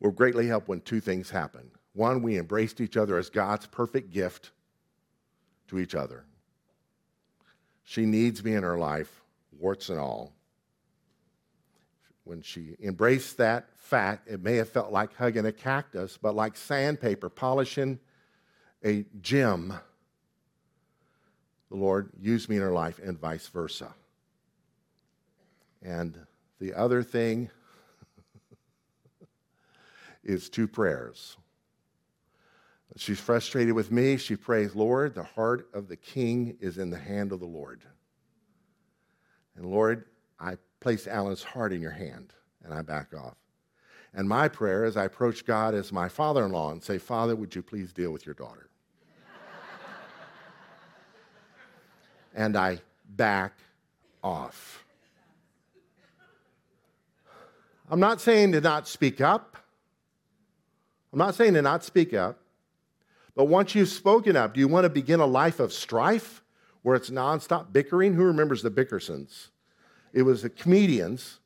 were 0.00 0.10
greatly 0.10 0.48
helped 0.48 0.68
when 0.68 0.80
two 0.80 1.00
things 1.00 1.30
happened. 1.30 1.70
One, 1.92 2.22
we 2.22 2.38
embraced 2.38 2.80
each 2.80 2.96
other 2.96 3.16
as 3.16 3.30
God's 3.30 3.66
perfect 3.66 4.10
gift 4.10 4.50
to 5.68 5.78
each 5.78 5.94
other. 5.94 6.24
She 7.84 8.04
needs 8.04 8.42
me 8.42 8.54
in 8.54 8.64
her 8.64 8.78
life, 8.78 9.22
warts 9.58 9.90
and 9.90 9.98
all. 10.00 10.32
When 12.30 12.42
she 12.42 12.76
embraced 12.80 13.38
that 13.38 13.76
fact, 13.76 14.28
it 14.28 14.40
may 14.40 14.54
have 14.54 14.68
felt 14.68 14.92
like 14.92 15.16
hugging 15.16 15.46
a 15.46 15.50
cactus, 15.50 16.16
but 16.16 16.36
like 16.36 16.56
sandpaper 16.56 17.28
polishing 17.28 17.98
a 18.84 19.04
gem. 19.20 19.74
The 21.70 21.76
Lord 21.76 22.12
used 22.20 22.48
me 22.48 22.54
in 22.54 22.62
her 22.62 22.70
life, 22.70 23.00
and 23.02 23.18
vice 23.18 23.48
versa. 23.48 23.92
And 25.82 26.16
the 26.60 26.72
other 26.74 27.02
thing 27.02 27.50
is 30.22 30.48
two 30.48 30.68
prayers. 30.68 31.36
She's 32.94 33.18
frustrated 33.18 33.74
with 33.74 33.90
me. 33.90 34.16
She 34.18 34.36
prays, 34.36 34.76
Lord, 34.76 35.16
the 35.16 35.24
heart 35.24 35.68
of 35.74 35.88
the 35.88 35.96
king 35.96 36.58
is 36.60 36.78
in 36.78 36.90
the 36.90 36.98
hand 36.98 37.32
of 37.32 37.40
the 37.40 37.46
Lord. 37.46 37.82
And 39.56 39.66
Lord, 39.66 40.04
I 40.38 40.58
place 40.80 41.06
Alan's 41.06 41.42
heart 41.42 41.72
in 41.72 41.80
your 41.80 41.90
hand, 41.90 42.32
and 42.64 42.72
I 42.72 42.82
back 42.82 43.14
off. 43.14 43.36
And 44.12 44.28
my 44.28 44.48
prayer 44.48 44.84
as 44.84 44.96
I 44.96 45.04
approach 45.04 45.46
God 45.46 45.74
as 45.74 45.92
my 45.92 46.08
father 46.08 46.44
in 46.44 46.50
law 46.50 46.72
and 46.72 46.82
say, 46.82 46.98
Father, 46.98 47.36
would 47.36 47.54
you 47.54 47.62
please 47.62 47.92
deal 47.92 48.10
with 48.10 48.26
your 48.26 48.34
daughter? 48.34 48.68
and 52.34 52.56
I 52.56 52.80
back 53.16 53.52
off. 54.22 54.84
I'm 57.88 58.00
not 58.00 58.20
saying 58.20 58.52
to 58.52 58.60
not 58.60 58.88
speak 58.88 59.20
up. 59.20 59.56
I'm 61.12 61.18
not 61.18 61.34
saying 61.34 61.54
to 61.54 61.62
not 61.62 61.84
speak 61.84 62.14
up. 62.14 62.38
But 63.34 63.46
once 63.46 63.74
you've 63.74 63.88
spoken 63.88 64.36
up, 64.36 64.54
do 64.54 64.60
you 64.60 64.68
want 64.68 64.84
to 64.84 64.90
begin 64.90 65.20
a 65.20 65.26
life 65.26 65.60
of 65.60 65.72
strife 65.72 66.42
where 66.82 66.96
it's 66.96 67.10
nonstop 67.10 67.72
bickering? 67.72 68.14
Who 68.14 68.24
remembers 68.24 68.62
the 68.62 68.70
Bickersons? 68.70 69.48
It 70.12 70.22
was 70.22 70.42
the 70.42 70.50
comedians, 70.50 71.38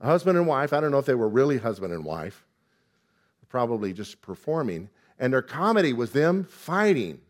a 0.00 0.06
husband 0.06 0.38
and 0.38 0.46
wife. 0.46 0.72
I 0.72 0.80
don't 0.80 0.90
know 0.90 0.98
if 0.98 1.06
they 1.06 1.14
were 1.14 1.28
really 1.28 1.58
husband 1.58 1.92
and 1.92 2.04
wife, 2.04 2.44
probably 3.48 3.92
just 3.92 4.20
performing. 4.22 4.88
And 5.18 5.32
their 5.32 5.42
comedy 5.42 5.92
was 5.92 6.12
them 6.12 6.44
fighting. 6.44 7.20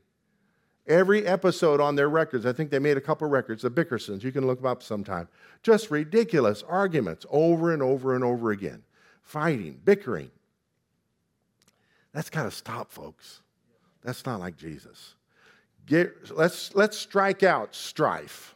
Every 0.86 1.26
episode 1.26 1.80
on 1.80 1.96
their 1.96 2.10
records, 2.10 2.44
I 2.44 2.52
think 2.52 2.70
they 2.70 2.78
made 2.78 2.98
a 2.98 3.00
couple 3.00 3.26
records, 3.28 3.62
the 3.62 3.70
Bickersons, 3.70 4.22
you 4.22 4.32
can 4.32 4.46
look 4.46 4.58
them 4.58 4.66
up 4.70 4.82
sometime. 4.82 5.28
Just 5.62 5.90
ridiculous 5.90 6.62
arguments 6.68 7.24
over 7.30 7.72
and 7.72 7.82
over 7.82 8.14
and 8.14 8.22
over 8.22 8.50
again. 8.50 8.82
Fighting, 9.22 9.80
bickering. 9.82 10.30
That's 12.12 12.28
got 12.28 12.44
to 12.44 12.50
stop, 12.50 12.92
folks. 12.92 13.40
That's 14.02 14.26
not 14.26 14.40
like 14.40 14.56
Jesus. 14.56 15.14
Get, 15.86 16.36
let's, 16.36 16.74
let's 16.74 16.98
strike 16.98 17.42
out 17.42 17.74
strife. 17.74 18.54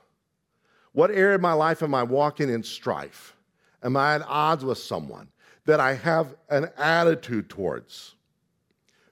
What 0.98 1.12
area 1.12 1.36
of 1.36 1.40
my 1.40 1.52
life 1.52 1.84
am 1.84 1.94
I 1.94 2.02
walking 2.02 2.50
in 2.50 2.64
strife? 2.64 3.36
Am 3.84 3.96
I 3.96 4.16
at 4.16 4.22
odds 4.26 4.64
with 4.64 4.78
someone 4.78 5.28
that 5.64 5.78
I 5.78 5.94
have 5.94 6.34
an 6.50 6.70
attitude 6.76 7.48
towards? 7.48 8.16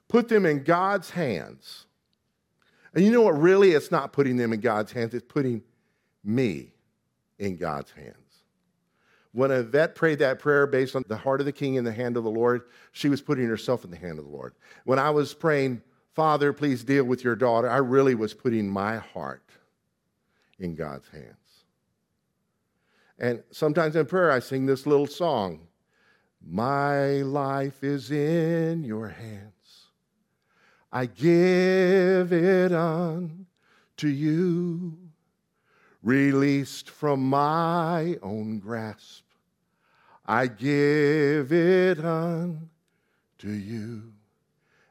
Put 0.09 0.27
them 0.27 0.45
in 0.45 0.65
God's 0.65 1.09
hands. 1.09 1.85
And 2.93 3.05
you 3.05 3.11
know 3.13 3.21
what? 3.21 3.39
Really, 3.39 3.71
it's 3.71 3.89
not 3.89 4.11
putting 4.11 4.35
them 4.35 4.51
in 4.51 4.59
God's 4.59 4.91
hands, 4.91 5.13
it's 5.13 5.31
putting 5.31 5.63
me 6.25 6.73
in 7.39 7.55
God's 7.55 7.91
hands. 7.91 8.43
When 9.31 9.49
Yvette 9.49 9.95
prayed 9.95 10.19
that 10.19 10.39
prayer 10.39 10.67
based 10.67 10.93
on 10.93 11.05
the 11.07 11.15
heart 11.15 11.39
of 11.39 11.45
the 11.45 11.53
king 11.53 11.75
in 11.75 11.85
the 11.85 11.93
hand 11.93 12.17
of 12.17 12.25
the 12.25 12.29
Lord, 12.29 12.63
she 12.91 13.07
was 13.07 13.21
putting 13.21 13.47
herself 13.47 13.85
in 13.85 13.91
the 13.91 13.95
hand 13.95 14.19
of 14.19 14.25
the 14.25 14.31
Lord. 14.31 14.55
When 14.83 14.99
I 14.99 15.09
was 15.09 15.33
praying, 15.33 15.81
Father, 16.13 16.51
please 16.51 16.83
deal 16.83 17.05
with 17.05 17.23
your 17.23 17.37
daughter, 17.37 17.69
I 17.69 17.77
really 17.77 18.13
was 18.13 18.33
putting 18.33 18.67
my 18.67 18.97
heart 18.97 19.49
in 20.59 20.75
God's 20.75 21.07
hands. 21.07 21.46
And 23.19 23.43
sometimes 23.51 23.95
in 23.95 24.05
prayer, 24.05 24.31
I 24.31 24.39
sing 24.39 24.65
this 24.65 24.85
little 24.85 25.07
song 25.07 25.67
My 26.45 27.21
life 27.23 27.83
is 27.83 28.11
in 28.11 28.83
your 28.83 29.09
hands. 29.09 29.53
I 30.91 31.05
give 31.05 32.31
it 32.31 32.71
unto 32.71 34.07
you, 34.07 34.97
released 36.01 36.89
from 36.89 37.27
my 37.29 38.17
own 38.21 38.59
grasp. 38.59 39.23
I 40.25 40.47
give 40.47 41.51
it 41.51 41.99
unto 41.99 42.69
you. 43.43 44.13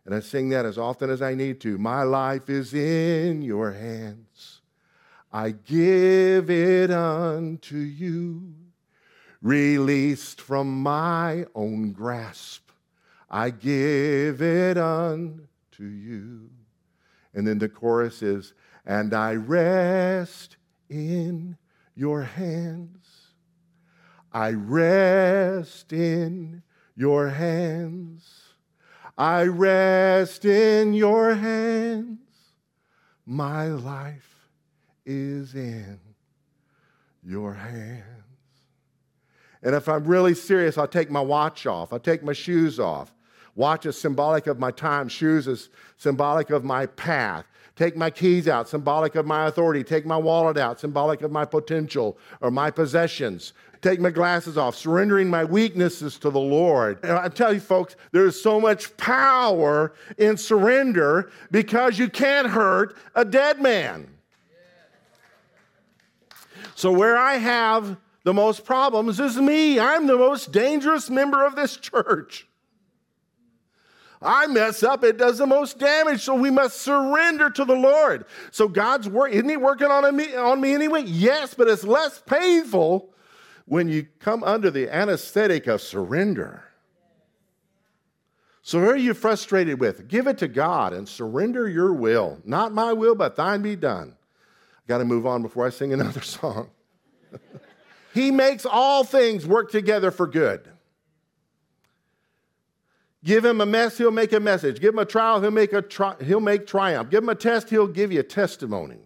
And 0.04 0.14
I 0.14 0.20
sing 0.20 0.50
that 0.50 0.64
as 0.64 0.78
often 0.78 1.10
as 1.10 1.20
I 1.20 1.34
need 1.34 1.60
to. 1.62 1.78
My 1.78 2.02
life 2.02 2.48
is 2.48 2.72
in 2.72 3.42
your 3.42 3.72
hands. 3.72 4.55
I 5.37 5.51
give 5.51 6.49
it 6.49 6.91
unto 6.91 7.76
you, 7.76 8.55
released 9.43 10.41
from 10.41 10.80
my 10.82 11.45
own 11.55 11.93
grasp. 11.93 12.70
I 13.28 13.51
give 13.51 14.41
it 14.41 14.78
unto 14.78 15.84
you. 15.84 16.49
And 17.34 17.47
then 17.47 17.59
the 17.59 17.68
chorus 17.68 18.22
is, 18.22 18.55
and 18.87 19.12
I 19.12 19.34
rest 19.34 20.57
in 20.89 21.59
your 21.95 22.22
hands. 22.22 23.34
I 24.32 24.53
rest 24.53 25.93
in 25.93 26.62
your 26.97 27.28
hands. 27.28 28.24
I 29.18 29.43
rest 29.43 30.47
in 30.47 30.95
your 30.95 31.34
hands. 31.34 32.20
My 33.26 33.66
life 33.66 34.36
is 35.07 35.54
in 35.54 35.98
your 37.24 37.54
hands. 37.54 38.02
And 39.62 39.74
if 39.74 39.88
I'm 39.88 40.04
really 40.04 40.34
serious, 40.34 40.76
I'll 40.76 40.86
take 40.86 41.11
my 41.11 41.20
watch 41.20 41.66
off, 41.66 41.92
I'll 41.92 41.98
take 41.98 42.22
my 42.22 42.34
shoes 42.34 42.78
off. 42.78 43.14
Watch 43.54 43.86
is 43.86 43.98
symbolic 43.98 44.46
of 44.46 44.59
my 44.59 44.70
time, 44.70 45.09
shoes 45.09 45.48
is 45.48 45.70
symbolic 45.96 46.50
of 46.50 46.62
my 46.62 46.84
path. 46.86 47.46
Take 47.74 47.96
my 47.96 48.11
keys 48.11 48.48
out, 48.48 48.68
symbolic 48.68 49.16
of 49.16 49.26
my 49.26 49.46
authority. 49.46 49.84
Take 49.84 50.07
my 50.07 50.16
wallet 50.16 50.57
out, 50.57 50.80
symbolic 50.80 51.20
of 51.20 51.30
my 51.30 51.44
potential 51.44 52.16
or 52.40 52.50
my 52.50 52.70
possessions 52.70 53.52
take 53.86 54.00
my 54.00 54.11
glasses 54.11 54.59
off, 54.59 54.74
surrendering 54.74 55.28
my 55.30 55.44
weaknesses 55.44 56.18
to 56.18 56.30
the 56.30 56.40
Lord. 56.40 56.98
And 57.02 57.12
I 57.12 57.28
tell 57.28 57.52
you, 57.52 57.61
folks, 57.61 57.96
there's 58.12 58.40
so 58.40 58.61
much 58.61 58.96
power 58.96 59.92
in 60.18 60.36
surrender 60.36 61.30
because 61.50 61.98
you 61.98 62.09
can't 62.09 62.48
hurt 62.48 62.96
a 63.14 63.24
dead 63.24 63.61
man. 63.61 64.09
So, 66.76 66.92
where 66.92 67.16
I 67.16 67.36
have 67.38 67.96
the 68.22 68.34
most 68.34 68.66
problems 68.66 69.18
is 69.18 69.38
me. 69.38 69.80
I'm 69.80 70.06
the 70.06 70.18
most 70.18 70.52
dangerous 70.52 71.08
member 71.08 71.46
of 71.46 71.56
this 71.56 71.78
church. 71.78 72.46
I 74.20 74.46
mess 74.46 74.82
up, 74.82 75.02
it 75.02 75.16
does 75.16 75.38
the 75.38 75.46
most 75.46 75.78
damage. 75.78 76.20
So 76.20 76.34
we 76.34 76.50
must 76.50 76.82
surrender 76.82 77.48
to 77.48 77.64
the 77.64 77.74
Lord. 77.74 78.26
So 78.50 78.68
God's 78.68 79.08
work, 79.08 79.32
isn't 79.32 79.48
He 79.48 79.56
working 79.56 79.86
on 79.86 80.14
me, 80.14 80.34
on 80.34 80.60
me 80.60 80.74
anyway? 80.74 81.04
Yes, 81.06 81.54
but 81.54 81.66
it's 81.66 81.84
less 81.84 82.20
painful 82.26 83.10
when 83.64 83.88
you 83.88 84.06
come 84.18 84.44
under 84.44 84.70
the 84.70 84.90
anesthetic 84.90 85.66
of 85.66 85.80
surrender. 85.80 86.64
So, 88.60 88.80
who 88.80 88.90
are 88.90 88.96
you 88.96 89.14
frustrated 89.14 89.80
with? 89.80 90.08
Give 90.08 90.26
it 90.26 90.38
to 90.38 90.48
God 90.48 90.92
and 90.92 91.08
surrender 91.08 91.68
your 91.68 91.94
will. 91.94 92.40
Not 92.44 92.74
my 92.74 92.92
will, 92.92 93.14
but 93.14 93.36
thine 93.36 93.62
be 93.62 93.76
done. 93.76 94.15
Got 94.89 94.99
to 94.99 95.05
move 95.05 95.26
on 95.26 95.43
before 95.43 95.66
I 95.66 95.70
sing 95.70 95.93
another 95.93 96.20
song. 96.22 96.70
he 98.14 98.30
makes 98.30 98.64
all 98.64 99.05
things 99.05 99.47
work 99.47 99.70
together 99.70 100.11
for 100.11 100.26
good. 100.26 100.68
Give 103.24 103.45
him 103.45 103.61
a 103.61 103.66
mess, 103.66 103.99
he'll 103.99 104.12
make 104.12 104.32
a 104.32 104.39
message. 104.39 104.80
Give 104.80 104.95
him 104.95 105.01
a 105.01 105.05
trial, 105.05 105.41
he'll 105.41 105.51
make, 105.51 105.72
a 105.72 105.82
tri- 105.82 106.14
he'll 106.22 106.39
make 106.39 106.66
triumph. 106.66 107.11
Give 107.11 107.24
him 107.24 107.28
a 107.28 107.34
test, 107.34 107.70
he'll 107.70 107.89
give 107.89 108.12
you 108.12 108.20
a 108.20 108.22
testimony. 108.22 109.01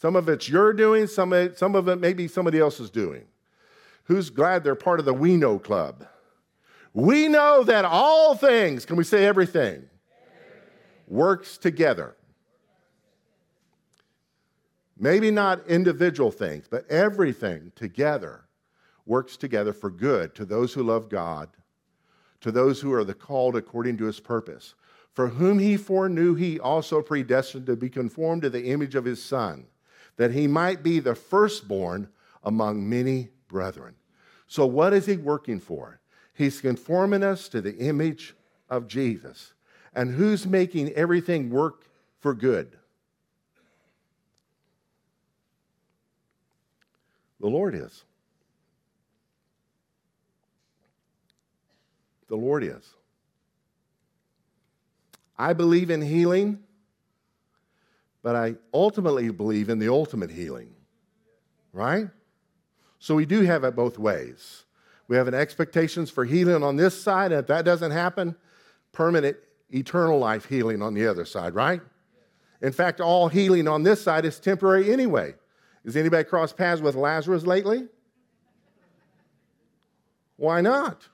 Some 0.00 0.16
of 0.16 0.30
it's 0.30 0.48
your 0.48 0.72
doing, 0.72 1.06
some 1.06 1.34
of 1.34 1.38
it, 1.38 1.58
some 1.58 1.74
of 1.74 1.88
it 1.88 1.96
maybe 1.96 2.26
somebody 2.26 2.58
else 2.58 2.80
is 2.80 2.88
doing. 2.88 3.24
Who's 4.04 4.30
glad 4.30 4.64
they're 4.64 4.74
part 4.74 4.98
of 4.98 5.04
the 5.04 5.12
We 5.12 5.36
Know 5.36 5.58
Club? 5.58 6.06
We 6.94 7.28
know 7.28 7.62
that 7.64 7.84
all 7.84 8.34
things, 8.34 8.86
can 8.86 8.96
we 8.96 9.04
say 9.04 9.26
everything? 9.26 9.74
everything. 9.74 9.88
Works 11.06 11.58
together. 11.58 12.16
Maybe 15.02 15.30
not 15.30 15.66
individual 15.66 16.30
things, 16.30 16.66
but 16.70 16.88
everything 16.90 17.72
together 17.74 18.44
works 19.06 19.38
together 19.38 19.72
for 19.72 19.90
good 19.90 20.34
to 20.34 20.44
those 20.44 20.74
who 20.74 20.82
love 20.82 21.08
God, 21.08 21.48
to 22.42 22.52
those 22.52 22.82
who 22.82 22.92
are 22.92 23.02
the 23.02 23.14
called 23.14 23.56
according 23.56 23.96
to 23.96 24.04
his 24.04 24.20
purpose. 24.20 24.74
For 25.14 25.28
whom 25.28 25.58
he 25.58 25.78
foreknew, 25.78 26.34
he 26.34 26.60
also 26.60 27.00
predestined 27.00 27.66
to 27.66 27.76
be 27.76 27.88
conformed 27.88 28.42
to 28.42 28.50
the 28.50 28.66
image 28.66 28.94
of 28.94 29.06
his 29.06 29.22
Son 29.22 29.66
that 30.16 30.32
he 30.32 30.46
might 30.46 30.82
be 30.82 31.00
the 31.00 31.14
firstborn 31.14 32.06
among 32.44 32.86
many 32.86 33.30
brethren. 33.48 33.94
So, 34.46 34.66
what 34.66 34.92
is 34.92 35.06
he 35.06 35.16
working 35.16 35.60
for? 35.60 35.98
He's 36.34 36.60
conforming 36.60 37.22
us 37.22 37.48
to 37.48 37.62
the 37.62 37.76
image 37.78 38.34
of 38.68 38.86
Jesus. 38.86 39.54
And 39.94 40.14
who's 40.14 40.46
making 40.46 40.90
everything 40.90 41.48
work 41.48 41.86
for 42.18 42.34
good? 42.34 42.76
The 47.40 47.48
Lord 47.48 47.74
is. 47.74 48.04
The 52.28 52.36
Lord 52.36 52.62
is. 52.62 52.88
I 55.38 55.52
believe 55.52 55.90
in 55.90 56.02
healing 56.02 56.62
but 58.22 58.36
I 58.36 58.56
ultimately 58.72 59.30
believe 59.30 59.68
in 59.68 59.78
the 59.78 59.88
ultimate 59.88 60.30
healing, 60.30 60.74
right? 61.72 62.08
So 62.98 63.14
we 63.14 63.24
do 63.24 63.42
have 63.42 63.64
it 63.64 63.74
both 63.74 63.98
ways. 63.98 64.64
We 65.08 65.16
have 65.16 65.26
an 65.26 65.34
expectations 65.34 66.10
for 66.10 66.24
healing 66.24 66.62
on 66.62 66.76
this 66.76 67.00
side, 67.00 67.32
and 67.32 67.40
if 67.40 67.46
that 67.46 67.64
doesn't 67.64 67.90
happen, 67.90 68.36
permanent 68.92 69.36
eternal 69.70 70.18
life 70.18 70.44
healing 70.44 70.82
on 70.82 70.94
the 70.94 71.06
other 71.06 71.24
side, 71.24 71.54
right? 71.54 71.80
In 72.60 72.72
fact, 72.72 73.00
all 73.00 73.28
healing 73.28 73.66
on 73.66 73.82
this 73.82 74.02
side 74.02 74.24
is 74.24 74.38
temporary 74.38 74.92
anyway. 74.92 75.34
Has 75.84 75.96
anybody 75.96 76.24
crossed 76.24 76.56
paths 76.56 76.80
with 76.80 76.94
Lazarus 76.94 77.44
lately? 77.44 77.86
Why 80.36 80.60
not? 80.60 81.08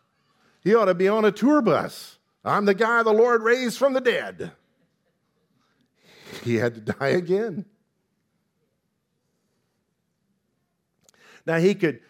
He 0.63 0.75
ought 0.75 0.87
to 0.87 0.95
be 0.95 1.09
on 1.09 1.25
a 1.25 1.33
tour 1.33 1.63
bus. 1.63 2.19
I'm 2.45 2.65
the 2.65 2.75
guy 2.75 3.03
the 3.03 3.13
Lord 3.13 3.43
raised 3.43 3.79
from 3.79 3.93
the 3.93 4.01
dead 4.01 4.53
he 6.43 6.57
had 6.57 6.75
to 6.75 6.81
die 6.81 7.09
again. 7.09 7.65
Now, 11.45 11.59
he 11.59 11.75
could 11.75 12.01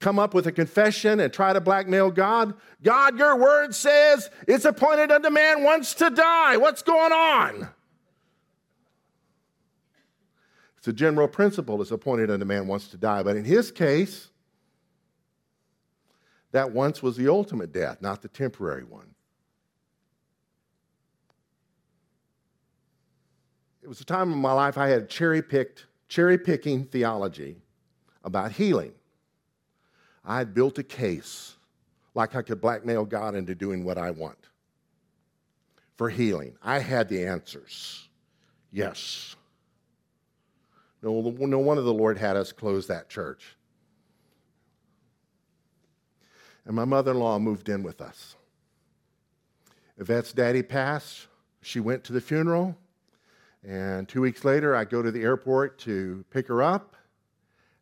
come 0.00 0.18
up 0.18 0.34
with 0.34 0.46
a 0.46 0.52
confession 0.52 1.20
and 1.20 1.32
try 1.32 1.52
to 1.52 1.60
blackmail 1.60 2.10
God. 2.10 2.54
God, 2.82 3.18
your 3.18 3.38
word 3.38 3.74
says 3.74 4.28
it's 4.46 4.66
appointed 4.66 5.10
unto 5.10 5.30
man 5.30 5.62
once 5.62 5.94
to 5.94 6.10
die. 6.10 6.58
What's 6.58 6.82
going 6.82 7.12
on? 7.12 7.68
It's 10.84 10.88
a 10.88 10.92
general 10.92 11.28
principle 11.28 11.80
it's 11.80 11.92
appointed 11.92 12.30
unto 12.30 12.44
man 12.44 12.66
once 12.66 12.88
to 12.88 12.98
die. 12.98 13.22
But 13.22 13.36
in 13.36 13.44
his 13.46 13.72
case, 13.72 14.28
that 16.52 16.72
once 16.72 17.02
was 17.02 17.16
the 17.16 17.26
ultimate 17.26 17.72
death, 17.72 18.02
not 18.02 18.20
the 18.20 18.28
temporary 18.28 18.84
one. 18.84 19.14
it 23.82 23.88
was 23.88 24.00
a 24.02 24.04
time 24.04 24.30
in 24.30 24.38
my 24.38 24.52
life 24.52 24.76
I 24.76 24.88
had 24.88 25.08
cherry 25.08 25.40
picked, 25.40 25.86
cherry 26.08 26.36
picking 26.36 26.84
theology 26.84 27.56
about 28.22 28.52
healing. 28.52 28.92
I 30.22 30.36
had 30.36 30.52
built 30.52 30.78
a 30.78 30.82
case 30.82 31.56
like 32.14 32.34
I 32.34 32.42
could 32.42 32.60
blackmail 32.60 33.06
God 33.06 33.34
into 33.34 33.54
doing 33.54 33.84
what 33.84 33.96
I 33.96 34.10
want 34.10 34.38
for 35.96 36.10
healing. 36.10 36.56
I 36.62 36.78
had 36.78 37.08
the 37.08 37.26
answers. 37.26 38.06
Yes. 38.70 39.34
No, 41.04 41.20
no 41.38 41.58
wonder 41.58 41.82
the 41.82 41.92
Lord 41.92 42.16
had 42.16 42.34
us 42.34 42.50
close 42.50 42.86
that 42.86 43.10
church. 43.10 43.56
And 46.64 46.74
my 46.74 46.86
mother 46.86 47.10
in 47.10 47.18
law 47.18 47.38
moved 47.38 47.68
in 47.68 47.82
with 47.82 48.00
us. 48.00 48.36
Yvette's 49.98 50.32
daddy 50.32 50.62
passed. 50.62 51.26
She 51.60 51.78
went 51.78 52.04
to 52.04 52.14
the 52.14 52.22
funeral. 52.22 52.78
And 53.62 54.08
two 54.08 54.22
weeks 54.22 54.46
later, 54.46 54.74
I 54.74 54.84
go 54.84 55.02
to 55.02 55.10
the 55.10 55.22
airport 55.22 55.78
to 55.80 56.24
pick 56.30 56.48
her 56.48 56.62
up, 56.62 56.96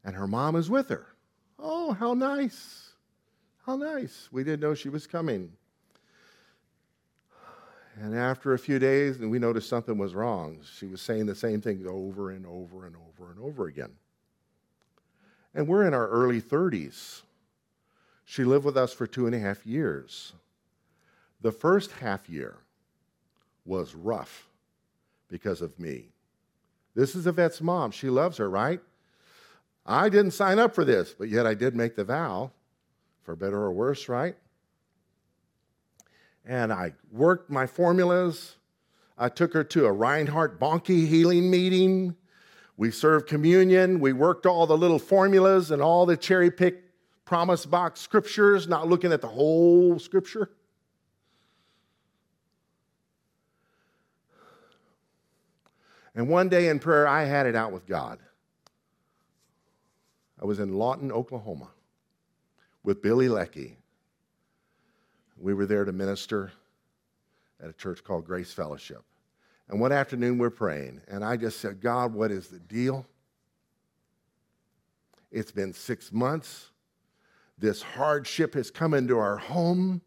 and 0.05 0.17
her 0.17 0.27
mom 0.27 0.57
is 0.57 0.69
with 0.69 0.89
her. 0.89 1.07
Oh, 1.61 1.93
how 1.93 2.15
nice! 2.15 2.91
How 3.65 3.77
nice. 3.77 4.29
We 4.33 4.43
didn't 4.43 4.61
know 4.61 4.75
she 4.75 4.89
was 4.89 5.07
coming. 5.07 5.53
And 8.01 8.17
after 8.17 8.55
a 8.55 8.59
few 8.59 8.79
days, 8.79 9.19
we 9.19 9.39
noticed 9.39 9.69
something 9.69 9.99
was 9.99 10.15
wrong. 10.15 10.61
She 10.79 10.87
was 10.87 11.03
saying 11.03 11.27
the 11.27 11.35
same 11.35 11.61
thing 11.61 11.87
over 11.87 12.31
and 12.31 12.47
over 12.47 12.87
and 12.87 12.97
over 12.97 13.31
and 13.31 13.41
over 13.41 13.67
again. 13.67 13.91
And 15.55 15.69
we're 15.69 15.87
in 15.87 15.93
our 15.93 16.09
early 16.09 16.41
30s. 16.41 17.23
She 18.25 18.45
lived 18.45 18.65
with 18.65 18.77
us 18.77 18.93
for 18.93 19.07
two 19.07 19.27
and 19.27 19.35
a 19.35 19.39
half 19.39 19.67
years. 19.67 20.33
The 21.43 21.53
first 21.53 21.91
half 21.93 22.31
year 22.31 22.57
was 23.67 23.95
rough 23.95 24.47
because 25.29 25.61
of 25.61 25.79
me. 25.79 26.07
This 26.95 27.15
is 27.15 27.27
Yvette's 27.27 27.61
mom. 27.61 27.91
She 27.91 28.09
loves 28.09 28.39
her, 28.39 28.49
right? 28.49 28.81
I 29.85 30.09
didn't 30.09 30.31
sign 30.33 30.59
up 30.59 30.75
for 30.75 30.85
this, 30.85 31.15
but 31.19 31.29
yet 31.29 31.47
I 31.47 31.55
did 31.55 31.75
make 31.75 31.97
the 31.97 32.05
vow, 32.05 32.53
for 33.23 33.35
better 33.35 33.59
or 33.59 33.73
worse, 33.73 34.09
right? 34.09 34.37
And 36.45 36.73
I 36.73 36.95
worked 37.11 37.51
my 37.51 37.67
formulas. 37.67 38.57
I 39.17 39.29
took 39.29 39.53
her 39.55 39.65
to 39.65 39.87
a 39.87 39.93
Reinhard 39.93 40.59
Bonnke 40.59 41.07
healing 41.07 41.51
meeting. 41.51 42.17
We 42.77 42.91
served 42.91 43.29
communion. 43.29 44.01
We 44.01 44.13
worked 44.13 44.47
all 44.47 44.67
the 44.67 44.77
little 44.77 44.99
formulas 44.99 45.71
and 45.71 45.81
all 45.81 46.07
the 46.07 46.17
cherry 46.17 46.51
picked 46.51 46.91
promise 47.25 47.65
box 47.65 48.01
scriptures, 48.01 48.67
not 48.67 48.89
looking 48.89 49.13
at 49.13 49.21
the 49.21 49.29
whole 49.29 49.99
scripture. 49.99 50.51
And 56.15 56.29
one 56.29 56.49
day 56.49 56.69
in 56.69 56.79
prayer, 56.79 57.07
I 57.07 57.25
had 57.25 57.47
it 57.47 57.57
out 57.57 57.73
with 57.73 57.87
God. 57.87 58.19
I 60.41 60.45
was 60.45 60.59
in 60.59 60.75
Lawton, 60.75 61.13
Oklahoma 61.13 61.71
with 62.83 63.01
Billy 63.01 63.29
Leckie. 63.29 63.79
We 65.43 65.55
were 65.55 65.67
there 65.67 65.85
to 65.85 65.93
minister 65.93 66.53
at 67.61 67.69
a 67.69 67.73
church 67.73 68.05
called 68.05 68.25
Grace 68.25 68.53
Fellowship. 68.53 69.03
And 69.69 69.81
one 69.81 69.91
afternoon 69.91 70.39
we're 70.39 70.51
praying, 70.51 71.01
and 71.09 71.25
I 71.25 71.37
just 71.37 71.59
said, 71.59 71.81
God, 71.81 72.15
what 72.15 72.31
is 72.31 72.47
the 72.47 72.61
deal? 72.61 73.05
It's 75.33 75.51
been 75.51 75.73
six 75.73 76.13
months. 76.13 76.71
This 77.59 77.83
hardship 77.83 78.55
has 78.55 78.71
come 78.71 78.95
into 78.95 79.19
our 79.19 79.37
home. 79.37 80.01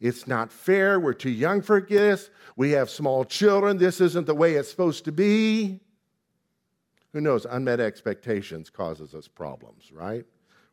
It's 0.00 0.26
not 0.26 0.50
fair. 0.50 0.98
We're 0.98 1.12
too 1.12 1.30
young 1.30 1.60
for 1.60 1.80
this. 1.80 2.30
We 2.56 2.70
have 2.70 2.88
small 2.88 3.26
children. 3.26 3.76
This 3.76 4.00
isn't 4.00 4.26
the 4.26 4.34
way 4.34 4.54
it's 4.54 4.70
supposed 4.70 5.04
to 5.04 5.12
be. 5.12 5.80
Who 7.12 7.20
knows? 7.20 7.44
Unmet 7.44 7.80
expectations 7.80 8.70
causes 8.70 9.14
us 9.14 9.28
problems, 9.28 9.92
right? 9.92 10.24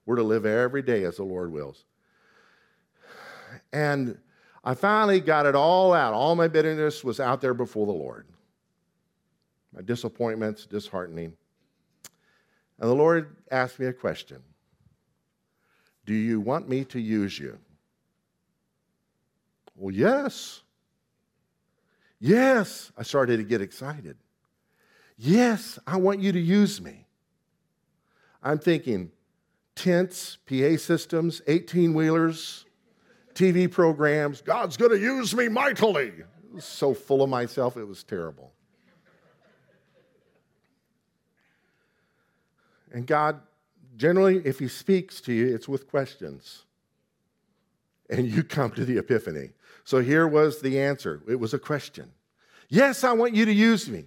We're 0.05 0.15
to 0.15 0.23
live 0.23 0.45
every 0.45 0.83
day 0.83 1.03
as 1.03 1.17
the 1.17 1.23
Lord 1.23 1.51
wills. 1.51 1.83
And 3.71 4.17
I 4.63 4.73
finally 4.73 5.19
got 5.19 5.45
it 5.45 5.55
all 5.55 5.93
out. 5.93 6.13
All 6.13 6.35
my 6.35 6.47
bitterness 6.47 7.03
was 7.03 7.19
out 7.19 7.41
there 7.41 7.53
before 7.53 7.85
the 7.85 7.93
Lord. 7.93 8.27
My 9.73 9.81
disappointments, 9.81 10.65
disheartening. 10.65 11.33
And 12.79 12.89
the 12.89 12.95
Lord 12.95 13.35
asked 13.51 13.79
me 13.79 13.85
a 13.87 13.93
question 13.93 14.41
Do 16.05 16.13
you 16.13 16.39
want 16.39 16.67
me 16.67 16.85
to 16.85 16.99
use 16.99 17.37
you? 17.37 17.57
Well, 19.75 19.93
yes. 19.93 20.61
Yes. 22.19 22.91
I 22.97 23.03
started 23.03 23.37
to 23.37 23.43
get 23.43 23.61
excited. 23.61 24.17
Yes, 25.17 25.77
I 25.85 25.97
want 25.97 26.21
you 26.21 26.31
to 26.31 26.39
use 26.39 26.81
me. 26.81 27.05
I'm 28.41 28.57
thinking 28.57 29.11
tents, 29.75 30.37
PA 30.45 30.77
systems, 30.77 31.41
18 31.45 31.93
wheelers, 31.93 32.65
TV 33.39 33.71
programs. 33.71 34.41
God's 34.41 34.75
going 34.75 34.91
to 34.91 34.99
use 34.99 35.33
me 35.33 35.47
mightily. 35.47 36.11
so 36.57 36.93
full 36.93 37.21
of 37.21 37.29
myself, 37.29 37.77
it 37.77 37.85
was 37.85 38.03
terrible. 38.03 38.51
And 42.91 43.07
God, 43.07 43.39
generally, 43.95 44.41
if 44.43 44.59
He 44.59 44.67
speaks 44.67 45.21
to 45.21 45.31
you, 45.31 45.55
it's 45.55 45.69
with 45.69 45.87
questions. 45.87 46.65
And 48.09 48.27
you 48.27 48.43
come 48.43 48.71
to 48.71 48.83
the 48.83 48.97
epiphany. 48.97 49.51
So 49.85 49.99
here 49.99 50.27
was 50.27 50.59
the 50.59 50.81
answer 50.81 51.21
it 51.27 51.39
was 51.39 51.53
a 51.53 51.59
question. 51.59 52.11
Yes, 52.67 53.05
I 53.05 53.13
want 53.13 53.35
you 53.35 53.45
to 53.45 53.53
use 53.53 53.87
me. 53.87 54.05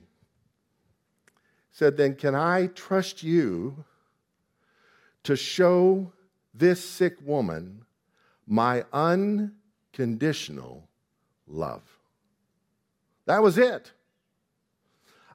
Said, 1.70 1.97
then 1.97 2.16
can 2.16 2.35
I 2.35 2.66
trust 2.66 3.22
you 3.22 3.85
to 5.22 5.37
show 5.37 6.12
this 6.53 6.85
sick 6.85 7.16
woman 7.24 7.87
my 8.47 8.84
unconditional 8.93 10.88
love. 11.47 11.82
That 13.26 13.43
was 13.43 13.59
it. 13.59 13.93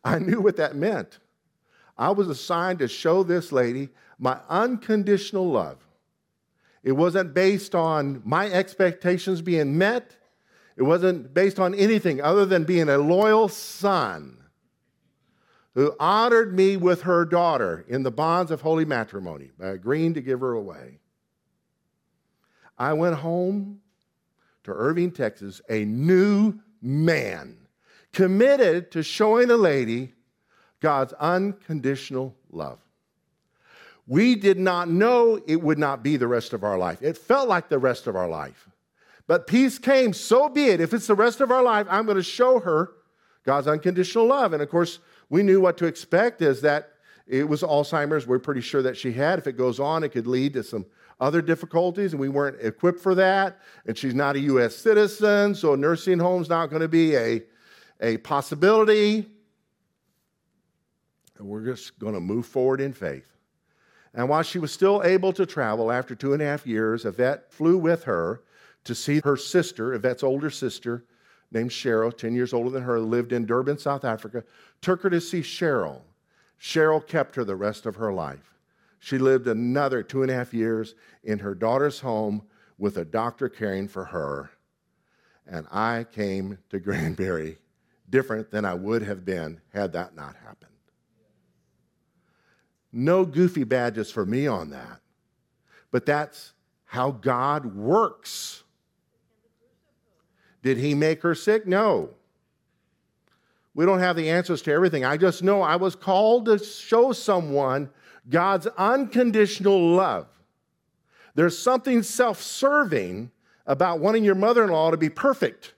I 0.03 0.19
knew 0.19 0.41
what 0.41 0.57
that 0.57 0.75
meant. 0.75 1.19
I 1.97 2.11
was 2.11 2.29
assigned 2.29 2.79
to 2.79 2.87
show 2.87 3.23
this 3.23 3.51
lady 3.51 3.89
my 4.19 4.39
unconditional 4.49 5.49
love. 5.49 5.77
It 6.83 6.91
wasn't 6.93 7.33
based 7.33 7.75
on 7.75 8.21
my 8.23 8.49
expectations 8.49 9.41
being 9.41 9.77
met. 9.77 10.15
It 10.77 10.83
wasn't 10.83 11.33
based 11.33 11.59
on 11.59 11.73
anything 11.73 12.21
other 12.21 12.45
than 12.45 12.63
being 12.63 12.87
a 12.87 12.97
loyal 12.97 13.49
son 13.49 14.37
who 15.73 15.95
honored 15.99 16.55
me 16.55 16.77
with 16.77 17.01
her 17.01 17.25
daughter 17.25 17.85
in 17.87 18.03
the 18.03 18.11
bonds 18.11 18.51
of 18.51 18.61
holy 18.61 18.85
matrimony 18.85 19.51
by 19.59 19.67
agreeing 19.67 20.13
to 20.13 20.21
give 20.21 20.39
her 20.39 20.53
away. 20.53 20.99
I 22.77 22.93
went 22.93 23.15
home 23.15 23.81
to 24.63 24.71
Irving, 24.71 25.11
Texas, 25.11 25.61
a 25.69 25.85
new 25.85 26.55
man, 26.81 27.57
committed 28.13 28.91
to 28.91 29.03
showing 29.03 29.49
a 29.49 29.57
lady 29.57 30.13
God's 30.79 31.13
unconditional 31.13 32.35
love. 32.51 32.79
We 34.05 34.35
did 34.35 34.57
not 34.57 34.89
know 34.89 35.39
it 35.47 35.61
would 35.61 35.77
not 35.77 36.03
be 36.03 36.17
the 36.17 36.27
rest 36.27 36.53
of 36.53 36.63
our 36.63 36.77
life. 36.77 37.01
It 37.01 37.17
felt 37.17 37.49
like 37.49 37.67
the 37.67 37.79
rest 37.79 38.07
of 38.07 38.15
our 38.15 38.29
life. 38.29 38.69
But 39.27 39.47
peace 39.47 39.77
came, 39.77 40.13
so 40.13 40.47
be 40.47 40.67
it. 40.67 40.79
If 40.79 40.93
it's 40.93 41.07
the 41.07 41.15
rest 41.15 41.41
of 41.41 41.51
our 41.51 41.61
life, 41.61 41.87
I'm 41.89 42.05
going 42.05 42.17
to 42.17 42.23
show 42.23 42.59
her 42.59 42.91
God's 43.43 43.67
unconditional 43.67 44.25
love. 44.25 44.53
And 44.53 44.61
of 44.61 44.69
course, 44.69 44.99
we 45.29 45.43
knew 45.43 45.59
what 45.59 45.77
to 45.77 45.85
expect 45.85 46.41
is 46.41 46.61
that 46.61 46.93
it 47.27 47.47
was 47.47 47.61
Alzheimer's. 47.61 48.25
We're 48.25 48.39
pretty 48.39 48.61
sure 48.61 48.81
that 48.81 48.95
she 48.95 49.11
had. 49.11 49.39
If 49.39 49.47
it 49.47 49.57
goes 49.57 49.81
on, 49.81 50.03
it 50.05 50.09
could 50.09 50.27
lead 50.27 50.53
to 50.53 50.63
some 50.63 50.85
other 51.19 51.41
difficulties, 51.41 52.13
and 52.13 52.19
we 52.19 52.29
weren't 52.29 52.57
equipped 52.61 52.99
for 52.99 53.15
that. 53.15 53.59
And 53.85 53.97
she's 53.97 54.15
not 54.15 54.35
a 54.35 54.39
U.S. 54.39 54.75
citizen, 54.75 55.55
so 55.55 55.73
a 55.73 55.77
nursing 55.77 56.19
home's 56.19 56.49
not 56.49 56.69
going 56.69 56.81
to 56.81 56.87
be 56.87 57.15
a, 57.15 57.43
a 58.01 58.17
possibility. 58.17 59.27
And 61.37 61.47
we're 61.47 61.65
just 61.65 61.97
going 61.99 62.13
to 62.13 62.19
move 62.19 62.45
forward 62.45 62.81
in 62.81 62.93
faith. 62.93 63.29
And 64.13 64.29
while 64.29 64.43
she 64.43 64.59
was 64.59 64.71
still 64.71 65.03
able 65.03 65.33
to 65.33 65.45
travel 65.45 65.91
after 65.91 66.15
two 66.15 66.33
and 66.33 66.41
a 66.41 66.45
half 66.45 66.65
years, 66.65 67.05
Yvette 67.05 67.51
flew 67.51 67.77
with 67.77 68.03
her 68.05 68.41
to 68.83 68.95
see 68.95 69.21
her 69.23 69.37
sister, 69.37 69.93
Yvette's 69.93 70.23
older 70.23 70.49
sister, 70.49 71.05
named 71.51 71.69
Cheryl, 71.69 72.15
10 72.15 72.33
years 72.33 72.53
older 72.53 72.69
than 72.69 72.83
her, 72.83 72.99
lived 72.99 73.31
in 73.31 73.45
Durban, 73.45 73.77
South 73.77 74.03
Africa, 74.03 74.43
took 74.81 75.01
her 75.01 75.09
to 75.09 75.21
see 75.21 75.41
Cheryl. 75.41 76.01
Cheryl 76.59 77.05
kept 77.05 77.35
her 77.35 77.43
the 77.43 77.55
rest 77.55 77.85
of 77.85 77.95
her 77.95 78.11
life. 78.11 78.56
She 78.99 79.17
lived 79.17 79.47
another 79.47 80.03
two 80.03 80.21
and 80.21 80.31
a 80.31 80.33
half 80.33 80.53
years 80.53 80.95
in 81.23 81.39
her 81.39 81.53
daughter's 81.53 81.99
home 81.99 82.43
with 82.77 82.97
a 82.97 83.05
doctor 83.05 83.49
caring 83.49 83.87
for 83.87 84.05
her. 84.05 84.51
And 85.45 85.65
I 85.71 86.05
came 86.11 86.57
to 86.69 86.79
Granbury 86.79 87.57
different 88.09 88.51
than 88.51 88.65
I 88.65 88.73
would 88.73 89.03
have 89.03 89.25
been 89.25 89.61
had 89.73 89.93
that 89.93 90.15
not 90.15 90.35
happened. 90.35 90.71
No 92.91 93.25
goofy 93.25 93.63
badges 93.63 94.11
for 94.11 94.25
me 94.25 94.47
on 94.47 94.69
that. 94.71 95.01
But 95.91 96.05
that's 96.05 96.53
how 96.85 97.11
God 97.11 97.75
works. 97.75 98.63
Did 100.63 100.77
he 100.77 100.95
make 100.95 101.21
her 101.21 101.35
sick? 101.35 101.67
No. 101.67 102.09
We 103.73 103.85
don't 103.85 103.99
have 103.99 104.15
the 104.15 104.29
answers 104.29 104.61
to 104.63 104.73
everything. 104.73 105.05
I 105.05 105.17
just 105.17 105.43
know 105.43 105.61
I 105.61 105.75
was 105.75 105.95
called 105.95 106.45
to 106.45 106.57
show 106.57 107.11
someone 107.11 107.89
God's 108.29 108.67
unconditional 108.77 109.95
love. 109.95 110.27
There's 111.35 111.57
something 111.57 112.03
self 112.03 112.41
serving 112.41 113.31
about 113.65 113.99
wanting 113.99 114.23
your 114.23 114.35
mother 114.35 114.63
in 114.63 114.71
law 114.71 114.91
to 114.91 114.97
be 114.97 115.09
perfect 115.09 115.73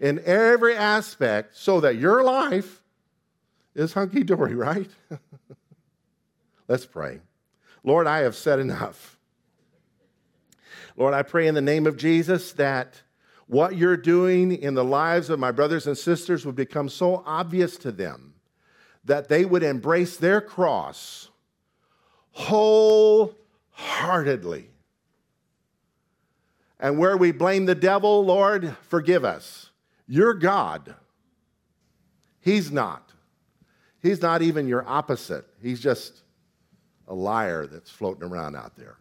in 0.00 0.20
every 0.24 0.74
aspect 0.74 1.56
so 1.56 1.80
that 1.80 1.96
your 1.96 2.22
life 2.22 2.82
is 3.74 3.92
hunky 3.92 4.22
dory, 4.22 4.54
right? 4.56 4.90
Let's 6.68 6.86
pray. 6.86 7.20
Lord, 7.82 8.06
I 8.06 8.18
have 8.18 8.36
said 8.36 8.58
enough. 8.58 9.18
Lord, 10.96 11.14
I 11.14 11.22
pray 11.22 11.46
in 11.46 11.54
the 11.54 11.60
name 11.60 11.86
of 11.86 11.96
Jesus 11.96 12.52
that 12.54 13.00
what 13.46 13.76
you're 13.76 13.96
doing 13.96 14.52
in 14.52 14.74
the 14.74 14.84
lives 14.84 15.30
of 15.30 15.38
my 15.38 15.52
brothers 15.52 15.86
and 15.86 15.96
sisters 15.96 16.44
would 16.44 16.56
become 16.56 16.88
so 16.88 17.22
obvious 17.24 17.78
to 17.78 17.92
them 17.92 18.34
that 19.04 19.28
they 19.28 19.44
would 19.44 19.62
embrace 19.62 20.16
their 20.16 20.40
cross 20.40 21.30
wholeheartedly. 22.38 24.70
And 26.78 26.96
where 26.96 27.16
we 27.16 27.32
blame 27.32 27.66
the 27.66 27.74
devil, 27.74 28.24
Lord, 28.24 28.76
forgive 28.82 29.24
us. 29.24 29.70
You're 30.06 30.34
God. 30.34 30.94
He's 32.40 32.70
not. 32.70 33.10
He's 34.00 34.22
not 34.22 34.42
even 34.42 34.68
your 34.68 34.88
opposite. 34.88 35.44
He's 35.60 35.80
just 35.80 36.22
a 37.08 37.14
liar 37.14 37.66
that's 37.66 37.90
floating 37.90 38.22
around 38.22 38.54
out 38.54 38.76
there. 38.76 38.96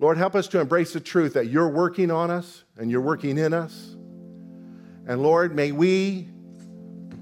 Lord, 0.00 0.16
help 0.16 0.34
us 0.34 0.48
to 0.48 0.58
embrace 0.58 0.92
the 0.92 1.00
truth 1.00 1.34
that 1.34 1.46
you're 1.46 1.68
working 1.68 2.10
on 2.10 2.28
us 2.30 2.64
and 2.76 2.90
you're 2.90 3.00
working 3.00 3.38
in 3.38 3.54
us. 3.54 3.94
And 5.06 5.22
Lord, 5.22 5.54
may 5.54 5.70
we 5.70 6.26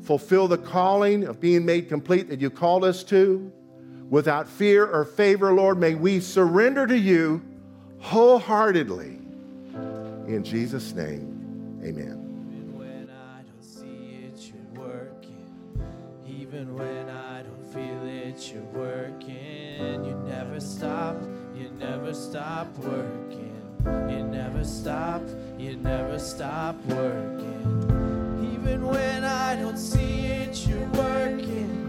fulfill 0.02 0.48
the 0.48 0.56
calling 0.56 1.24
of 1.24 1.40
being 1.40 1.66
made 1.66 1.88
complete 1.88 2.30
that 2.30 2.40
you 2.40 2.48
called 2.48 2.84
us 2.84 3.04
to 3.04 3.52
without 4.10 4.48
fear 4.48 4.86
or 4.86 5.04
favor, 5.04 5.52
Lord. 5.52 5.78
May 5.78 5.94
we 5.94 6.20
surrender 6.20 6.86
to 6.86 6.98
you 6.98 7.42
wholeheartedly. 8.00 9.18
In 10.26 10.42
Jesus' 10.44 10.92
name, 10.92 11.80
amen. 11.82 12.24
Even 12.52 12.76
when 12.76 13.10
I 13.10 13.42
don't 13.42 13.64
see 13.64 14.26
it, 14.26 14.52
you're 14.52 14.84
working. 14.84 15.46
Even 16.26 16.74
when 16.74 17.08
I 17.08 17.42
don't 17.42 17.72
feel 17.72 18.06
it, 18.06 18.52
you're 18.52 18.62
working. 18.64 20.04
You 20.04 20.14
never 20.26 20.60
stop, 20.60 21.16
you 21.54 21.70
never 21.78 22.12
stop 22.12 22.68
working. 22.78 23.54
You 23.84 24.22
never 24.24 24.64
stop, 24.64 25.22
you 25.58 25.76
never 25.76 26.18
stop 26.18 26.76
working. 26.86 28.52
Even 28.52 28.86
when 28.86 29.24
I 29.24 29.56
don't 29.56 29.78
see 29.78 30.26
it, 30.26 30.66
you're 30.66 30.86
working. 30.88 31.87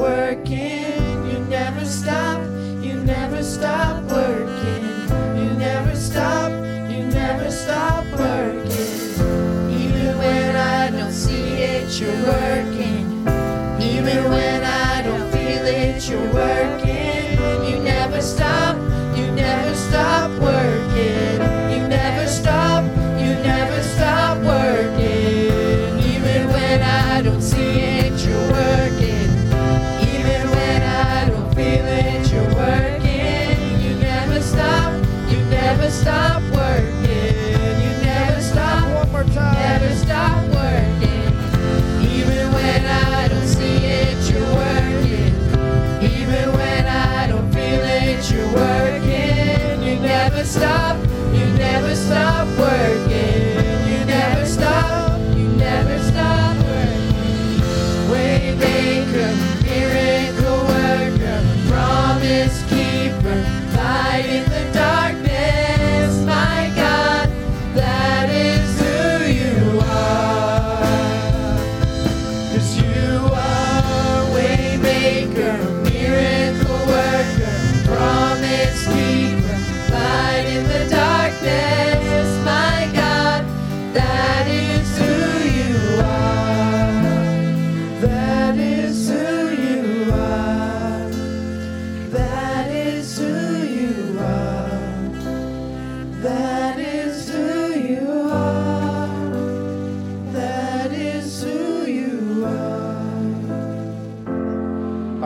working. 0.00 0.79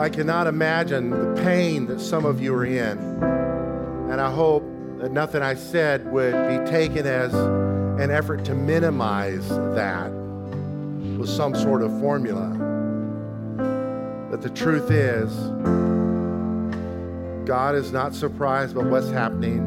I 0.05 0.09
cannot 0.09 0.45
imagine 0.45 1.09
the 1.09 1.41
pain 1.41 1.87
that 1.87 1.99
some 1.99 2.25
of 2.25 2.39
you 2.39 2.53
are 2.53 2.63
in. 2.63 2.99
And 4.11 4.21
I 4.21 4.29
hope 4.31 4.61
that 4.99 5.11
nothing 5.11 5.41
I 5.41 5.55
said 5.55 6.05
would 6.11 6.31
be 6.47 6.69
taken 6.69 7.07
as 7.07 7.33
an 7.33 8.11
effort 8.11 8.45
to 8.45 8.53
minimize 8.53 9.49
that 9.49 10.11
with 11.17 11.27
some 11.27 11.55
sort 11.55 11.81
of 11.81 11.89
formula. 11.99 12.49
But 14.29 14.43
the 14.43 14.51
truth 14.51 14.91
is, 14.91 15.33
God 17.47 17.73
is 17.73 17.91
not 17.91 18.13
surprised 18.13 18.75
by 18.75 18.83
what's 18.83 19.09
happening, 19.09 19.57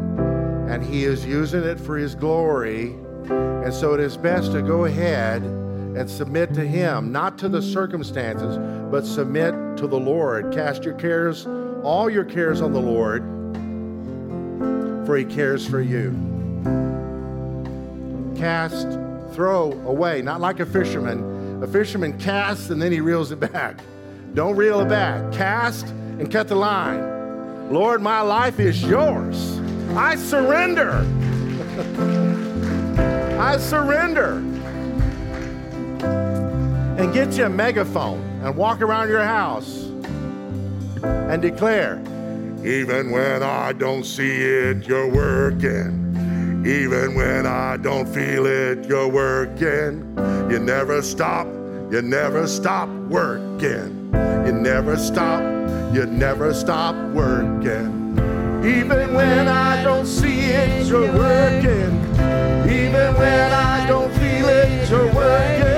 and 0.70 0.84
He 0.84 1.02
is 1.02 1.26
using 1.26 1.64
it 1.64 1.80
for 1.80 1.98
His 1.98 2.14
glory. 2.14 2.94
And 3.28 3.74
so 3.74 3.92
it 3.92 3.98
is 3.98 4.16
best 4.16 4.52
to 4.52 4.62
go 4.62 4.84
ahead 4.84 5.42
and 5.98 6.08
submit 6.08 6.54
to 6.54 6.64
Him, 6.64 7.10
not 7.10 7.38
to 7.38 7.48
the 7.48 7.60
circumstances, 7.60 8.56
but 8.90 9.04
submit 9.04 9.52
to 9.78 9.88
the 9.88 9.98
Lord. 9.98 10.52
Cast 10.52 10.84
your 10.84 10.94
cares, 10.94 11.46
all 11.82 12.08
your 12.08 12.24
cares 12.24 12.60
on 12.60 12.72
the 12.72 12.80
Lord, 12.80 13.22
for 15.06 15.16
He 15.16 15.24
cares 15.24 15.66
for 15.66 15.80
you. 15.80 16.12
Cast, 18.36 18.86
throw 19.34 19.72
away, 19.86 20.22
not 20.22 20.40
like 20.40 20.60
a 20.60 20.66
fisherman. 20.66 21.62
A 21.62 21.66
fisherman 21.66 22.16
casts 22.18 22.70
and 22.70 22.80
then 22.80 22.92
he 22.92 23.00
reels 23.00 23.32
it 23.32 23.40
back. 23.40 23.80
Don't 24.34 24.54
reel 24.54 24.80
it 24.80 24.88
back. 24.88 25.32
Cast 25.32 25.88
and 25.88 26.30
cut 26.30 26.46
the 26.46 26.54
line. 26.54 27.72
Lord, 27.72 28.00
my 28.00 28.20
life 28.20 28.60
is 28.60 28.80
yours. 28.84 29.58
I 29.96 30.14
surrender. 30.14 30.92
I 33.40 33.56
surrender. 33.56 34.40
And 36.98 37.14
get 37.14 37.34
you 37.34 37.44
a 37.44 37.48
megaphone 37.48 38.20
and 38.42 38.56
walk 38.56 38.80
around 38.80 39.08
your 39.08 39.22
house 39.22 39.84
and 41.04 41.40
declare, 41.40 42.02
even 42.64 43.12
when 43.12 43.44
I 43.44 43.72
don't 43.72 44.02
see 44.02 44.42
it, 44.42 44.84
you're 44.88 45.08
working. 45.08 46.64
Even 46.66 47.14
when 47.14 47.46
I 47.46 47.76
don't 47.76 48.08
feel 48.08 48.46
it, 48.46 48.88
you're 48.88 49.06
working. 49.06 50.12
You 50.50 50.58
never 50.58 51.00
stop, 51.00 51.46
you 51.92 52.02
never 52.02 52.48
stop 52.48 52.88
working. 53.08 54.10
You 54.44 54.52
never 54.52 54.96
stop, 54.96 55.40
you 55.94 56.04
never 56.04 56.52
stop 56.52 56.96
working. 57.12 58.18
Even 58.64 59.14
when 59.14 59.46
I 59.46 59.84
don't 59.84 60.04
see 60.04 60.40
it, 60.40 60.84
you're 60.88 61.12
working. 61.12 61.94
Even 62.68 63.14
when 63.14 63.52
I 63.52 63.86
don't 63.86 64.12
feel 64.14 64.48
it, 64.48 64.90
you're 64.90 65.14
working. 65.14 65.77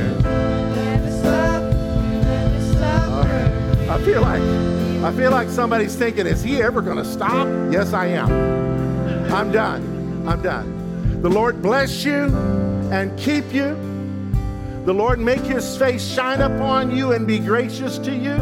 I 3.91 4.01
feel 4.05 4.21
like 4.21 4.41
I 5.03 5.11
feel 5.17 5.31
like 5.31 5.49
somebody's 5.49 5.97
thinking, 5.97 6.25
is 6.25 6.41
he 6.41 6.61
ever 6.61 6.81
going 6.81 6.95
to 6.95 7.03
stop? 7.03 7.45
Yes, 7.73 7.91
I 7.91 8.05
am. 8.05 8.31
I'm 9.33 9.51
done. 9.51 10.25
I'm 10.25 10.41
done. 10.41 11.21
The 11.21 11.29
Lord 11.29 11.61
bless 11.61 12.05
you 12.05 12.33
and 12.89 13.19
keep 13.19 13.53
you. 13.53 13.75
The 14.85 14.93
Lord 14.93 15.19
make 15.19 15.41
his 15.41 15.75
face 15.77 16.07
shine 16.07 16.39
upon 16.39 16.95
you 16.95 17.11
and 17.11 17.27
be 17.27 17.37
gracious 17.37 17.97
to 17.97 18.15
you. 18.15 18.37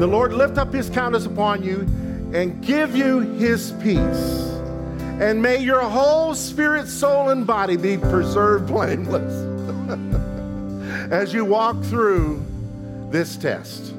The 0.00 0.08
Lord 0.08 0.32
lift 0.32 0.58
up 0.58 0.74
his 0.74 0.90
countenance 0.90 1.26
upon 1.26 1.62
you 1.62 1.82
and 2.34 2.60
give 2.60 2.96
you 2.96 3.20
his 3.20 3.70
peace. 3.80 4.48
And 5.20 5.40
may 5.40 5.58
your 5.58 5.82
whole 5.82 6.34
spirit, 6.34 6.88
soul, 6.88 7.28
and 7.28 7.46
body 7.46 7.76
be 7.76 7.96
preserved 7.96 8.66
blameless 8.66 9.32
as 11.12 11.32
you 11.32 11.44
walk 11.44 11.80
through 11.84 12.44
this 13.10 13.36
test. 13.36 13.94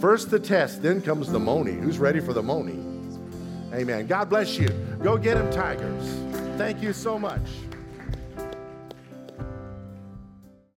First 0.00 0.30
the 0.30 0.38
test, 0.38 0.82
then 0.82 1.00
comes 1.00 1.30
the 1.30 1.38
Moni. 1.38 1.72
Who's 1.72 1.98
ready 1.98 2.20
for 2.20 2.32
the 2.32 2.42
Moni? 2.42 2.82
Amen. 3.74 4.06
God 4.06 4.30
bless 4.30 4.58
you. 4.58 4.68
Go 5.02 5.16
get 5.16 5.36
him, 5.36 5.50
Tigers. 5.50 6.04
Thank 6.56 6.82
you 6.82 6.92
so 6.92 7.18
much. 7.18 7.42